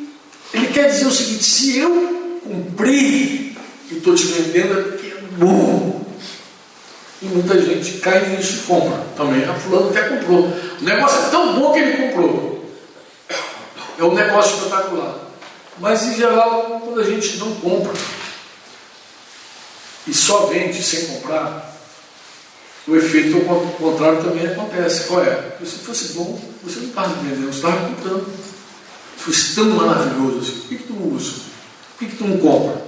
ele 0.53 0.67
quer 0.67 0.89
dizer 0.89 1.07
o 1.07 1.11
seguinte: 1.11 1.43
se 1.43 1.77
eu 1.77 2.39
cumprir 2.43 3.57
e 3.91 3.97
estou 3.97 4.15
te 4.15 4.25
vendendo, 4.25 4.79
é 4.79 4.83
porque 4.83 5.07
é 5.07 5.21
bom. 5.37 6.04
E 7.25 7.27
muita 7.27 7.59
gente 7.59 7.93
cai 7.97 8.29
nisso 8.29 8.53
e 8.53 8.67
compra 8.67 9.03
também. 9.17 9.43
A 9.45 9.53
fulano 9.55 9.89
até 9.89 10.09
comprou. 10.09 10.41
O 10.45 10.83
negócio 10.83 11.25
é 11.25 11.29
tão 11.29 11.59
bom 11.59 11.73
que 11.73 11.79
ele 11.79 12.07
comprou. 12.07 12.69
É 13.97 14.03
um 14.03 14.13
negócio 14.13 14.57
espetacular. 14.57 15.15
Mas 15.79 16.03
em 16.03 16.15
geral, 16.17 16.81
quando 16.83 17.01
a 17.01 17.03
gente 17.03 17.37
não 17.37 17.55
compra, 17.55 17.93
e 20.07 20.13
só 20.13 20.45
vende 20.45 20.83
sem 20.83 21.07
comprar, 21.07 21.75
o 22.87 22.95
efeito 22.95 23.41
contrário 23.79 24.23
também 24.23 24.45
acontece. 24.45 25.07
Qual 25.07 25.23
é? 25.23 25.57
Se 25.65 25.79
fosse 25.79 26.13
bom, 26.13 26.39
você 26.63 26.79
não 26.81 26.89
estava 26.89 27.07
vendendo, 27.15 27.51
você 27.51 27.57
estava 27.57 27.89
comprando. 27.89 28.25
Se 29.17 29.23
fosse 29.23 29.55
tão 29.55 29.65
maravilhoso 29.71 30.39
assim, 30.39 30.59
por 30.59 30.67
que, 30.69 30.77
que 30.77 30.83
tu 30.83 30.93
não 30.93 31.07
usa? 31.07 31.31
Por 31.31 31.99
que, 31.99 32.05
que 32.05 32.17
tu 32.17 32.27
não 32.27 32.37
compra? 32.37 32.85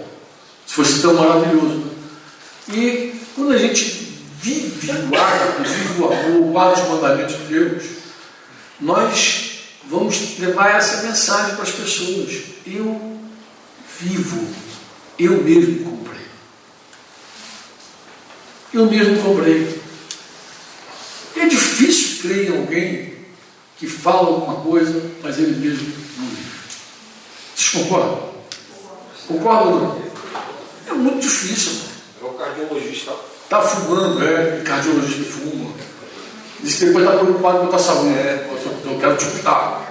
Se 0.68 0.74
fosse 0.76 1.02
tão 1.02 1.16
maravilhoso. 1.16 1.86
E 2.70 3.20
quando 3.34 3.54
a 3.54 3.58
gente 3.58 4.08
vive 4.42 4.92
o 4.92 5.16
ágape, 5.16 5.68
vive 5.68 6.02
o 6.02 6.14
amor, 6.14 6.52
guarda 6.52 6.82
os 6.82 6.90
mandamentos 6.90 7.38
de 7.38 7.44
Deus, 7.46 7.84
nós 8.80 9.60
vamos 9.86 10.38
levar 10.40 10.76
essa 10.76 11.04
mensagem 11.04 11.56
para 11.56 11.64
as 11.64 11.72
pessoas. 11.72 12.44
Eu 12.66 13.20
vivo, 14.00 14.48
eu 15.18 15.44
mesmo 15.44 15.90
comprei. 15.90 16.26
Eu 18.74 18.86
mesmo 18.86 19.24
comprei. 19.24 19.82
É 21.36 21.46
difícil 21.48 22.22
crer 22.22 22.50
em 22.50 22.58
alguém 22.58 23.18
que 23.78 23.88
fala 23.88 24.28
alguma 24.28 24.62
coisa, 24.62 25.12
mas 25.22 25.38
ele 25.38 25.56
mesmo 25.56 25.88
não 26.18 26.28
vive. 26.28 26.52
Vocês 27.56 27.84
concordam? 27.84 28.34
Concordam 29.28 29.74
ou 29.74 29.82
não? 29.82 30.08
É 30.88 30.94
muito 30.94 31.22
difícil. 31.22 31.74
Mano. 31.74 31.88
É 32.22 32.26
o 32.26 32.30
cardiologista. 32.34 33.16
Está 33.48 33.62
fumando, 33.62 34.22
é, 34.28 34.62
cardiologista 34.66 35.24
fuma. 35.24 35.72
Diz 36.60 36.76
que 36.76 36.86
depois 36.88 37.06
está 37.06 37.18
preocupado 37.18 37.60
com 37.60 37.68
tua 37.68 37.80
saúde. 37.80 38.14
É. 38.14 38.46
Eu 38.84 39.00
quero 39.00 39.16
te 39.16 39.26
cuidar. 39.26 39.88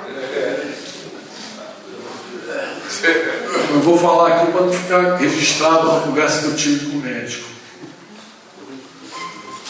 Eu 3.70 3.80
vou 3.80 3.98
falar 3.98 4.34
aqui 4.34 4.52
para 4.52 4.61
não 4.61 4.70
ficar 4.70 5.16
registrado 5.16 5.90
a 5.90 6.00
conversa 6.00 6.40
que 6.40 6.46
eu 6.48 6.57
tive 6.57 6.90
com 6.90 6.98
o 6.98 7.00
médico. 7.00 7.48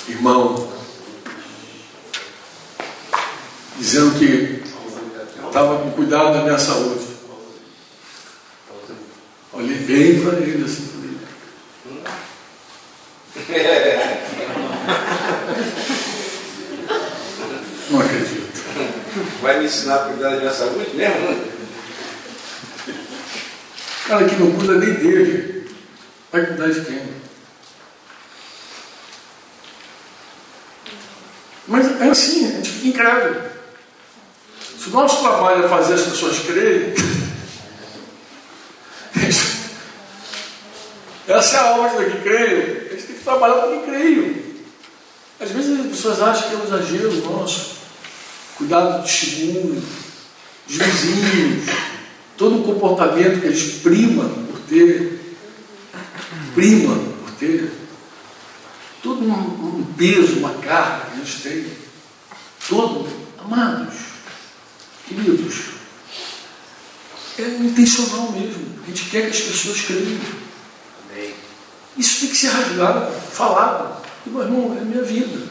Irmão, 0.09 0.69
dizendo 3.79 4.19
que 4.19 4.65
estava 5.47 5.79
com 5.79 5.93
cuidado 5.93 6.39
da 6.39 6.43
minha 6.43 6.59
saúde. 6.59 7.07
Olhei 9.53 9.79
bem 9.79 10.21
para 10.21 10.39
ele 10.41 10.65
assim, 10.65 10.96
Não 17.91 18.01
acredito. 18.01 18.47
Vai 19.41 19.59
me 19.59 19.65
ensinar 19.67 19.97
a 19.97 20.05
cuidar 20.07 20.31
da 20.31 20.37
minha 20.37 20.53
saúde 20.53 20.97
mesmo? 20.97 21.57
Cara 24.07 24.29
que 24.29 24.37
não 24.37 24.53
cuida 24.53 24.75
nem 24.75 24.95
dele, 24.95 25.69
vai 26.31 26.47
cuidar 26.47 26.69
de 26.69 26.85
quem? 26.85 27.03
Mas 31.67 32.01
é 32.01 32.09
assim, 32.09 32.47
a 32.47 32.51
gente 32.51 32.71
fica 32.71 32.89
incrédulo. 32.89 33.41
Se 34.79 34.89
o 34.89 34.93
nosso 34.93 35.23
trabalho 35.23 35.65
é 35.65 35.69
fazer 35.69 35.95
as 35.95 36.03
pessoas 36.03 36.39
crerem, 36.39 36.95
essa 41.27 41.57
é 41.57 41.61
a 41.61 41.77
obra 41.77 42.05
que 42.05 42.21
creio. 42.23 42.87
A 42.87 42.95
gente 42.95 43.07
tem 43.07 43.17
que 43.17 43.25
trabalhar 43.25 43.55
para 43.55 43.77
que 43.79 43.87
creio. 43.87 44.47
Às 45.41 45.51
vezes 45.51 45.81
as 45.81 45.87
pessoas 45.87 46.23
acham 46.23 46.49
que 46.49 46.55
é 46.55 46.59
um 46.59 46.65
exagero 46.65 47.31
nosso. 47.31 47.77
Cuidado 48.57 48.99
do 48.99 49.03
testemunho, 49.03 49.83
dos 50.67 50.77
vizinhos, 50.77 51.71
todo 52.39 52.61
o 52.61 52.65
comportamento 52.65 53.41
que 53.41 53.49
a 53.49 53.51
gente 53.51 53.81
prima 53.81 54.25
por 54.25 54.61
ter, 54.61 55.37
prima 56.55 56.97
por 56.97 57.31
ter, 57.33 57.71
todo 59.03 59.23
um, 59.23 59.31
um 59.31 59.85
peso, 59.97 60.39
uma 60.39 60.55
carga 60.55 61.11
que 61.11 61.21
a 61.21 61.25
gente 61.25 61.43
tem, 61.43 61.67
todo, 62.67 63.07
amados, 63.39 63.95
queridos, 65.07 65.55
é, 67.39 67.43
intencional 67.43 68.33
mesmo. 68.33 68.65
A 68.85 68.87
gente 68.87 69.11
quer 69.11 69.31
que 69.31 69.37
as 69.37 69.41
pessoas 69.41 69.81
creiam. 69.83 70.46
Isso 71.97 72.21
tem 72.21 72.29
que 72.29 72.37
ser 72.37 72.49
rasgado, 72.49 73.13
falado. 73.33 74.03
E, 74.27 74.31
meu 74.31 74.43
irmão, 74.43 74.77
é 74.79 74.85
minha 74.85 75.03
vida. 75.03 75.47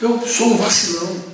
Eu 0.00 0.20
sou 0.26 0.48
um 0.48 0.56
vacilão. 0.56 1.30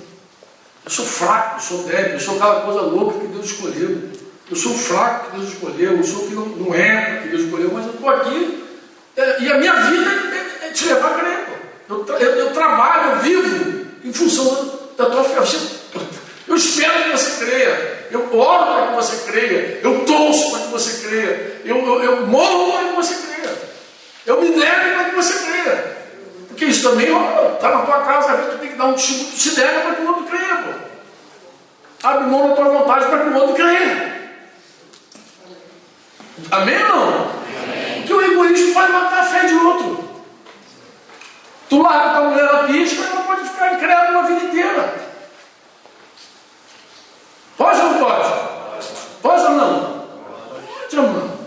Eu 0.85 0.91
sou 0.91 1.05
fraco, 1.05 1.57
eu 1.57 1.61
sou 1.61 1.83
débil, 1.85 2.13
eu 2.13 2.21
sou 2.21 2.37
aquela 2.37 2.61
coisa 2.61 2.81
louca 2.83 3.19
que 3.19 3.27
Deus 3.27 3.47
escolheu. 3.47 4.11
Eu 4.49 4.57
sou 4.57 4.73
fraco 4.75 5.31
que 5.31 5.37
Deus 5.39 5.53
escolheu, 5.53 5.97
eu 5.97 6.05
sou 6.05 6.25
o 6.25 6.29
que 6.29 6.35
não, 6.35 6.47
não 6.47 6.75
é 6.75 7.23
que 7.23 7.29
Deus 7.29 7.43
escolheu, 7.43 7.71
mas 7.73 7.87
eu 7.87 7.93
estou 7.93 8.09
aqui. 8.09 8.65
É, 9.17 9.43
e 9.43 9.53
a 9.53 9.59
minha 9.59 9.75
vida 9.75 10.11
é, 10.11 10.69
é 10.69 10.71
te 10.71 10.85
levar 10.87 11.13
a 11.13 11.19
crer. 11.19 11.47
Eu, 11.89 12.07
eu, 12.07 12.31
eu, 12.37 12.53
trabalho, 12.53 13.13
eu 13.13 13.19
vivo 13.21 13.87
em 14.05 14.13
função 14.13 14.91
da 14.97 15.07
tua 15.07 15.25
fé. 15.25 15.59
Eu 16.47 16.57
espero 16.57 17.05
que 17.05 17.11
você 17.11 17.45
creia. 17.45 17.96
Eu 18.11 18.39
oro 18.39 18.75
para 18.75 18.87
que 18.89 18.95
você 18.95 19.31
creia. 19.31 19.81
Eu 19.83 20.05
torço 20.05 20.51
para 20.51 20.61
que 20.61 20.69
você 20.69 21.07
creia. 21.07 21.61
Eu, 21.65 21.77
eu, 21.77 22.03
eu 22.03 22.27
morro 22.27 22.73
para 22.73 22.89
que 22.89 22.97
você 22.97 23.15
creia. 23.15 23.55
Eu 24.27 24.43
me 24.43 24.49
nego 24.51 24.95
para 24.95 25.05
que 25.05 25.17
você 25.17 25.45
creia. 25.45 25.97
Porque 26.49 26.65
isso 26.65 26.89
também 26.89 27.07
está 27.07 27.71
na 27.71 27.83
tua 27.83 28.01
casa, 28.01 28.33
a 28.33 28.37
gente 28.43 28.59
tem 28.61 28.71
que 28.71 28.77
dar 28.77 28.87
um 28.87 28.95
testemunho. 28.95 29.31
Tu 29.31 29.39
se 29.39 29.61
nega 29.61 29.81
para 29.81 29.95
que 29.95 30.03
o 30.03 30.07
outro 30.07 30.25
creia. 30.25 30.57
Pô. 30.57 32.09
Abre 32.09 32.27
mão 32.27 32.49
da 32.49 32.55
tua 32.55 32.65
vontade 32.65 33.07
para 33.07 33.19
que 33.19 33.29
o 33.29 33.35
outro 33.35 33.55
creia. 33.55 34.17
Amém 36.51 36.83
ou 36.83 37.07
não? 37.07 37.31
Porque 37.97 38.13
o 38.13 38.23
egoísmo 38.23 38.75
pode 38.75 38.93
matar 38.93 39.21
a 39.21 39.25
fé 39.25 39.47
de 39.47 39.55
outro. 39.55 40.09
Tu 41.69 41.83
larga 41.83 42.21
tua 42.21 42.31
mulher 42.31 42.53
na 42.53 42.59
pista, 42.65 43.05
ela 43.05 43.23
pode 43.23 43.49
ficar 43.49 43.75
incrédula 43.75 44.11
uma 44.11 44.29
vida 44.29 44.45
inteira. 44.45 44.95
Pode 47.57 47.81
ou 47.81 47.91
não 47.91 47.99
pode? 47.99 48.33
Pode 49.23 49.43
ou 49.43 49.51
não? 49.51 50.07
Pode 50.83 50.97
ou 50.97 51.03
não? 51.03 51.39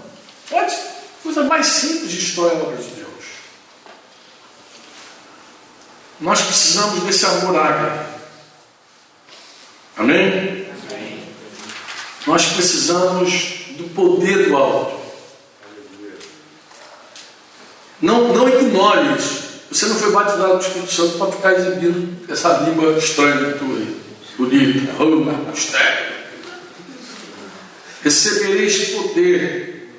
Pode. 0.49 0.75
Coisa 1.23 1.43
mais 1.43 1.65
simples 1.65 2.11
de 2.11 2.19
história 2.19 2.55
da 2.55 2.63
obra 2.63 2.77
de 2.77 2.89
Deus. 2.89 3.09
Nós 6.19 6.41
precisamos 6.41 7.03
desse 7.03 7.25
amor 7.25 7.55
ágape. 7.55 8.09
Amém? 9.97 10.67
Amém? 10.89 11.23
Nós 12.25 12.45
precisamos 12.53 13.59
do 13.77 13.89
poder 13.93 14.49
do 14.49 14.57
alto. 14.57 14.99
Não, 18.01 18.33
não 18.33 18.47
ignore 18.47 19.17
isso. 19.17 19.49
Você 19.71 19.85
não 19.85 19.95
foi 19.95 20.11
batizado 20.11 20.55
no 20.55 20.59
Espírito 20.59 20.91
Santo 20.91 21.17
para 21.17 21.31
ficar 21.31 21.53
exibindo 21.53 22.31
essa 22.31 22.49
língua 22.59 22.97
estranha 22.97 23.57
tua 23.57 23.75
aí. 23.75 23.98
Bonita, 24.39 24.93
roma, 24.93 25.51
estéreo. 25.53 26.13
Recebereis 28.01 28.91
poder 28.91 29.91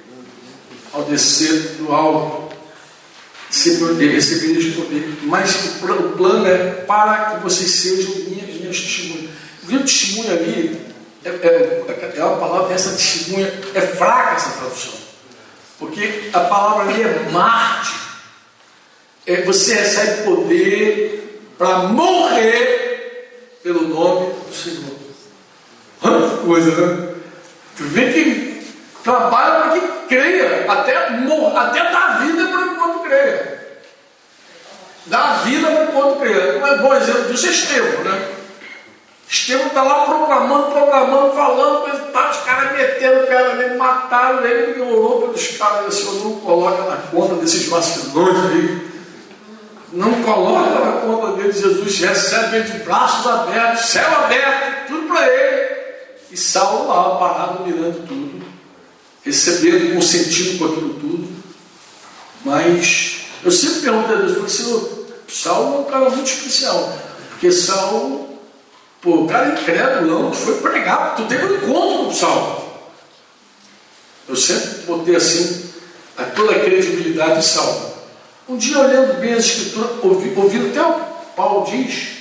ao 0.95 1.03
descer 1.03 1.77
do 1.77 1.93
alto. 1.93 2.57
Recebereis 3.51 4.75
poder. 4.75 5.19
Mas 5.25 5.77
o 5.83 6.17
plano 6.17 6.47
é 6.47 6.71
para 6.87 7.33
que 7.33 7.43
vocês 7.43 7.71
sejam 7.71 8.15
minhas, 8.31 8.55
minhas 8.55 8.81
testemunhas. 8.81 9.31
O 9.63 9.79
testemunha 9.81 10.33
ali 10.33 10.81
é, 11.23 11.29
é, 11.29 12.15
é 12.17 12.25
uma 12.25 12.39
palavra, 12.39 12.75
essa 12.75 12.93
testemunha 12.93 13.53
é 13.75 13.81
fraca 13.83 14.37
essa 14.37 14.59
tradução. 14.59 14.95
Porque 15.79 16.31
a 16.33 16.41
palavra 16.41 16.91
ali 16.91 17.03
é 17.03 17.29
Marte 17.31 17.93
é, 19.27 19.43
você 19.43 19.75
recebe 19.75 20.23
poder 20.23 21.43
para 21.59 21.89
morrer 21.89 22.90
pelo 23.63 23.89
nome 23.89 24.33
do 24.33 24.55
Senhor. 24.55 24.97
Que 26.01 26.47
coisa, 26.47 26.87
né? 26.87 27.15
Tu 27.77 27.85
vê 27.85 28.13
que 28.13 28.75
trabalha 29.05 29.61
para 29.61 29.81
que 29.81 30.07
creia, 30.09 30.71
até, 30.71 30.97
até 30.97 31.93
dar 31.93 32.21
vida 32.21 32.47
para 32.47 32.69
que 32.69 32.75
o 32.75 32.83
outro 32.83 33.01
creia. 33.01 33.61
Dá 35.07 35.33
vida 35.45 35.71
para 35.71 35.87
que 35.87 35.93
o 35.93 35.99
outro 35.99 36.21
creia. 36.21 36.59
Um 36.59 36.67
é 36.67 36.77
bom 36.79 36.95
exemplo 36.95 37.25
disso 37.25 37.47
é 37.47 37.51
Estevão, 37.51 38.05
né? 38.05 38.29
Estevão 39.29 39.67
está 39.67 39.83
lá 39.83 40.07
proclamando, 40.07 40.73
proclamando, 40.73 41.35
falando, 41.35 41.83
coisa 41.83 41.99
tá, 42.07 42.31
os 42.31 42.39
caras 42.39 42.73
metendo 42.73 43.27
cara 43.29 43.55
nele, 43.55 43.77
mataram 43.77 44.45
ele, 44.45 44.73
ele 44.73 44.81
orou 44.81 45.21
pelos 45.21 45.57
caras, 45.57 45.87
o 45.87 45.93
Senhor 45.93 46.25
não 46.25 46.41
coloca 46.41 46.83
na 46.83 46.97
conta 46.97 47.35
desses 47.37 47.69
vacilões 47.69 48.37
aí 48.51 48.90
não 49.93 50.23
coloca 50.23 50.85
na 50.85 50.93
conta 51.01 51.33
dele, 51.37 51.53
Jesus 51.53 51.99
recebe 51.99 52.57
ele 52.57 52.71
de 52.71 52.79
braços 52.79 53.27
abertos, 53.27 53.87
céu 53.87 54.09
aberto, 54.25 54.89
tudo 54.89 55.09
para 55.09 55.29
ele. 55.29 55.71
E 56.31 56.37
Saulo 56.37 56.89
lá, 56.89 57.17
parado, 57.17 57.65
mirando 57.65 58.07
tudo, 58.07 58.45
recebendo, 59.25 59.95
consentindo 59.95 60.59
com 60.59 60.65
aquilo 60.67 60.95
tudo. 60.95 61.29
Mas 62.45 63.23
eu 63.45 63.51
sempre 63.51 63.81
pergunto 63.81 64.13
a 64.13 64.17
Deus, 64.17 64.33
porque 64.33 64.51
Senhor, 64.51 65.07
Saulo 65.29 65.77
é 65.77 65.79
um 65.81 65.85
cara 65.85 66.11
muito 66.11 66.31
especial. 66.31 66.99
Porque 67.31 67.51
Saulo, 67.51 68.39
pô, 69.01 69.23
o 69.23 69.27
cara 69.27 69.49
é 69.49 69.61
incrédulo, 69.61 70.31
tu 70.31 70.37
foi 70.37 70.55
pregar, 70.59 71.17
tu 71.17 71.25
teve 71.25 71.47
um 71.47 71.57
encontro 71.57 72.05
com 72.07 72.15
Saulo. 72.15 72.71
Eu 74.29 74.37
sempre 74.37 74.83
botei 74.87 75.17
assim 75.17 75.69
a 76.17 76.25
toda 76.25 76.55
a 76.55 76.61
credibilidade 76.61 77.41
de 77.41 77.47
Saulo. 77.47 77.90
Um 78.51 78.57
dia, 78.57 78.81
olhando 78.81 79.21
bem 79.21 79.35
as 79.35 79.45
escrituras, 79.45 79.91
ouvi, 80.03 80.35
ouvindo 80.37 80.71
até 80.71 80.83
o 80.83 81.01
Paulo 81.37 81.71
diz, 81.71 82.17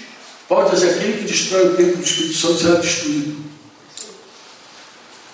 Paulo 0.47 0.69
diz, 0.69 0.83
aquele 0.83 1.17
que 1.17 1.23
destrói 1.23 1.69
o 1.69 1.75
templo 1.75 1.97
do 1.97 2.03
Espírito 2.03 2.35
Santo 2.35 2.59
será 2.59 2.75
destruído. 2.75 3.43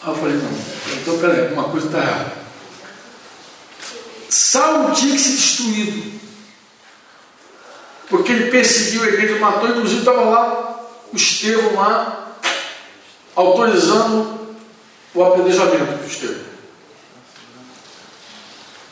Aí 0.01 0.09
eu 0.09 0.15
falei, 0.15 0.35
não, 0.37 0.57
então 1.01 1.19
peraí, 1.19 1.51
uma 1.51 1.65
coisa 1.65 1.87
está 1.87 1.97
errada. 1.97 2.33
Saulo 4.29 4.95
tinha 4.95 5.11
que 5.11 5.19
ser 5.19 5.33
destruído. 5.33 6.21
Porque 8.09 8.31
ele 8.31 8.49
perseguiu 8.49 9.03
a 9.03 9.07
igreja, 9.07 9.37
matou, 9.37 9.67
inclusive 9.67 9.99
estava 9.99 10.21
lá 10.21 10.89
o 11.11 11.15
Estevão 11.17 11.75
lá, 11.75 12.37
autorizando 13.35 14.55
o 15.13 15.25
apedrejamento 15.25 15.97
do 15.97 16.07
Estevão. 16.07 16.45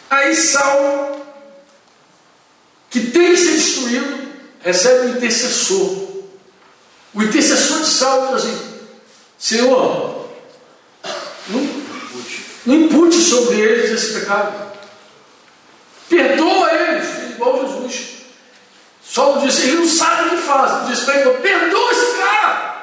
Aí 0.10 0.36
Saulo 0.36 1.23
que 2.94 3.08
tem 3.08 3.32
que 3.32 3.38
ser 3.38 3.54
destruído, 3.54 4.28
recebe 4.60 5.08
o 5.08 5.18
intercessor. 5.18 6.14
O 7.12 7.24
intercessor 7.24 7.80
de 7.80 7.88
Saulo 7.88 8.36
diz 8.36 8.46
assim: 8.46 8.74
Senhor, 9.40 10.30
não, 11.48 11.70
não 12.68 12.76
impute 12.76 13.18
sobre 13.18 13.60
eles 13.60 13.90
esse 13.90 14.20
pecado. 14.20 14.74
Perdoa 16.08 16.72
eles, 16.72 17.32
igual 17.32 17.68
Jesus. 17.68 18.10
Saulo 19.04 19.42
disse: 19.42 19.64
Ele 19.64 19.78
não 19.78 19.88
sabe 19.88 20.28
o 20.28 20.30
que 20.30 20.38
faz. 20.44 20.84
Ele 20.84 20.94
disse 20.94 21.06
para 21.06 21.32
Perdoa 21.32 21.92
esse 21.92 22.18
cara. 22.18 22.74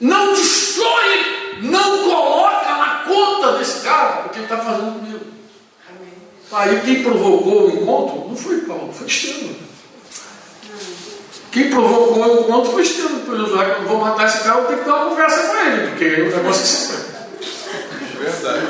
Não 0.00 0.34
destrói, 0.34 1.60
não 1.62 2.10
coloca 2.10 2.74
na 2.74 3.04
conta 3.06 3.52
desse 3.52 3.80
cara 3.80 4.26
o 4.26 4.28
que 4.28 4.36
ele 4.36 4.44
está 4.44 4.58
fazendo. 4.58 5.07
Aí 6.50 6.80
quem 6.80 7.02
provocou 7.02 7.66
o 7.66 7.70
encontro 7.70 8.28
não 8.28 8.36
foi 8.36 8.58
Paulo, 8.62 8.92
foi 8.92 9.06
Estevão. 9.06 9.54
Quem 11.52 11.70
provocou 11.70 12.24
o 12.24 12.40
encontro 12.40 12.72
foi 12.72 12.82
Estevão. 12.82 13.18
Depois 13.18 13.50
já 13.50 13.64
que 13.64 13.70
eu 13.70 13.80
não 13.80 13.88
vou 13.88 13.98
matar 13.98 14.26
esse 14.26 14.44
cara, 14.44 14.60
eu 14.60 14.66
tenho 14.66 14.78
que 14.78 14.84
dar 14.86 14.96
uma 14.96 15.10
conversa 15.10 15.42
com 15.42 15.56
ele, 15.56 15.88
porque 15.88 16.04
o 16.22 16.36
negócio 16.36 16.94
é. 16.94 17.18
Verdade. 18.18 18.66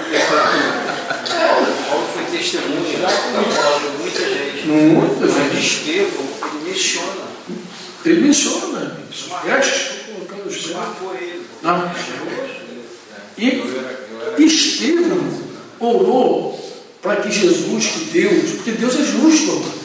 Paulo 1.88 2.06
foi 2.14 2.24
testemunha 2.36 2.98
da 2.98 3.08
palavra 3.08 3.90
de 3.90 3.96
muita 3.98 4.20
gente. 4.20 4.66
Muita 4.66 5.26
gente. 5.26 5.54
Mas 5.54 5.64
Estevão, 5.64 6.28
ele 6.50 6.70
menciona. 6.70 7.28
Ele 8.04 8.20
menciona. 8.20 8.96
Vestes, 9.44 10.06
colocando 10.06 10.48
os 10.48 10.66
Marcou 10.72 11.14
ele. 11.14 11.46
Não. 11.62 11.90
E 13.38 14.44
Estevão 14.44 15.40
orou 15.78 16.67
para 17.02 17.16
que 17.16 17.30
Jesus, 17.30 17.86
que 17.86 18.04
Deus, 18.06 18.52
porque 18.52 18.72
Deus 18.72 18.94
é 18.94 19.04
justo. 19.04 19.78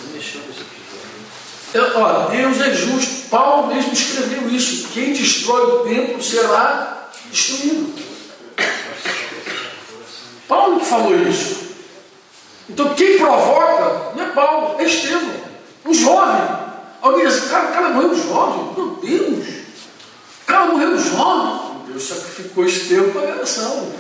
É, 1.74 1.80
ó, 1.96 2.28
Deus 2.28 2.62
é 2.62 2.74
justo. 2.74 3.30
Paulo 3.30 3.74
mesmo 3.74 3.94
escreveu 3.94 4.48
isso. 4.50 4.90
Quem 4.94 5.12
destrói 5.12 5.64
o 5.64 5.80
templo 5.80 6.22
será 6.22 7.10
destruído. 7.32 7.94
Paulo 10.48 10.80
que 10.80 10.86
falou 10.86 11.16
isso. 11.28 11.64
Então 12.70 12.94
quem 12.94 13.18
provoca 13.18 14.14
não 14.16 14.24
é 14.24 14.30
Paulo, 14.32 14.80
é 14.80 14.86
Estevão, 14.86 15.34
um 15.86 15.94
jovem. 15.94 16.64
Alguém 17.02 17.28
diz, 17.28 17.42
cara, 17.50 17.70
o 17.70 17.74
cara 17.74 17.90
morreu 17.90 18.16
jovem. 18.16 18.74
Meu 18.78 18.90
Deus, 19.02 19.48
o 20.44 20.46
cara 20.46 20.66
morreu 20.68 20.98
jovem. 20.98 21.82
Deus 21.88 22.04
sacrificou 22.04 22.66
Estevão 22.66 23.12
para 23.12 23.22
a 23.22 23.34
geração. 23.34 23.92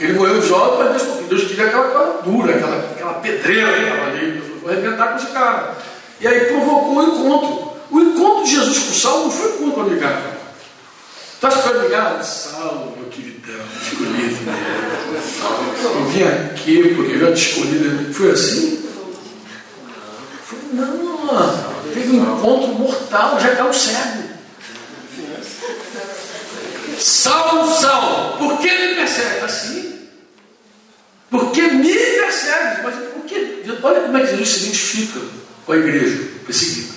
Ele 0.00 0.14
morreu 0.14 0.40
jovem, 0.40 0.88
mas 0.88 1.02
Deus, 1.02 1.28
Deus 1.28 1.44
queria 1.44 1.66
aquela 1.66 1.88
coisa 1.88 2.22
dura, 2.22 2.54
aquela, 2.54 2.76
aquela 2.78 3.14
pedreira 3.14 3.72
que 3.72 3.82
estava 3.82 4.06
ali. 4.06 4.42
Vou 4.62 4.70
arrebentar 4.70 5.08
com 5.08 5.16
esse 5.16 5.26
cara. 5.26 5.76
E 6.20 6.26
aí 6.26 6.40
provocou 6.46 6.96
o 6.96 7.02
encontro. 7.02 7.70
O 7.90 8.00
encontro 8.00 8.44
de 8.44 8.50
Jesus 8.50 8.78
com 8.78 8.92
Saulo 8.92 9.24
não 9.24 9.30
foi 9.30 9.52
um 9.52 9.68
encontro 9.68 9.90
amigável. 9.90 10.40
Que 11.40 11.50
foi 11.50 11.82
ligado? 11.82 12.22
Salve, 12.22 12.98
meu 12.98 13.08
queridão, 13.08 13.64
escolhido. 13.82 14.36
Eu 15.82 16.04
vim 16.06 16.22
aqui 16.22 16.94
porque 16.94 17.12
eu 17.14 17.18
já 17.20 17.32
te 17.32 17.48
escolhi. 17.48 18.12
Foi 18.12 18.30
assim? 18.30 18.84
Não, 20.72 21.24
mano. 21.24 21.74
Teve 21.94 22.16
um 22.16 22.36
encontro 22.36 22.68
mortal, 22.68 23.40
já 23.40 23.56
caiu 23.56 23.72
cego. 23.72 24.30
Saulo, 26.98 27.74
Saulo, 27.74 28.36
por 28.36 28.58
que 28.58 28.68
me 28.70 28.94
persegue? 28.96 29.44
Assim? 29.44 29.89
Porque 31.30 31.62
me 31.62 31.94
persegue. 31.94 32.82
Mas 32.82 32.94
por 32.96 33.24
que? 33.24 33.64
Olha 33.82 34.00
como 34.00 34.18
é 34.18 34.20
que 34.22 34.36
Jesus 34.36 34.48
se 34.48 34.60
identifica 34.64 35.20
com 35.64 35.72
a 35.72 35.76
igreja 35.76 36.28
perseguida. 36.44 36.94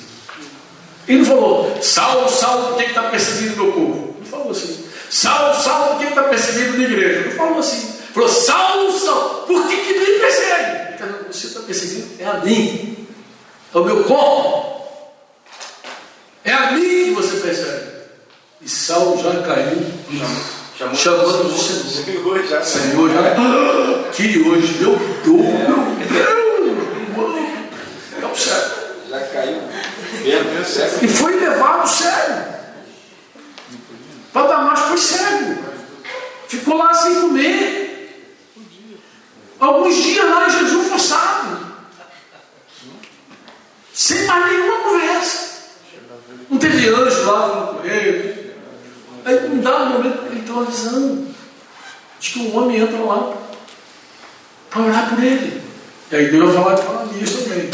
Ele 1.08 1.20
não 1.20 1.26
falou, 1.26 1.82
Saulo, 1.82 2.30
Saulo, 2.30 2.68
por 2.70 2.78
que 2.78 2.84
está 2.86 3.04
perseguindo 3.04 3.58
meu 3.58 3.72
povo? 3.74 4.16
Não 4.20 4.26
falou 4.26 4.52
assim. 4.52 4.86
Saulo, 5.10 5.62
Saulo, 5.62 5.88
por 5.92 6.00
que 6.00 6.06
está 6.06 6.24
perseguindo 6.24 6.82
a 6.82 6.86
igreja? 6.86 7.30
Não 7.30 7.32
falou 7.34 7.60
assim. 7.60 7.94
Falou, 8.14 8.30
Saulo, 8.30 9.00
Saulo, 9.00 9.48
por 9.48 9.68
que, 9.68 9.76
que 9.76 10.00
me 10.00 10.20
persegue? 10.20 10.98
Porque 10.98 11.34
você 11.34 11.48
está 11.48 11.60
perseguindo 11.62 12.08
é 12.20 12.26
a 12.26 12.34
mim, 12.40 13.08
é 13.74 13.78
o 13.78 13.84
meu 13.84 14.04
corpo. 14.04 14.88
É 16.46 16.54
a 16.54 16.72
mim 16.72 17.06
que 17.06 17.12
você 17.12 17.38
persegue. 17.38 17.94
E 18.62 18.70
Saulo 18.70 19.22
já 19.22 19.42
caiu, 19.42 19.82
Chamou 20.78 20.96
chamando 20.96 21.46
o 21.46 21.58
Senhor. 21.58 22.44
Já 22.48 22.64
Senhor 22.64 23.10
já. 23.10 24.12
Que 24.12 24.40
hoje, 24.42 24.78
meu 24.80 24.96
Deus, 24.96 25.46
meu 25.66 25.84
Deus, 26.10 26.64
é 28.22 28.26
o 28.26 28.36
céu. 28.36 28.84
Já 29.10 29.20
caiu. 29.28 29.62
E 31.02 31.08
foi 31.08 31.40
levado 31.40 31.88
cego. 31.88 32.54
Para 34.32 34.48
Damasco 34.48 34.88
foi 34.88 34.98
cego. 34.98 35.64
Ficou 36.48 36.78
lá 36.78 36.94
sem 36.94 37.22
comer. 37.22 37.84
Alguns 39.60 39.96
dias 39.96 40.30
lá 40.30 40.48
em 40.48 40.50
jejum 40.50 40.84
forçado. 40.90 41.74
Sem 43.94 44.26
mais 44.26 44.52
nenhuma 44.52 44.78
conversa. 44.80 45.54
Não 46.50 46.58
teve 46.58 46.90
anjo 46.90 47.26
lá 47.26 47.42
falando 47.42 47.82
com 47.82 47.88
ele. 47.88 48.43
Aí 49.26 49.62
dá 49.62 49.78
um 49.78 49.90
momento 49.90 50.26
ele 50.32 50.42
tem 50.42 50.54
uma 50.54 50.66
visão. 50.66 51.26
Diz 52.20 52.34
que 52.34 52.40
um 52.40 52.58
homem 52.58 52.80
entra 52.80 52.98
lá 53.00 53.34
para 54.70 54.82
orar 54.82 55.10
por 55.10 55.24
ele. 55.24 55.62
E 56.12 56.16
aí 56.16 56.32
Deus 56.32 56.54
vai 56.54 56.64
falar 56.64 56.78
com 56.78 57.00
Ananias 57.00 57.32
também. 57.32 57.70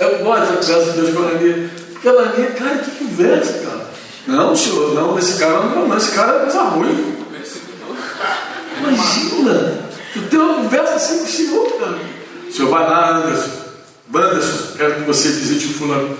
Eu 0.00 0.24
gosto 0.24 0.40
da 0.40 0.46
conversa 0.46 0.92
de 0.92 1.00
Deus 1.00 1.14
com 1.14 1.22
Ananias. 1.22 1.70
Porque 1.92 2.08
Ananias, 2.08 2.58
cara, 2.58 2.78
que 2.78 2.90
conversa, 2.92 3.52
cara. 3.52 3.88
Não, 4.26 4.54
senhor, 4.54 4.94
não, 4.94 5.18
esse 5.18 5.38
cara 5.38 5.60
não, 5.60 5.88
não, 5.88 5.96
esse 5.96 6.10
cara 6.12 6.36
é 6.36 6.40
coisa 6.40 6.62
ruim. 6.64 7.16
Imagina, 8.78 9.88
tu 10.12 10.22
tem 10.22 10.38
uma 10.38 10.54
conversa 10.54 10.94
assim 10.94 11.18
com 11.18 11.24
o 11.24 11.28
senhor, 11.28 11.78
cara. 11.78 11.98
O 12.48 12.52
senhor 12.52 12.70
vai 12.70 12.82
lá, 12.82 13.16
Anderson. 13.16 13.50
Anderson, 14.14 14.76
quero 14.76 14.94
que 14.94 15.00
você 15.02 15.28
visite 15.30 15.66
o 15.66 15.74
fulano. 15.74 16.16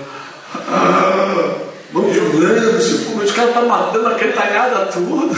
Ah, 0.53 1.68
vamos 1.91 2.15
fulano, 2.15 2.81
senhor, 2.81 3.05
pô, 3.05 3.11
mas 3.15 3.29
os 3.29 3.35
caras 3.35 3.49
estão 3.49 3.67
matando 3.67 4.07
a 4.07 4.15
cantalhada 4.15 4.85
toda. 4.87 5.33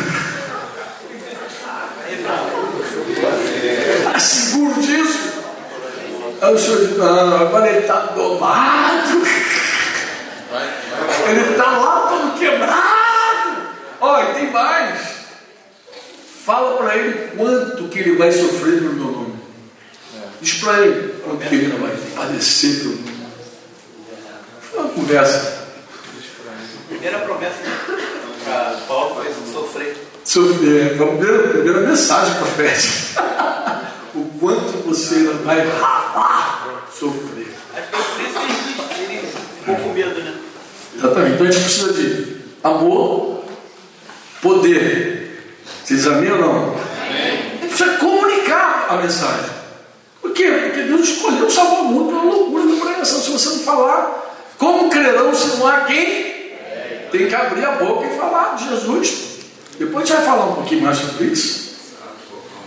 Está 3.98 4.20
seguro 4.20 4.82
disso? 4.82 5.32
Aí 6.42 6.54
o 6.54 6.58
senhor 6.58 6.88
diz, 6.88 6.98
não, 6.98 7.36
agora 7.42 7.70
ele 7.70 7.80
está 7.80 8.00
domado. 8.08 9.22
Ele 11.30 11.52
está 11.52 11.78
lá 11.78 12.08
todo 12.10 12.40
quebrado. 12.40 13.70
Olha, 14.02 14.34
tem 14.34 14.52
mais. 14.52 15.00
Fala 16.44 16.78
para 16.78 16.98
ele 16.98 17.38
quanto 17.38 17.88
que 17.90 18.00
ele 18.00 18.18
vai 18.18 18.32
sofrer 18.32 18.80
pelo 18.80 18.94
meu 18.94 19.12
nome. 19.12 19.36
Diz 20.42 20.56
para 20.56 20.80
ele 20.80 21.14
quanto 21.24 21.48
que 21.48 21.56
ele 21.56 21.78
vai 21.78 21.96
padecer 22.16 22.80
pelo 22.80 22.96
meu 22.96 23.14
nome. 23.14 23.34
Foi 24.62 24.80
uma 24.80 24.90
conversa. 24.90 25.61
Primeira 26.92 27.20
promessa 27.20 27.56
para 28.44 28.82
Paulo 28.86 29.16
foi 29.16 29.34
sofrer. 29.54 29.98
Sofrer. 30.26 30.98
Foi 30.98 31.08
a 31.08 31.10
primeira, 31.12 31.46
a 31.46 31.50
primeira 31.52 31.80
mensagem 31.80 32.34
profética. 32.36 33.24
o 34.14 34.26
quanto 34.38 34.86
você 34.86 35.24
vai 35.46 35.66
sofrer. 36.92 37.48
Acho 37.74 37.88
que 37.88 37.96
é 37.96 38.00
por 38.02 38.22
isso 38.22 38.88
que 38.90 39.02
ele, 39.04 39.34
ficou 39.60 39.76
com 39.76 39.94
medo, 39.94 40.22
né? 40.22 40.36
Exatamente. 40.98 41.34
Então 41.36 41.48
a 41.48 41.52
gente 41.52 41.64
precisa 41.64 41.94
de 41.94 42.38
amor, 42.62 43.46
poder. 44.42 45.56
Vocês 45.86 46.06
amém 46.08 46.30
ou 46.30 46.40
não? 46.40 46.76
A 46.76 47.62
gente 47.62 47.68
precisa 47.70 47.98
comunicar 48.00 48.88
a 48.90 48.98
mensagem. 48.98 49.50
Por 50.22 50.34
quê? 50.34 50.52
Porque 50.66 50.84
Deus 50.84 51.08
escolheu 51.08 51.50
salvar 51.50 51.84
o 51.84 51.86
mundo 51.86 52.10
pela 52.10 52.24
loucura 52.24 52.66
da 52.68 52.86
pregação. 52.86 53.20
Se 53.22 53.32
você 53.32 53.50
não 53.50 53.60
falar, 53.60 54.36
como 54.58 54.90
crerão 54.90 55.34
se 55.34 55.56
não 55.56 55.66
há 55.66 55.86
quem? 55.86 56.41
Tem 57.12 57.28
que 57.28 57.36
abrir 57.36 57.66
a 57.66 57.72
boca 57.74 58.08
e 58.08 58.18
falar 58.18 58.56
de 58.56 58.70
Jesus. 58.70 59.32
Depois 59.78 60.04
a 60.04 60.06
gente 60.06 60.16
vai 60.16 60.26
falar 60.26 60.46
um 60.46 60.56
pouquinho 60.56 60.82
mais 60.82 60.98
sobre 60.98 61.26
isso. 61.26 61.72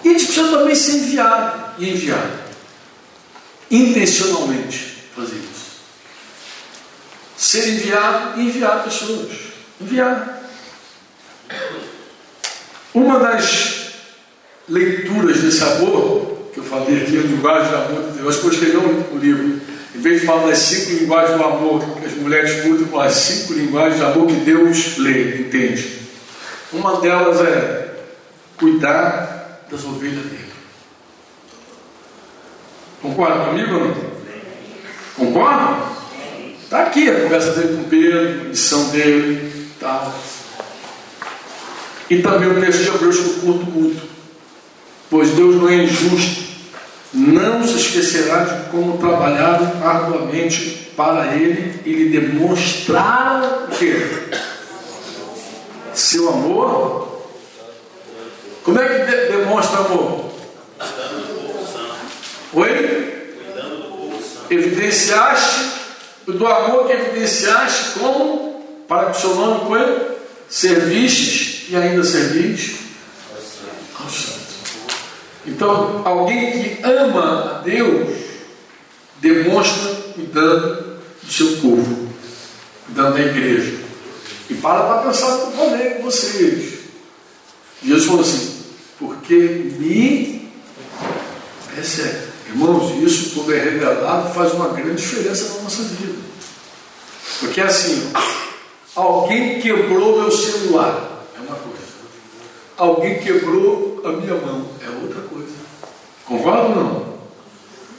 E 0.05 0.09
a 0.09 0.13
gente 0.13 0.27
precisa 0.27 0.51
também 0.51 0.75
ser 0.75 0.93
enviado 0.99 1.75
e 1.79 1.91
enviado. 1.91 2.45
Intencionalmente 3.71 5.05
fazer 5.17 5.37
isso. 5.37 5.65
Ser 7.37 7.69
enviado 7.69 8.41
e 8.41 8.45
enviar 8.45 8.85
pessoas. 8.85 9.33
Enviar. 9.81 10.43
Uma 12.93 13.19
das 13.19 13.95
leituras 14.69 15.41
desse 15.41 15.63
amor, 15.63 16.51
que 16.53 16.59
eu 16.59 16.65
falei 16.65 17.03
aqui, 17.03 17.19
a 17.19 17.23
linguagem 17.23 17.71
do 17.71 17.77
amor 17.77 18.11
de 18.11 18.19
Deus, 18.19 18.37
depois 18.37 18.55
escrevi 18.55 18.77
um 18.77 19.19
livro. 19.19 19.64
Em 19.95 20.01
vez 20.01 20.21
de 20.21 20.27
falar 20.27 20.49
das 20.49 20.59
cinco 20.59 20.91
linguagens 21.01 21.39
do 21.39 21.45
amor, 21.45 22.01
que 22.01 22.07
as 22.07 22.15
mulheres 22.15 22.63
curtem 22.63 22.87
com 22.87 22.99
as 22.99 23.13
cinco 23.13 23.53
linguagens 23.53 24.01
do 24.01 24.07
amor 24.07 24.27
que 24.27 24.35
Deus 24.41 24.99
lê, 24.99 25.39
entende. 25.39 26.01
Uma 26.73 27.01
delas 27.01 27.41
é 27.41 27.95
cuidar 28.57 29.65
das 29.71 29.85
ovelhas 29.85 30.25
dele. 30.25 30.53
Concorda 33.01 33.45
comigo 33.45 33.75
ou 33.75 33.85
não? 33.85 33.95
Concorda? 35.17 35.95
Está 36.63 36.83
aqui 36.85 37.09
a 37.09 37.21
conversa 37.21 37.53
dele 37.53 37.77
com 37.77 37.89
Pedro, 37.89 38.41
a 38.41 38.45
missão 38.45 38.91
dele, 38.91 39.69
tal. 39.79 40.13
E 42.11 42.21
também 42.21 42.51
o 42.51 42.61
texto 42.61 42.83
de 42.83 42.89
Hebreus 42.89 43.19
que 43.19 43.41
curto 43.41 43.67
muito. 43.67 44.03
Pois 45.09 45.31
Deus 45.31 45.55
não 45.57 45.69
é 45.69 45.85
injusto, 45.85 46.54
não 47.15 47.63
se 47.63 47.77
esquecerá 47.77 48.45
de 48.45 48.71
como 48.71 48.99
trabalharam 48.99 49.87
arduamente 49.87 50.91
para 50.97 51.35
Ele 51.35 51.81
e 51.85 51.93
lhe 51.93 52.21
demonstraram 52.21 53.65
o 53.65 53.69
quê? 53.69 54.05
Seu 55.95 56.29
amor. 56.29 57.29
Como 58.65 58.81
é 58.81 58.89
que 58.89 59.05
de 59.05 59.37
demonstra 59.37 59.79
amor? 59.79 60.33
Oi? 62.55 63.15
Evidenciaste 64.51 65.73
do 66.27 66.47
amor 66.47 66.87
que 66.87 66.93
evidenciaste 66.93 67.99
como 67.99 68.65
para 68.89 69.11
que 69.11 69.19
o 69.19 69.21
seu 69.21 69.35
nome 69.37 69.67
foi 69.67 70.17
servistes 70.49 71.71
e 71.71 71.77
ainda 71.77 72.03
servis 72.03 72.77
aos 74.01 74.13
santos. 74.13 74.44
Então, 75.47 76.03
alguém 76.05 76.53
que 76.53 76.83
ama 76.83 77.59
a 77.59 77.63
Deus 77.63 78.17
demonstra 79.21 79.95
cuidando 80.15 81.01
do 81.23 81.33
seu 81.33 81.57
povo, 81.59 82.09
cuidando 82.87 83.15
da 83.15 83.21
igreja. 83.21 83.85
E 84.49 84.55
para 84.55 84.83
para 84.85 85.03
pensar 85.09 85.37
que 85.37 85.43
eu 85.43 85.53
falei 85.53 85.91
com 85.91 86.03
vocês. 86.05 86.75
Jesus 87.83 88.07
falou 88.07 88.21
assim, 88.21 88.65
porque 88.99 89.35
me 89.79 90.49
persegue. 91.75 92.35
Irmãos, 92.49 92.95
isso 93.03 93.35
quando 93.35 93.53
é 93.53 93.59
revelado 93.59 94.33
faz 94.33 94.53
uma 94.53 94.69
grande 94.69 95.03
diferença 95.03 95.55
na 95.55 95.63
nossa 95.63 95.83
vida. 95.83 96.19
Porque 97.41 97.61
assim, 97.61 98.13
alguém 98.95 99.61
quebrou 99.61 100.21
meu 100.21 100.31
celular, 100.31 101.27
é 101.37 101.41
uma 101.41 101.57
coisa. 101.57 101.83
Alguém 102.77 103.19
quebrou 103.19 104.01
a 104.05 104.13
minha 104.13 104.35
mão, 104.35 104.69
é 104.81 104.89
outra 105.03 105.23
coisa. 105.23 105.34
Concorda 106.27 106.63
ou 106.63 106.75
não? 106.75 107.15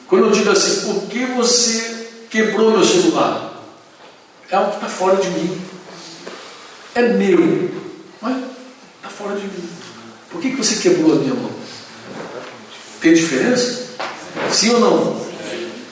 Quando 0.08 0.26
eu 0.26 0.32
digo 0.32 0.52
assim, 0.52 0.94
por 0.94 1.08
que 1.08 1.26
você 1.26 2.10
quebrou 2.30 2.72
meu 2.72 2.84
celular? 2.84 3.64
É 4.50 4.56
algo 4.56 4.72
que 4.72 4.78
está 4.78 4.88
fora 4.88 5.18
de 5.18 5.30
mim. 5.30 5.62
É 6.94 7.02
meu, 7.02 7.72
mas 8.22 8.38
está 8.98 9.10
fora 9.10 9.36
de 9.36 9.44
mim. 9.44 9.70
Por 10.30 10.42
que, 10.42 10.52
que 10.52 10.58
você 10.58 10.76
quebrou 10.76 11.14
a 11.14 11.16
minha 11.16 11.34
mão? 11.34 11.52
Tem 13.02 13.14
diferença? 13.14 13.90
Sim 14.52 14.72
ou 14.72 14.80
não? 14.80 15.26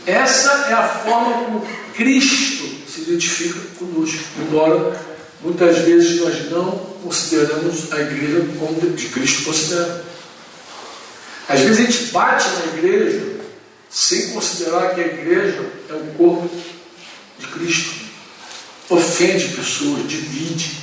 Essa 0.06 0.68
é 0.70 0.74
a 0.74 0.88
forma 0.88 1.46
como 1.46 1.68
Cristo 1.94 2.64
se 2.90 3.02
identifica 3.02 3.60
conosco. 3.80 4.24
Embora 4.40 5.00
muitas 5.42 5.78
vezes 5.80 6.22
nós 6.22 6.50
não 6.52 6.72
consideramos 7.04 7.92
a 7.92 8.00
igreja 8.02 8.46
como 8.60 8.96
de 8.96 9.08
Cristo 9.10 9.44
considera. 9.44 10.13
Às 11.48 11.60
vezes 11.62 11.80
a 11.80 11.92
gente 11.92 12.12
bate 12.12 12.48
na 12.50 12.78
igreja 12.78 13.34
sem 13.90 14.32
considerar 14.32 14.96
que 14.96 15.02
a 15.02 15.06
igreja 15.06 15.72
é 15.90 15.94
o 15.94 16.14
corpo 16.18 16.50
de 17.38 17.48
Cristo. 17.48 18.04
Ofende 18.90 19.50
pessoas, 19.50 20.08
divide, 20.08 20.78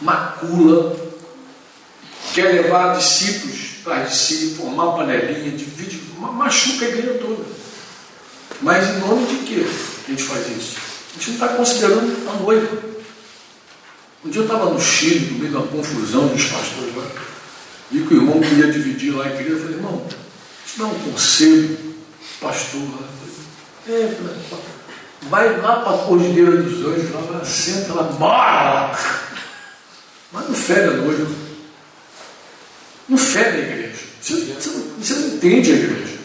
macula, 0.00 0.96
quer 2.34 2.52
levar 2.52 2.96
discípulos 2.96 3.58
para 3.84 4.08
si, 4.08 4.54
formar 4.56 4.96
panelinha, 4.96 5.50
divide, 5.50 6.00
machuca 6.18 6.84
a 6.84 6.88
igreja 6.88 7.18
toda. 7.20 7.44
Mas 8.62 8.88
em 8.88 8.98
nome 8.98 9.26
de 9.26 9.36
que 9.46 9.66
a 10.06 10.10
gente 10.10 10.22
faz 10.22 10.46
isso? 10.48 10.76
A 10.78 11.14
gente 11.14 11.30
não 11.30 11.34
está 11.34 11.48
considerando 11.56 12.28
a 12.28 12.32
noiva. 12.34 12.78
Um 14.24 14.30
dia 14.30 14.42
eu 14.42 14.44
estava 14.46 14.70
no 14.70 14.80
Chile, 14.80 15.30
no 15.32 15.38
meio 15.38 15.52
da 15.52 15.60
confusão 15.60 16.28
dos 16.28 16.44
pastores 16.44 16.94
lá, 16.94 17.06
vi 17.90 18.06
que 18.06 18.14
o 18.14 18.16
irmão 18.18 18.40
queria 18.40 18.70
dividir 18.70 19.14
lá 19.14 19.24
a 19.24 19.28
igreja. 19.28 19.50
Eu 19.50 19.60
falei, 19.60 19.76
irmão, 19.76 20.06
isso 20.64 20.78
não 20.78 20.90
um 20.90 20.98
conselho, 20.98 21.78
pastor. 22.40 22.82
É, 23.88 24.14
vai 25.22 25.60
lá 25.60 25.80
para 25.80 25.94
a 25.94 25.98
Cordilheira 26.06 26.62
dos 26.62 26.86
Anjos, 26.86 27.10
lá, 27.12 27.44
senta 27.44 27.94
lá, 27.94 28.02
bora! 28.04 28.98
Mas 30.32 30.48
não 30.48 30.54
fere 30.54 30.88
a 30.88 30.92
noiva. 30.92 31.34
Não 33.08 33.18
fere 33.18 33.48
a 33.48 33.60
igreja. 33.60 33.98
Você, 34.20 34.34
você, 34.34 34.70
você 34.98 35.14
não 35.14 35.28
entende 35.28 35.72
a 35.72 35.74
igreja. 35.74 36.20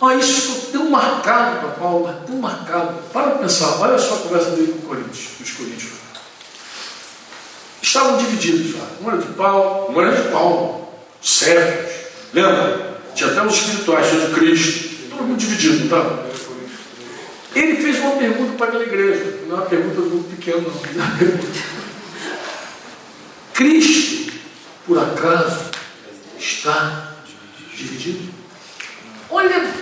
Ah, 0.00 0.14
isso 0.14 0.40
ficou 0.40 0.70
tão 0.70 0.90
marcado 0.90 1.58
para 1.58 1.68
Paulo, 1.70 2.22
tão 2.26 2.36
marcado. 2.36 3.02
Para 3.12 3.32
pensar, 3.32 3.80
olha 3.80 3.98
só 3.98 4.14
a 4.14 4.18
conversa 4.18 4.50
dele 4.52 4.72
com 4.72 4.88
Coríntios, 4.88 5.40
os 5.40 5.50
Coríntios. 5.50 5.97
Estavam 7.82 8.18
divididos 8.18 8.74
lá. 8.74 8.88
Um 9.02 9.10
era 9.10 9.18
de 9.18 9.32
Paulo, 9.34 9.92
um 9.92 10.00
era 10.00 10.22
de 10.22 10.28
Paulo. 10.30 10.88
Servos. 11.22 11.92
Lembra? 12.32 13.00
Tinha 13.14 13.30
até 13.30 13.42
os 13.42 13.54
espirituais, 13.54 14.08
tinha 14.08 14.26
de 14.26 14.34
Cristo. 14.34 15.08
Todo 15.10 15.22
mundo 15.24 15.38
dividido, 15.38 15.76
não 15.78 15.84
estava? 15.84 16.28
Ele 17.54 17.76
fez 17.76 17.98
uma 17.98 18.12
pergunta 18.12 18.52
para 18.56 18.66
aquela 18.66 18.84
igreja. 18.84 19.40
Não 19.46 19.56
é 19.56 19.60
uma 19.60 19.66
pergunta 19.66 20.00
muito 20.00 20.36
pequena, 20.36 20.58
não. 20.60 21.04
É. 21.04 21.68
Cristo, 23.54 24.32
por 24.86 24.98
acaso, 24.98 25.70
está 26.38 27.14
dividido? 27.74 28.32
Olha 29.30 29.74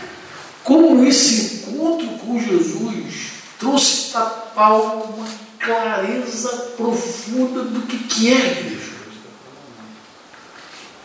como 0.65 1.05
esse 1.05 1.69
encontro 1.69 2.07
com 2.19 2.41
Jesus 2.41 3.33
trouxe 3.59 4.13
para 4.13 4.25
Paulo 4.25 5.15
uma 5.15 5.27
clareza 5.67 6.49
profunda 6.77 7.63
do 7.63 7.83
que, 7.83 7.99
que 7.99 8.33
é 8.33 8.37
a 8.37 8.51
igreja. 8.53 8.87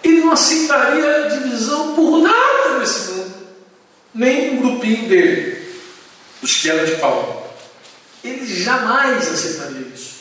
Ele 0.04 0.20
não 0.22 0.32
aceitaria 0.32 1.30
divisão 1.30 1.96
por 1.96 2.22
nada 2.22 2.80
nesse 2.80 3.12
mundo, 3.12 3.34
nem 4.14 4.58
um 4.58 4.62
grupinho 4.62 5.10
dele, 5.10 5.76
os 6.42 6.62
que 6.62 6.70
eram 6.70 6.86
de 6.86 6.96
Paulo. 6.98 7.44
Ele 8.24 8.46
jamais 8.46 9.28
aceitaria 9.28 9.88
isso, 9.94 10.14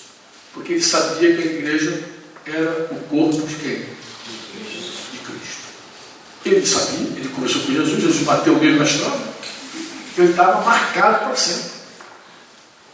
porque 0.55 0.72
ele 0.72 0.82
sabia 0.82 1.36
que 1.36 1.43
a 1.43 1.53
igreja 1.53 2.03
era 2.47 2.88
o 2.91 3.01
corpo 3.09 3.47
de 3.47 3.55
quem? 3.57 3.76
De 3.76 5.18
Cristo. 5.18 5.61
Ele 6.47 6.66
sabia, 6.66 7.18
ele 7.18 7.28
conversou 7.28 7.62
com 7.62 7.72
Jesus, 7.72 8.03
Jesus 8.03 8.22
bateu 8.24 8.57
nele 8.59 8.78
na 8.78 8.84
estrada, 8.84 9.20
ele 10.16 10.30
estava 10.30 10.64
marcado 10.64 11.26
para 11.26 11.36
sempre. 11.36 11.70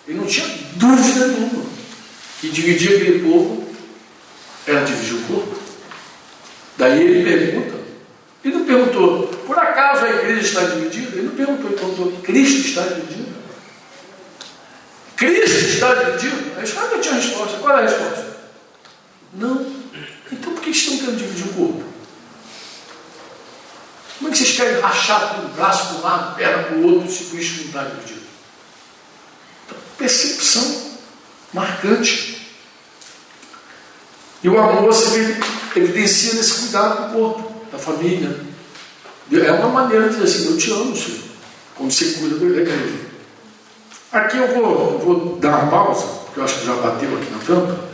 Ele 0.06 0.18
não 0.18 0.26
tinha 0.26 0.46
dúvida 0.74 1.26
nenhuma 1.28 1.64
que 2.40 2.48
dividir 2.48 2.96
aquele 2.96 3.28
povo 3.28 3.68
era 4.66 4.84
dividir 4.84 5.14
o 5.14 5.22
corpo. 5.22 5.56
Daí 6.78 7.00
ele 7.00 7.24
pergunta, 7.24 7.76
ele 8.44 8.56
não 8.56 8.66
perguntou, 8.66 9.26
por 9.46 9.58
acaso 9.58 10.04
a 10.04 10.10
igreja 10.10 10.40
está 10.40 10.60
dividida? 10.64 11.16
Ele 11.16 11.28
não 11.28 11.34
perguntou, 11.34 11.70
ele 11.70 11.78
perguntou, 11.78 12.12
Cristo 12.22 12.68
está 12.68 12.82
dividido? 12.82 13.34
Cristo 15.16 15.66
está 15.66 15.94
dividido? 15.94 16.58
A 16.58 16.62
escola 16.62 16.98
tinha 16.98 17.14
resposta. 17.14 17.58
Qual 17.58 17.78
é 17.78 17.80
a 17.80 17.82
resposta? 17.82 18.36
Não. 19.32 19.74
Então 20.30 20.52
por 20.52 20.62
que 20.62 20.70
estão 20.70 20.98
querendo 20.98 21.16
dividir 21.16 21.46
o 21.46 21.54
corpo? 21.54 21.84
Como 24.18 24.28
é 24.28 24.32
que 24.32 24.38
vocês 24.38 24.56
querem 24.56 24.80
rachar 24.80 25.34
por 25.34 25.44
um 25.44 25.48
braço 25.48 25.88
para 25.88 25.96
um 25.96 26.02
lado, 26.02 26.36
perna 26.36 26.62
para 26.64 26.76
o 26.76 26.94
outro, 26.94 27.10
se 27.10 27.24
Cristo 27.24 27.60
não 27.60 27.66
está 27.66 27.84
dividido? 27.84 28.25
Percepção 29.98 30.82
marcante. 31.52 32.36
E 34.42 34.48
o 34.48 34.58
amor 34.58 34.92
se 34.92 35.36
evidencia 35.74 36.34
nesse 36.34 36.60
cuidado 36.60 37.08
do 37.08 37.12
corpo, 37.14 37.52
da 37.72 37.78
família. 37.78 38.38
É 39.32 39.52
uma 39.52 39.68
maneira 39.68 40.08
de 40.08 40.16
dizer 40.16 40.24
assim, 40.24 40.50
eu 40.50 40.58
te 40.58 40.70
amo, 40.70 40.96
Senhor, 40.96 41.18
como 41.74 41.90
você 41.90 42.04
cuida 42.12 42.36
da 42.36 42.60
igreja. 42.60 43.06
Aqui 44.12 44.36
eu 44.38 44.54
vou, 44.54 44.98
vou 44.98 45.36
dar 45.36 45.48
uma 45.48 45.70
pausa, 45.70 46.06
porque 46.24 46.40
eu 46.40 46.44
acho 46.44 46.60
que 46.60 46.66
já 46.66 46.74
bateu 46.74 47.16
aqui 47.16 47.30
na 47.30 47.38
tampa. 47.38 47.85